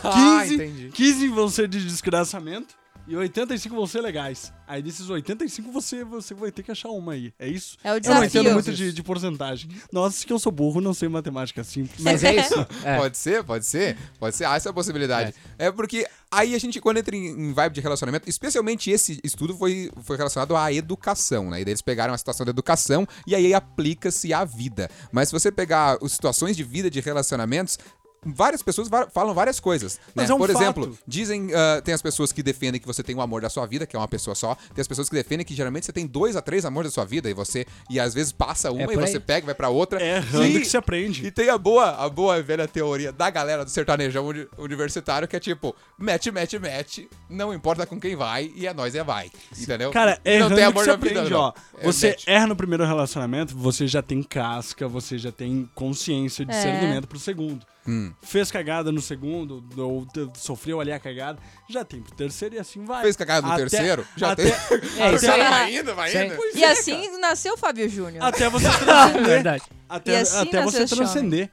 15, 0.42 0.56
entendi. 0.56 0.90
15 0.94 1.28
vão 1.30 1.50
ser 1.50 1.68
de 1.68 1.84
desgraçamento 1.86 2.76
e 3.08 3.16
85 3.16 3.76
vão 3.76 3.88
ser 3.88 4.02
legais. 4.02 4.54
Aí 4.68 4.82
desses 4.82 5.10
85 5.10 5.72
você, 5.72 6.04
você 6.04 6.34
vai 6.34 6.52
ter 6.52 6.64
que 6.64 6.72
achar 6.72 6.90
uma 6.90 7.14
aí. 7.14 7.34
É 7.38 7.48
isso? 7.48 7.78
É 7.84 7.90
o 7.90 7.92
Eu 7.92 7.94
não 7.96 8.00
desafio. 8.00 8.26
entendo 8.42 8.54
muito 8.54 8.72
de, 8.74 8.94
de 8.94 9.04
porcentagem. 9.04 9.70
Nossa, 9.92 10.26
que 10.26 10.32
eu 10.32 10.40
sou 10.40 10.52
burro, 10.52 10.80
não 10.80 10.94
sei 10.94 11.10
matemática 11.10 11.62
assim. 11.62 11.90
Mas 12.00 12.24
é 12.24 12.36
isso. 12.36 12.56
É. 12.84 12.98
Pode 12.98 13.18
ser, 13.18 13.44
pode 13.44 13.66
ser, 13.66 13.98
pode 14.20 14.36
ser. 14.36 14.46
Há 14.46 14.56
essa 14.56 14.74
possibilidade. 14.74 15.34
É. 15.58 15.72
porque 15.72 16.08
aí 16.32 16.56
a 16.56 16.60
gente, 16.60 16.80
quando 16.80 16.98
entra 16.98 17.16
em, 17.16 17.28
em 17.28 17.54
vibe 17.54 17.74
de 17.74 17.82
relacionamento, 17.82 18.30
especialmente 18.30 18.90
esse 18.90 19.20
estudo 19.24 19.56
foi, 19.56 19.92
foi 20.04 20.18
relacionado 20.18 20.56
à 20.56 20.72
educação, 20.72 21.50
né? 21.50 21.62
E 21.62 21.66
daí 21.66 21.72
eles 21.74 21.82
pegaram 21.82 22.14
a 22.14 22.18
situação 22.18 22.46
da 22.46 22.50
educação 22.50 23.08
e 23.28 23.36
aí 23.36 23.54
aplica-se 23.54 24.34
à 24.34 24.44
vida. 24.46 24.90
Mas 25.12 25.30
se 25.30 25.34
você 25.34 25.52
pegar 25.52 25.98
as 26.02 26.12
situações 26.14 26.56
de 26.56 26.64
vida 26.64 26.90
de 26.90 27.00
relacionamentos, 27.02 27.78
Várias 28.24 28.62
pessoas 28.62 28.88
falam 29.12 29.34
várias 29.34 29.60
coisas. 29.60 30.00
Mas 30.14 30.28
né? 30.28 30.32
é 30.32 30.36
um 30.36 30.38
Por 30.38 30.48
fato. 30.52 30.62
exemplo, 30.62 30.98
dizem. 31.08 31.50
ah, 31.56 31.82
tem 31.82 31.92
as 31.92 32.04
pessoas 32.04 32.32
que 32.32 32.44
defendem 32.44 32.80
que 32.80 32.86
você 32.86 33.02
tem 33.02 33.16
o 33.16 33.22
amor 33.22 33.42
da 33.42 33.50
sua 33.50 33.66
vida, 33.66 33.88
que 33.88 33.96
é 33.96 34.00
uma 34.00 34.08
pessoa 34.08 34.36
só. 34.36 34.54
Tem 34.76 34.82
as 34.82 34.88
pessoas 34.88 35.10
que 35.10 35.16
defendem 35.16 35.44
que 35.44 35.56
geralmente 35.56 35.88
você 35.88 35.92
tem 35.92 36.06
dois 36.06 36.36
a 36.36 36.42
três 36.42 36.64
amores 36.64 36.92
da 36.92 36.94
sua 36.94 37.06
vida 37.06 37.28
e 37.30 37.34
você. 37.34 37.66
E 37.90 38.00
às 38.00 38.14
vezes 38.14 38.32
passa 38.32 38.72
uma 38.72 38.84
É 38.84 38.94
e 38.94 38.96
você 38.96 39.20
pega 39.20 39.44
e 39.44 39.48
vai 39.48 39.56
pra 39.56 39.70
outra. 39.70 40.00
É 40.00 40.18
errando 40.18 40.60
que 40.60 40.66
se 40.66 40.78
aprende. 40.78 41.26
e 41.26 41.32
tem 41.32 41.50
a 41.50 41.58
boa, 41.58 41.90
a 42.04 42.08
boa 42.10 42.40
velha 42.44 42.68
teoria 42.68 43.12
da 43.12 43.28
galera 43.32 43.66
do 43.66 43.72
sertanejão 43.72 44.28
uni- 44.28 44.48
universitário, 44.56 45.28
que 45.28 45.36
é 45.36 45.40
tipo, 45.40 45.76
mete, 45.98 46.30
mete, 46.32 46.60
mete, 46.60 47.10
não 47.28 47.52
importa 47.52 47.88
com 47.88 48.00
quem 48.00 48.16
vai, 48.16 48.52
e 48.56 48.68
é 48.68 48.74
nós 48.74 48.94
é 48.94 49.04
vai. 49.04 49.32
Entendeu? 49.60 49.90
Cara, 49.90 50.20
é 50.24 50.38
não 50.38 50.50
tem 50.50 50.58
que 50.58 50.64
amor 50.64 50.84
se 50.84 50.90
na 50.90 50.94
aprende, 50.94 51.22
vida, 51.24 51.40
ó. 51.40 51.54
não. 51.74 51.80
É, 51.80 51.84
Você 51.86 52.16
erra 52.28 52.46
no 52.46 52.56
primeiro 52.56 52.86
relacionamento, 52.86 53.58
você 53.58 53.88
já 53.88 54.04
tem 54.04 54.22
casca, 54.22 54.88
você 54.88 55.18
já 55.18 55.32
tem 55.32 55.68
consciência, 55.74 56.44
É. 56.44 56.46
discernimento 56.46 57.08
pro 57.08 57.18
segundo. 57.18 57.66
Hum. 57.88 58.11
Fez 58.22 58.52
cagada 58.52 58.92
no 58.92 59.02
segundo, 59.02 59.64
ou 59.78 60.08
sofreu 60.36 60.80
ali 60.80 60.92
a 60.92 61.00
cagada, 61.00 61.40
já 61.70 61.84
tem 61.84 62.02
pro 62.02 62.14
terceiro 62.16 62.56
e 62.56 62.60
assim 62.60 62.84
vai. 62.86 63.02
Fez 63.04 63.16
cagada 63.16 63.46
no 63.48 63.54
Até- 63.54 63.66
terceiro? 63.68 64.06
Já 64.16 64.32
até, 64.32 64.44
tem. 64.44 64.54
É 65.02 65.14
isso 65.14 65.30
até, 65.30 65.42
aí. 65.42 65.50
Vai 65.50 65.76
indo, 65.78 65.96
vai 65.96 66.26
indo. 66.26 66.36
E 66.56 66.64
assim 66.64 67.18
nasceu 67.20 67.54
o 67.54 67.58
Fábio 67.58 67.88
Júnior. 67.90 68.24
até 68.24 68.50
você 68.50 68.68
É 68.68 68.72
transcender. 68.78 69.24
verdade. 69.26 69.64
até 69.90 70.20
assim 70.20 70.38
até 70.48 70.62
você 70.64 70.86
transcender. 70.86 71.50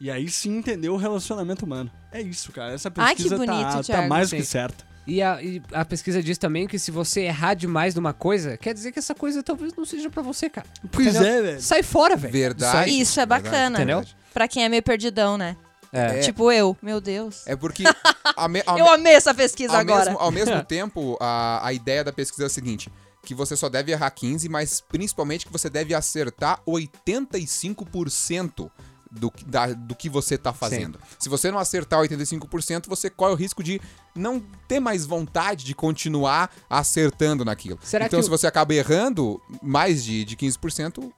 E 0.00 0.10
aí 0.10 0.28
sim 0.28 0.56
entender 0.58 0.88
o 0.88 0.96
relacionamento 0.96 1.64
humano. 1.64 1.90
É 2.12 2.20
isso, 2.20 2.52
cara. 2.52 2.72
Essa 2.72 2.92
Ai, 2.96 3.14
pesquisa 3.14 3.36
tá, 3.38 3.44
bonito, 3.52 3.72
tá 3.72 3.82
Thiago. 3.82 4.08
mais 4.08 4.30
do 4.30 4.36
que 4.36 4.44
certa. 4.44 4.86
E 5.06 5.22
a, 5.22 5.42
e 5.42 5.60
a 5.72 5.84
pesquisa 5.86 6.22
diz 6.22 6.36
também 6.38 6.66
que 6.68 6.78
se 6.78 6.90
você 6.90 7.22
errar 7.22 7.54
demais 7.54 7.94
numa 7.94 8.12
coisa, 8.12 8.56
quer 8.58 8.74
dizer 8.74 8.92
que 8.92 8.98
essa 8.98 9.14
coisa 9.14 9.42
talvez 9.42 9.72
não 9.74 9.84
seja 9.84 10.10
pra 10.10 10.22
você, 10.22 10.50
cara. 10.50 10.66
Pois 10.92 11.08
Entendeu? 11.08 11.26
é, 11.32 11.42
velho. 11.42 11.62
Sai 11.62 11.82
fora, 11.82 12.14
velho. 12.14 12.32
Verdade. 12.32 12.90
Isso 12.90 13.18
é 13.18 13.24
bacana. 13.26 13.78
Entendeu? 13.78 14.04
Pra 14.34 14.46
quem 14.46 14.64
é 14.64 14.68
meio 14.68 14.82
perdidão, 14.82 15.38
né? 15.38 15.56
É. 15.92 16.18
É. 16.18 16.20
Tipo 16.20 16.50
eu. 16.52 16.76
Meu 16.82 17.00
Deus. 17.00 17.46
É 17.46 17.56
porque. 17.56 17.84
a 18.36 18.48
me- 18.48 18.62
a 18.66 18.78
Eu 18.78 18.84
me- 18.84 18.90
amei 18.94 19.14
essa 19.14 19.34
pesquisa 19.34 19.74
ao, 19.74 19.80
agora. 19.80 20.04
mesmo, 20.06 20.18
ao 20.18 20.30
mesmo 20.30 20.62
tempo, 20.64 21.16
a, 21.20 21.66
a 21.66 21.72
ideia 21.72 22.04
da 22.04 22.12
pesquisa 22.12 22.44
é 22.44 22.46
a 22.46 22.50
seguinte: 22.50 22.90
que 23.22 23.34
você 23.34 23.56
só 23.56 23.68
deve 23.68 23.92
errar 23.92 24.10
15, 24.10 24.48
mas 24.48 24.80
principalmente 24.80 25.46
que 25.46 25.52
você 25.52 25.68
deve 25.70 25.94
acertar 25.94 26.60
85% 26.66 28.70
do, 29.10 29.30
que- 29.30 29.44
da- 29.44 29.72
do 29.72 29.94
que 29.94 30.08
você 30.08 30.36
tá 30.36 30.52
fazendo. 30.52 30.98
Se 31.18 31.28
você 31.28 31.50
não 31.50 31.58
acertar 31.58 32.00
85%, 32.00 32.86
você 32.88 33.08
corre 33.08 33.32
o 33.32 33.36
risco 33.36 33.62
de 33.62 33.80
não 34.14 34.40
ter 34.66 34.80
mais 34.80 35.06
vontade 35.06 35.64
de 35.64 35.74
continuar 35.74 36.50
acertando 36.68 37.44
naquilo. 37.44 37.78
Será 37.82 38.06
então, 38.06 38.18
que 38.18 38.24
se 38.24 38.28
o- 38.28 38.36
você 38.36 38.46
acaba 38.46 38.74
errando 38.74 39.40
mais 39.62 40.04
de, 40.04 40.24
de 40.24 40.36
15%, 40.36 41.10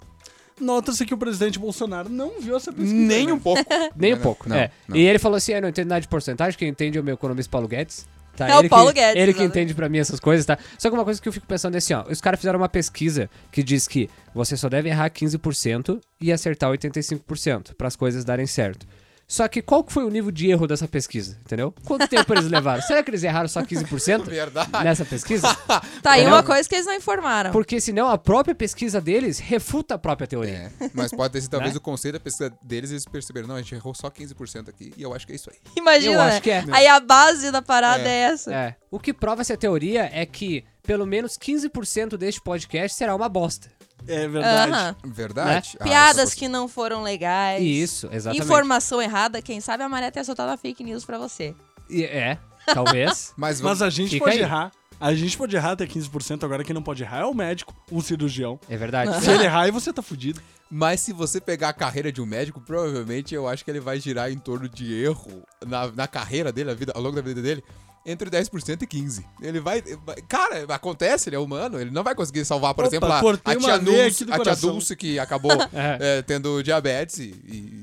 Nota-se 0.61 1.05
que 1.07 1.15
o 1.15 1.17
presidente 1.17 1.59
Bolsonaro 1.59 2.09
não 2.09 2.41
viu 2.41 2.57
essa 2.57 2.73
pesquisa. 2.73 2.95
nem 2.95 3.27
né? 3.27 3.33
um 3.33 3.39
pouco. 3.39 3.63
Nem 3.97 4.15
um 4.15 4.19
pouco. 4.19 4.49
não, 4.49 4.57
é. 4.57 4.71
não. 4.87 4.97
E 4.97 5.07
ele 5.07 5.19
falou 5.19 5.37
assim: 5.37 5.53
eu 5.53 5.63
não 5.63 5.69
entendo 5.69 5.89
nada 5.89 6.01
de 6.01 6.09
porcentagem, 6.09 6.59
quem 6.59 6.69
entende 6.69 6.99
é 6.99 7.01
o 7.01 7.05
meu 7.05 7.15
economista 7.15 7.51
Paulo 7.51 7.67
Guedes. 7.67 8.07
Tá? 8.37 8.49
É 8.49 8.59
o 8.59 8.69
Paulo 8.69 8.89
que, 8.93 9.01
Guedes, 9.01 9.21
Ele 9.21 9.35
que 9.35 9.43
entende 9.43 9.75
pra 9.75 9.89
mim 9.89 9.99
essas 9.99 10.19
coisas, 10.19 10.47
tá? 10.47 10.57
Só 10.79 10.89
que 10.89 10.95
uma 10.95 11.05
coisa 11.05 11.21
que 11.21 11.29
eu 11.29 11.33
fico 11.33 11.47
pensando 11.47 11.75
é 11.75 11.79
assim, 11.79 11.93
ó. 11.93 12.05
Os 12.09 12.21
caras 12.21 12.41
fizeram 12.41 12.59
uma 12.59 12.69
pesquisa 12.69 13.29
que 13.53 13.63
diz 13.63 13.87
que 13.87 14.09
você 14.35 14.57
só 14.57 14.69
deve 14.69 14.89
errar 14.89 15.11
15% 15.11 16.01
e 16.21 16.33
acertar 16.33 16.71
85% 16.71 17.75
para 17.75 17.89
as 17.89 17.97
coisas 17.97 18.25
darem 18.25 18.47
certo. 18.47 18.87
Só 19.31 19.47
que 19.47 19.63
qual 19.63 19.85
que 19.85 19.93
foi 19.93 20.05
o 20.05 20.11
nível 20.11 20.33
de 20.33 20.51
erro 20.51 20.67
dessa 20.67 20.89
pesquisa, 20.89 21.39
entendeu? 21.45 21.73
Quanto 21.85 22.09
tempo 22.09 22.35
eles 22.35 22.47
levaram? 22.49 22.83
Será 22.83 23.01
que 23.01 23.11
eles 23.11 23.23
erraram 23.23 23.47
só 23.49 23.63
15% 23.63 24.25
Verdade. 24.27 24.71
nessa 24.83 25.05
pesquisa? 25.05 25.47
Tá 26.03 26.13
aí 26.13 26.27
uma 26.27 26.43
coisa 26.43 26.69
que 26.69 26.75
eles 26.75 26.87
não 26.87 26.95
informaram. 26.95 27.53
Porque 27.53 27.81
senão 27.81 28.09
a 28.09 28.19
própria 28.19 28.55
pesquisa 28.57 29.01
deles 29.01 29.39
refuta 29.39 29.95
a 29.95 29.99
própria 29.99 30.27
teoria. 30.27 30.73
É, 30.81 30.91
mas 30.93 31.13
pode 31.13 31.33
ter 31.33 31.43
sido 31.43 31.51
talvez 31.53 31.73
Né? 31.75 31.79
o 31.79 31.81
conceito 31.81 32.15
da 32.15 32.21
pesquisa 32.21 32.53
deles 32.65 32.91
eles 32.91 33.05
perceberam, 33.05 33.47
não, 33.47 33.55
a 33.55 33.63
gente 33.63 33.73
errou 33.75 33.95
só 33.95 34.11
15% 34.11 34.69
aqui, 34.69 34.93
e 34.97 35.03
eu 35.03 35.15
acho 35.15 35.25
que 35.27 35.33
é 35.33 35.37
isso 35.37 35.49
aí. 35.49 35.57
Imagina, 35.77 36.15
Eu 36.15 36.21
acho 36.23 36.43
que 36.43 36.51
é. 36.51 36.65
Aí 36.73 36.89
a 36.89 36.99
base 36.99 37.53
da 37.53 37.63
parada 37.63 38.03
é, 38.09 38.09
É. 38.09 38.33
essa. 38.33 38.53
É. 38.53 38.77
O 38.91 38.99
que 38.99 39.13
prova 39.13 39.43
essa 39.43 39.57
teoria 39.57 40.11
é 40.13 40.27
que 40.27 40.65
pelo 40.83 41.07
menos 41.07 41.39
15% 41.39 42.17
deste 42.17 42.41
podcast 42.43 42.97
será 42.97 43.15
uma 43.15 43.29
bosta. 43.29 43.71
É 44.07 44.27
verdade. 44.29 44.73
Aham. 44.73 44.97
Verdade? 45.05 45.77
Ah, 45.81 45.85
Piadas 45.85 46.35
que 46.35 46.49
não 46.49 46.67
foram 46.69 47.03
legais. 47.03 47.63
Isso, 47.63 48.09
exatamente. 48.13 48.45
Informação 48.45 49.01
errada, 49.01 49.41
quem 49.43 49.61
sabe 49.61 49.83
a 49.83 49.89
Maria 49.89 50.11
tenha 50.11 50.25
soltado 50.25 50.51
a 50.53 50.57
fake 50.57 50.83
news 50.83 51.05
pra 51.05 51.19
você. 51.19 51.55
E- 51.89 52.05
É, 52.05 52.39
talvez. 52.75 53.33
Mas, 53.39 53.61
Mas 53.61 53.83
a 53.83 53.91
gente 53.91 54.11
Fica 54.11 54.25
pode 54.25 54.37
aí. 54.37 54.43
errar. 54.43 54.73
A 55.01 55.15
gente 55.15 55.37
pode 55.39 55.57
errar 55.57 55.73
até 55.73 55.87
15%, 55.87 56.45
agora 56.45 56.63
quem 56.63 56.75
não 56.75 56.83
pode 56.83 57.03
errar 57.03 57.21
é 57.21 57.25
o 57.25 57.33
médico, 57.33 57.75
um 57.91 58.03
cirurgião. 58.03 58.61
É 58.69 58.77
verdade. 58.77 59.19
Se 59.25 59.31
ele 59.31 59.45
errar, 59.45 59.63
aí 59.63 59.71
você 59.71 59.93
tá 59.93 60.03
fudido. 60.03 60.43
Mas 60.71 61.01
se 61.01 61.13
você 61.13 61.41
pegar 61.41 61.71
a 61.71 61.73
carreira 61.73 62.13
de 62.13 62.21
um 62.23 62.27
médico, 62.27 62.61
provavelmente 62.61 63.35
eu 63.35 63.49
acho 63.49 63.65
que 63.65 63.71
ele 63.71 63.81
vai 63.81 63.99
girar 63.99 64.31
em 64.31 64.39
torno 64.39 64.69
de 64.69 64.95
erro 65.03 65.43
na, 65.67 65.91
na 65.91 66.07
carreira 66.07 66.53
dele, 66.53 66.69
na 66.71 66.75
vida, 66.75 66.93
ao 66.95 67.03
longo 67.03 67.17
da 67.17 67.23
vida 67.23 67.43
dele, 67.43 67.63
entre 68.07 68.31
10% 68.31 68.81
e 68.83 68.87
15%. 68.87 69.25
Ele 69.43 69.61
vai, 69.61 69.83
Cara, 70.27 70.65
acontece, 70.75 71.29
ele 71.29 71.37
é 71.37 71.39
humano, 71.39 71.79
ele 71.79 71.91
não 71.91 72.03
vai 72.03 72.15
conseguir 72.15 72.47
salvar, 72.47 72.73
por 72.73 72.87
Opa, 72.87 72.91
exemplo, 72.97 73.13
a, 73.13 73.19
a 73.19 73.57
tia, 73.57 73.79
Dulce, 73.79 74.27
a 74.31 74.39
tia. 74.39 74.57
Dulce, 74.57 74.97
que 74.97 75.19
acabou 75.19 75.53
É. 75.75 75.99
é, 76.19 76.23
tendo 76.23 76.63
diabetes 76.63 77.19
e, 77.19 77.25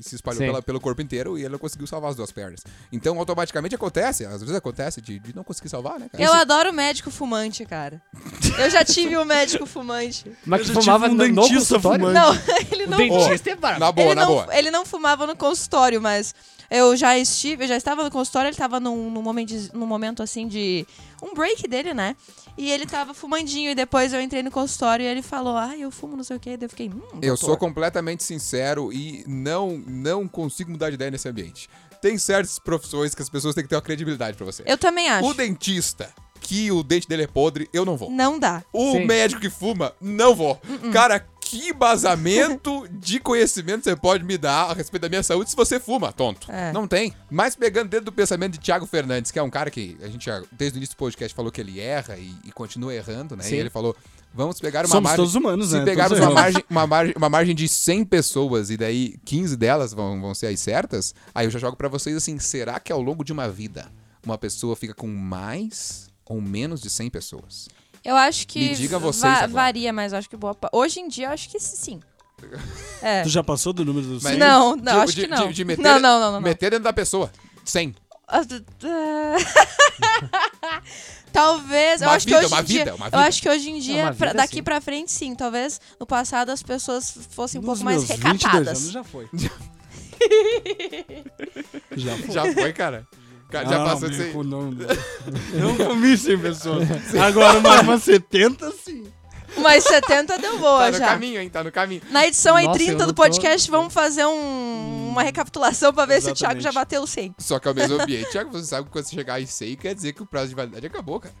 se 0.02 0.16
espalhou 0.16 0.40
pela- 0.40 0.60
pelo 0.62 0.80
corpo 0.80 1.00
inteiro 1.00 1.38
e 1.38 1.42
ele 1.42 1.50
não 1.50 1.58
conseguiu 1.58 1.86
salvar 1.86 2.10
as 2.10 2.16
duas 2.16 2.32
pernas. 2.32 2.64
Então, 2.92 3.16
automaticamente 3.16 3.76
acontece, 3.76 4.26
às 4.26 4.40
vezes 4.40 4.56
acontece 4.56 5.00
de, 5.00 5.20
de 5.20 5.36
não 5.36 5.44
conseguir 5.44 5.68
salvar, 5.68 6.00
né, 6.00 6.08
cara? 6.10 6.22
Eu 6.24 6.32
adoro 6.32 6.72
médico 6.72 7.12
fumante, 7.12 7.64
cara. 7.64 8.02
Eu 8.58 8.68
já 8.70 8.84
tive 8.84 9.16
um 9.16 9.24
médico 9.24 9.66
fumante. 9.66 10.32
Mas 10.44 10.62
Eu 10.62 10.66
que 10.66 10.72
fumava 10.80 11.06
um 11.06 11.10
no, 11.10 11.14
no 11.14 11.42
dentista 11.42 11.76
consultório? 11.78 12.06
fumante. 12.06 12.14
Não, 12.48 12.56
ele 12.72 12.77
O 12.84 12.90
não 12.90 12.98
dentista 12.98 13.50
é 13.50 13.54
brabo. 13.54 13.80
Na 13.80 13.92
boa, 13.92 14.06
ele 14.06 14.14
na 14.14 14.22
não, 14.22 14.28
boa. 14.28 14.58
ele 14.58 14.70
não 14.70 14.86
fumava 14.86 15.26
no 15.26 15.36
consultório, 15.36 16.00
mas 16.00 16.34
eu 16.70 16.96
já 16.96 17.18
estive, 17.18 17.64
eu 17.64 17.68
já 17.68 17.76
estava 17.76 18.04
no 18.04 18.10
consultório, 18.10 18.48
ele 18.48 18.54
estava 18.54 18.78
num, 18.78 19.10
num, 19.10 19.22
momento, 19.22 19.54
num 19.72 19.86
momento 19.86 20.22
assim 20.22 20.46
de. 20.46 20.86
um 21.22 21.34
break 21.34 21.66
dele, 21.66 21.94
né? 21.94 22.14
E 22.58 22.70
ele 22.70 22.86
tava 22.86 23.14
fumandinho, 23.14 23.70
e 23.70 23.74
depois 23.74 24.12
eu 24.12 24.20
entrei 24.20 24.42
no 24.42 24.50
consultório 24.50 25.04
e 25.04 25.06
ele 25.06 25.22
falou, 25.22 25.56
ah, 25.56 25.76
eu 25.78 25.90
fumo, 25.90 26.16
não 26.16 26.24
sei 26.24 26.36
o 26.36 26.40
quê. 26.40 26.56
Daí 26.56 26.66
eu 26.66 26.70
fiquei, 26.70 26.88
hum. 26.88 27.00
Eu 27.14 27.28
doutor. 27.30 27.46
sou 27.46 27.56
completamente 27.56 28.24
sincero 28.24 28.92
e 28.92 29.24
não, 29.26 29.82
não 29.86 30.26
consigo 30.26 30.70
mudar 30.70 30.90
de 30.90 30.94
ideia 30.94 31.10
nesse 31.10 31.28
ambiente. 31.28 31.70
Tem 32.02 32.18
certas 32.18 32.58
profissões 32.58 33.14
que 33.14 33.22
as 33.22 33.28
pessoas 33.28 33.54
têm 33.54 33.62
que 33.62 33.70
ter 33.70 33.76
uma 33.76 33.82
credibilidade 33.82 34.36
pra 34.36 34.44
você. 34.44 34.62
Eu 34.66 34.76
também 34.76 35.08
acho. 35.08 35.28
O 35.28 35.34
dentista, 35.34 36.12
que 36.40 36.70
o 36.70 36.82
dente 36.82 37.08
dele 37.08 37.24
é 37.24 37.26
podre, 37.26 37.68
eu 37.72 37.84
não 37.84 37.96
vou. 37.96 38.10
Não 38.10 38.38
dá. 38.38 38.62
O 38.72 38.92
Sim. 38.92 39.04
médico 39.04 39.40
que 39.40 39.50
fuma, 39.50 39.92
não 40.00 40.34
vou. 40.34 40.60
Uh-uh. 40.68 40.92
Cara, 40.92 41.24
que 41.48 41.68
embasamento 41.70 42.86
de 42.90 43.18
conhecimento 43.18 43.82
você 43.82 43.96
pode 43.96 44.22
me 44.22 44.36
dar 44.36 44.70
a 44.70 44.74
respeito 44.74 45.00
da 45.00 45.08
minha 45.08 45.22
saúde 45.22 45.48
se 45.48 45.56
você 45.56 45.80
fuma, 45.80 46.12
tonto? 46.12 46.52
É. 46.52 46.70
Não 46.72 46.86
tem. 46.86 47.14
Mas 47.30 47.56
pegando 47.56 47.88
dentro 47.88 48.04
do 48.04 48.12
pensamento 48.12 48.52
de 48.52 48.58
Thiago 48.58 48.84
Fernandes, 48.84 49.30
que 49.30 49.38
é 49.38 49.42
um 49.42 49.48
cara 49.48 49.70
que 49.70 49.96
a 50.02 50.08
gente 50.08 50.26
já, 50.26 50.42
desde 50.52 50.76
o 50.76 50.78
início 50.78 50.94
do 50.94 50.98
podcast 50.98 51.34
falou 51.34 51.50
que 51.50 51.58
ele 51.58 51.80
erra 51.80 52.18
e, 52.18 52.34
e 52.44 52.52
continua 52.52 52.94
errando, 52.94 53.34
né? 53.34 53.42
Sim. 53.44 53.54
E 53.54 53.58
ele 53.60 53.70
falou, 53.70 53.96
vamos 54.34 54.60
pegar 54.60 54.80
uma 54.80 54.88
Somos 54.88 55.04
margem... 55.04 55.16
todos 55.16 55.34
humanos, 55.34 55.70
se 55.70 55.78
né? 55.78 55.84
pegarmos 55.86 56.18
uma 56.18 56.30
margem, 56.30 56.64
uma, 56.68 56.86
margem, 56.86 57.14
uma 57.16 57.28
margem 57.30 57.54
de 57.54 57.66
100 57.66 58.04
pessoas 58.04 58.68
e 58.68 58.76
daí 58.76 59.16
15 59.24 59.56
delas 59.56 59.94
vão, 59.94 60.20
vão 60.20 60.34
ser 60.34 60.48
as 60.48 60.60
certas, 60.60 61.14
aí 61.34 61.46
eu 61.46 61.50
já 61.50 61.58
jogo 61.58 61.78
pra 61.78 61.88
vocês 61.88 62.14
assim, 62.14 62.38
será 62.38 62.78
que 62.78 62.92
ao 62.92 63.00
longo 63.00 63.24
de 63.24 63.32
uma 63.32 63.48
vida 63.48 63.90
uma 64.22 64.36
pessoa 64.36 64.76
fica 64.76 64.92
com 64.92 65.06
mais 65.06 66.10
ou 66.26 66.42
menos 66.42 66.82
de 66.82 66.90
100 66.90 67.08
pessoas? 67.08 67.68
Eu 68.04 68.16
acho 68.16 68.46
que 68.46 68.60
Me 68.70 68.74
diga 68.74 68.98
vocês 68.98 69.22
va- 69.22 69.32
agora. 69.38 69.48
varia, 69.52 69.92
mas 69.92 70.12
eu 70.12 70.18
acho 70.18 70.28
que 70.30 70.36
boa. 70.36 70.54
pa- 70.54 70.70
Hoje 70.72 71.00
em 71.00 71.08
dia 71.08 71.26
eu 71.26 71.30
acho 71.32 71.48
que 71.48 71.58
sim. 71.60 72.00
É. 73.02 73.22
Tu 73.22 73.28
já 73.30 73.42
passou 73.42 73.72
do 73.72 73.84
número 73.84 74.06
dos 74.06 74.22
Mas- 74.22 74.32
100? 74.32 74.40
Não, 74.40 74.76
não, 74.76 74.82
De- 74.82 74.90
acho 74.90 75.12
de- 75.14 75.20
que 75.22 75.26
não. 75.26 75.48
de- 75.48 75.54
de 75.54 75.64
meter- 75.64 75.82
não, 75.82 75.94
não, 75.94 76.00
não, 76.00 76.20
não, 76.20 76.32
não. 76.34 76.40
Meter 76.40 76.70
dentro 76.70 76.84
da 76.84 76.92
pessoa. 76.92 77.30
100. 77.64 77.94
Ah, 78.28 78.40
Talvez, 81.32 82.00
eu 82.00 82.08
Uma 82.08 82.14
acho 82.16 82.26
vida, 82.26 82.38
que 82.38 82.44
hoje 82.46 82.54
uma 82.54 82.60
em 82.60 82.64
dia, 82.64 82.78
vida, 82.84 82.94
uma 82.94 83.06
eu 83.06 83.10
vida. 83.10 83.22
acho 83.24 83.42
que 83.42 83.48
hoje 83.48 83.70
em 83.70 83.78
dia, 83.78 84.02
uma 84.04 84.14
pra- 84.14 84.28
vida, 84.28 84.38
daqui 84.38 84.56
sim. 84.56 84.62
pra 84.62 84.80
frente, 84.80 85.12
sim. 85.12 85.34
Talvez 85.34 85.80
no 86.00 86.06
passado 86.06 86.50
as 86.50 86.62
pessoas 86.62 87.16
fossem 87.30 87.60
um 87.60 87.64
Nos 87.64 87.78
pouco 87.80 87.84
mais 87.84 87.98
meus 87.98 88.08
22 88.08 88.42
recatadas. 88.42 88.78
anos 88.80 88.92
já 88.92 89.04
foi. 89.04 89.28
já 91.96 92.16
foi. 92.16 92.30
Já 92.30 92.52
foi, 92.52 92.72
cara? 92.72 93.06
Cara, 93.50 93.66
já 93.68 93.78
Não, 93.78 93.84
passou 93.86 94.08
disso 94.10 94.22
aí. 94.22 94.28
Mico, 94.28 94.44
Não, 94.44 94.70
não 95.54 95.76
comi 95.76 96.16
100 96.16 96.38
pessoas. 96.38 96.88
Agora, 97.16 97.58
uma, 97.58 97.80
uma 97.80 97.98
70, 97.98 98.70
sim. 98.84 99.04
Mas 99.56 99.84
70 99.84 100.38
deu 100.38 100.58
boa 100.58 100.84
Tá 100.84 100.90
no 100.92 100.98
já. 100.98 101.06
caminho, 101.08 101.40
hein? 101.40 101.48
Tá 101.48 101.64
no 101.64 101.72
caminho. 101.72 102.02
Na 102.10 102.26
edição 102.26 102.54
aí 102.54 102.66
Nossa, 102.66 102.78
30 102.78 102.92
eu 103.02 103.06
do 103.06 103.12
tô- 103.14 103.22
podcast, 103.22 103.70
vamos 103.70 103.92
fazer 103.92 104.24
um- 104.26 105.08
uma 105.08 105.22
recapitulação 105.22 105.92
pra 105.92 106.04
ver 106.04 106.20
se 106.20 106.30
o 106.30 106.34
Thiago 106.34 106.58
Exatamente. 106.58 106.62
já 106.62 106.72
bateu 106.72 107.02
o 107.02 107.06
100. 107.06 107.34
Só 107.38 107.58
que 107.58 107.66
é 107.66 107.70
o 107.70 107.74
mesmo 107.74 108.00
ambiente. 108.00 108.30
Tiago, 108.30 108.52
você 108.52 108.66
sabe 108.66 108.84
que 108.86 108.92
quando 108.92 109.06
você 109.06 109.14
chegar 109.16 109.40
em 109.40 109.46
100, 109.46 109.76
quer 109.76 109.94
dizer 109.94 110.12
que 110.12 110.22
o 110.22 110.26
prazo 110.26 110.50
de 110.50 110.54
validade 110.54 110.86
acabou, 110.86 111.18
cara. 111.18 111.34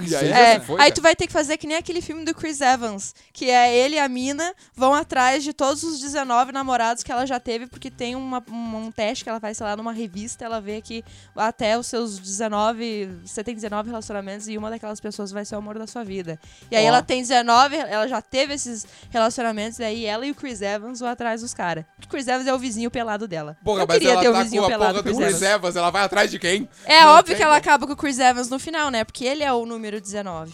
Aí 0.00 0.32
É, 0.32 0.60
foi, 0.60 0.74
aí 0.76 0.78
cara. 0.78 0.92
tu 0.92 1.02
vai 1.02 1.14
ter 1.16 1.26
que 1.26 1.32
fazer 1.32 1.56
que 1.56 1.66
nem 1.66 1.76
aquele 1.76 2.00
filme 2.00 2.24
do 2.24 2.34
Chris 2.34 2.60
Evans, 2.60 3.14
que 3.32 3.50
é 3.50 3.76
ele 3.76 3.96
e 3.96 3.98
a 3.98 4.08
mina 4.08 4.54
vão 4.74 4.94
atrás 4.94 5.42
de 5.44 5.52
todos 5.52 5.82
os 5.82 6.00
19 6.00 6.52
namorados 6.52 7.02
que 7.02 7.10
ela 7.12 7.26
já 7.26 7.38
teve, 7.40 7.66
porque 7.66 7.90
tem 7.90 8.14
uma- 8.16 8.42
um, 8.50 8.76
um 8.86 8.90
teste 8.92 9.24
que 9.24 9.30
ela 9.30 9.40
faz, 9.40 9.56
sei 9.56 9.66
lá, 9.66 9.76
numa 9.76 9.92
revista, 9.92 10.44
ela 10.44 10.60
vê 10.60 10.80
que 10.80 11.04
até 11.36 11.76
os 11.78 11.86
seus 11.86 12.18
19, 12.18 13.08
você 13.24 13.42
tem 13.44 13.54
19 13.54 13.88
relacionamentos 13.90 14.48
e 14.48 14.56
uma 14.56 14.70
daquelas 14.70 15.00
pessoas 15.00 15.30
vai 15.30 15.44
ser 15.44 15.54
o 15.54 15.58
amor 15.58 15.78
da 15.78 15.86
sua 15.86 16.04
vida. 16.04 16.38
E 16.70 16.76
aí 16.76 16.84
Ó. 16.84 16.88
ela 16.88 17.02
tem 17.02 17.20
19, 17.20 17.76
ela 17.76 18.06
já 18.08 18.20
teve 18.22 18.54
esses 18.54 18.86
relacionamentos, 19.10 19.78
e 19.78 19.84
aí 19.84 20.04
ela 20.06 20.26
e 20.26 20.30
o 20.30 20.34
Chris 20.34 20.60
Evans 20.62 21.00
vão 21.00 21.08
atrás 21.08 21.40
dos 21.42 21.52
caras. 21.54 21.84
O 22.04 22.08
Chris 22.08 22.26
Evans 22.28 22.46
é 22.46 22.54
o 22.54 22.58
vizinho 22.58 22.90
pelado 22.90 23.28
dela. 23.28 23.56
Porra, 23.64 23.82
Eu 23.82 23.86
mas 23.86 23.98
queria 23.98 24.12
ela 24.12 24.22
ter 24.22 24.28
o 24.28 24.32
tá 24.32 24.42
vizinho 24.42 24.62
com 24.62 24.66
a 24.66 24.70
pelado 24.70 24.92
porra 24.92 25.02
do 25.02 25.06
Chris 25.06 25.16
Chris 25.18 25.42
Evans. 25.42 25.54
Evans, 25.54 25.76
ela 25.76 25.90
vai 25.90 26.02
atrás 26.04 26.30
de 26.30 26.38
quem? 26.38 26.68
É 26.84 27.00
Não 27.00 27.08
óbvio 27.10 27.24
tem 27.26 27.36
que 27.36 27.42
ela 27.42 27.52
como. 27.54 27.60
acaba 27.60 27.86
com 27.86 27.92
o 27.92 27.96
Chris 27.96 28.18
Evans 28.18 28.48
no 28.48 28.58
final, 28.58 28.90
né? 28.90 29.04
Porque 29.04 29.24
ele 29.24 29.42
é 29.42 29.52
o 29.52 29.64
número 29.66 29.81
19. 30.00 30.52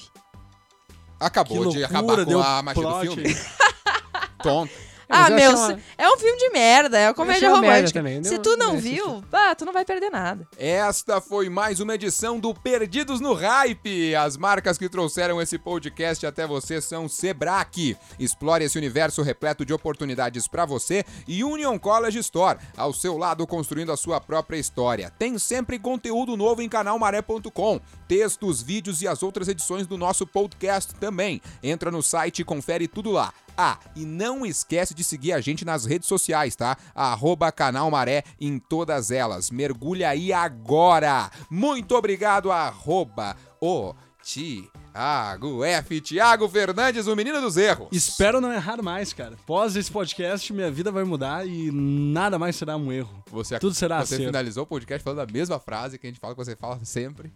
Acabou 1.20 1.68
Que 1.68 1.78
de 1.78 1.84
acabar 1.84 2.16
com 2.16 2.24
deu 2.24 2.42
a 2.42 2.62
magia 2.62 2.82
do 2.82 3.00
filme. 3.00 3.36
Tonto. 4.42 4.87
Ah, 5.08 5.30
meu, 5.30 5.54
uma- 5.54 5.80
é 5.96 6.08
um 6.10 6.18
filme 6.18 6.38
de 6.38 6.50
merda, 6.50 6.98
é 6.98 7.08
uma 7.08 7.14
comédia 7.14 7.48
romântica. 7.50 7.98
também, 8.00 8.22
Se 8.22 8.38
tu 8.38 8.56
não 8.56 8.76
viu, 8.78 9.24
ah, 9.32 9.54
tu 9.54 9.64
não 9.64 9.72
vai 9.72 9.84
perder 9.84 10.10
nada. 10.10 10.46
Esta 10.58 11.20
foi 11.20 11.48
mais 11.48 11.80
uma 11.80 11.94
edição 11.94 12.38
do 12.38 12.52
Perdidos 12.54 13.20
no 13.20 13.32
Hype. 13.32 14.14
As 14.14 14.36
marcas 14.36 14.76
que 14.76 14.88
trouxeram 14.88 15.40
esse 15.40 15.58
podcast 15.58 16.26
até 16.26 16.46
você 16.46 16.80
são 16.80 17.08
Sebrae. 17.08 17.96
Explore 18.18 18.64
esse 18.64 18.76
universo 18.76 19.22
repleto 19.22 19.64
de 19.64 19.72
oportunidades 19.72 20.46
para 20.46 20.64
você 20.66 21.04
e 21.26 21.42
Union 21.42 21.78
College 21.78 22.18
Store, 22.18 22.58
ao 22.76 22.92
seu 22.92 23.16
lado 23.16 23.46
construindo 23.46 23.90
a 23.92 23.96
sua 23.96 24.20
própria 24.20 24.58
história. 24.58 25.10
Tem 25.18 25.38
sempre 25.38 25.78
conteúdo 25.78 26.36
novo 26.36 26.60
em 26.62 26.68
canalmaré.com, 26.68 27.80
textos, 28.06 28.62
vídeos 28.62 29.00
e 29.02 29.08
as 29.08 29.22
outras 29.22 29.48
edições 29.48 29.86
do 29.86 29.96
nosso 29.96 30.26
podcast 30.26 30.94
também. 30.96 31.40
Entra 31.62 31.90
no 31.90 32.02
site 32.02 32.40
e 32.40 32.44
confere 32.44 32.86
tudo 32.86 33.10
lá. 33.10 33.32
Ah, 33.60 33.76
e 33.96 34.06
não 34.06 34.46
esquece 34.46 34.94
de 34.94 35.02
seguir 35.02 35.32
a 35.32 35.40
gente 35.40 35.64
nas 35.64 35.84
redes 35.84 36.06
sociais, 36.06 36.54
tá? 36.54 36.76
Arroba 36.94 37.50
Canal 37.50 37.90
Maré 37.90 38.22
em 38.40 38.56
todas 38.56 39.10
elas. 39.10 39.50
Mergulha 39.50 40.10
aí 40.10 40.32
agora! 40.32 41.28
Muito 41.50 41.96
obrigado, 41.96 42.52
arroba 42.52 43.34
o 43.60 43.92
Tiago 44.22 45.64
F. 45.64 46.00
Tiago 46.00 46.48
Fernandes, 46.48 47.08
o 47.08 47.16
menino 47.16 47.40
dos 47.40 47.56
erros. 47.56 47.88
Espero 47.90 48.40
não 48.40 48.52
errar 48.52 48.80
mais, 48.80 49.12
cara. 49.12 49.34
Após 49.34 49.74
esse 49.74 49.90
podcast, 49.90 50.52
minha 50.52 50.70
vida 50.70 50.92
vai 50.92 51.02
mudar 51.02 51.44
e 51.44 51.72
nada 51.72 52.38
mais 52.38 52.54
será 52.54 52.76
um 52.76 52.92
erro. 52.92 53.24
Você, 53.32 53.58
Tudo 53.58 53.74
será 53.74 53.98
Você 53.98 54.14
acerto. 54.14 54.26
finalizou 54.26 54.62
o 54.62 54.66
podcast 54.66 55.02
falando 55.02 55.28
a 55.28 55.32
mesma 55.32 55.58
frase 55.58 55.98
que 55.98 56.06
a 56.06 56.10
gente 56.10 56.20
fala 56.20 56.32
que 56.34 56.44
você 56.44 56.54
fala 56.54 56.78
sempre. 56.84 57.32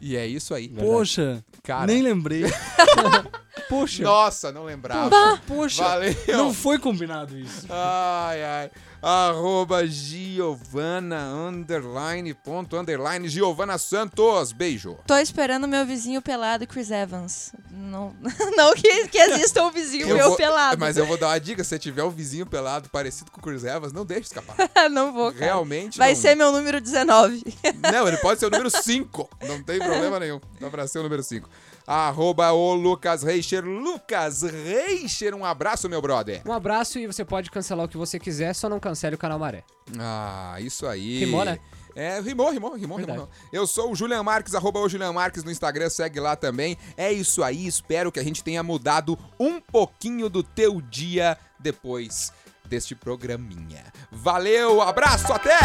E 0.00 0.14
é 0.16 0.24
isso 0.24 0.54
aí. 0.54 0.68
Poxa, 0.68 1.44
Cara. 1.64 1.86
nem 1.86 2.00
lembrei. 2.00 2.44
Poxa, 3.68 4.02
Nossa, 4.02 4.52
não 4.52 4.64
lembrava. 4.64 5.40
poxa. 5.46 5.82
Valeu. 5.82 6.14
Não 6.28 6.52
foi 6.52 6.78
combinado 6.78 7.38
isso. 7.38 7.66
Ai, 7.70 8.42
ai. 8.42 8.70
Arroba 9.06 9.86
Giovana, 9.86 11.26
underline, 11.26 12.32
ponto, 12.32 12.74
underline, 12.74 13.28
Giovana 13.28 13.76
Santos. 13.76 14.50
Beijo. 14.52 14.96
Tô 15.06 15.16
esperando 15.18 15.68
meu 15.68 15.84
vizinho 15.84 16.22
pelado, 16.22 16.66
Chris 16.66 16.90
Evans. 16.90 17.52
Não, 17.70 18.14
não 18.56 18.74
que, 18.74 19.08
que 19.08 19.18
exista 19.18 19.62
um 19.62 19.70
vizinho 19.70 20.08
Eu 20.08 20.16
meu 20.16 20.28
vou- 20.28 20.36
pelado. 20.38 20.78
Mas 20.80 20.96
eu 20.96 21.04
vou 21.04 21.18
dar 21.18 21.28
uma 21.28 21.38
dica: 21.38 21.62
se 21.62 21.68
você 21.68 21.78
tiver 21.78 22.02
um 22.02 22.08
vizinho 22.08 22.46
pelado 22.46 22.88
parecido 22.88 23.30
com 23.30 23.40
o 23.40 23.42
Chris 23.42 23.62
Evans, 23.62 23.92
não 23.92 24.06
deixe 24.06 24.22
escapar. 24.22 24.56
não 24.90 25.12
vou, 25.12 25.30
cara. 25.32 25.44
Realmente. 25.44 25.98
Vai 25.98 26.14
não... 26.14 26.20
ser 26.20 26.34
meu 26.34 26.50
número 26.50 26.80
19. 26.80 27.44
Não, 27.92 28.08
ele 28.08 28.16
pode 28.16 28.40
ser 28.40 28.46
o 28.46 28.50
número 28.50 28.70
5. 28.70 29.28
Não 29.46 29.62
tem 29.62 29.78
problema 29.80 30.18
nenhum. 30.18 30.40
Dá 30.58 30.70
pra 30.70 30.86
ser 30.86 31.00
o 31.00 31.02
número 31.02 31.22
5. 31.22 31.46
Arroba 31.86 32.52
o 32.52 32.74
Lucas 32.74 33.22
Reicher. 33.22 33.64
Lucas 33.64 34.42
Reicher, 34.42 35.34
um 35.34 35.44
abraço, 35.44 35.88
meu 35.88 36.00
brother. 36.00 36.42
Um 36.46 36.52
abraço 36.52 36.98
e 36.98 37.06
você 37.06 37.24
pode 37.24 37.50
cancelar 37.50 37.84
o 37.84 37.88
que 37.88 37.96
você 37.96 38.18
quiser, 38.18 38.54
só 38.54 38.68
não 38.68 38.80
cancele 38.80 39.16
o 39.16 39.18
canal 39.18 39.38
Maré. 39.38 39.64
Ah, 39.98 40.56
isso 40.60 40.86
aí. 40.86 41.18
Rimou, 41.18 41.44
né? 41.44 41.58
É, 41.96 42.20
rimou, 42.20 42.50
rimou, 42.50 42.74
rimou, 42.74 42.96
Verdade. 42.96 43.18
rimou. 43.18 43.30
Eu 43.52 43.66
sou 43.66 43.92
o 43.92 43.94
Julian 43.94 44.22
Marques, 44.22 44.54
arroba 44.54 44.80
o 44.80 44.88
Julian 44.88 45.12
Marques 45.12 45.44
no 45.44 45.50
Instagram, 45.50 45.88
segue 45.88 46.18
lá 46.18 46.34
também. 46.34 46.76
É 46.96 47.12
isso 47.12 47.42
aí, 47.42 47.66
espero 47.66 48.10
que 48.10 48.18
a 48.18 48.24
gente 48.24 48.42
tenha 48.42 48.62
mudado 48.62 49.16
um 49.38 49.60
pouquinho 49.60 50.28
do 50.28 50.42
teu 50.42 50.80
dia 50.80 51.38
depois 51.60 52.32
deste 52.64 52.94
programinha. 52.94 53.84
Valeu, 54.10 54.80
abraço, 54.82 55.32
até! 55.32 55.58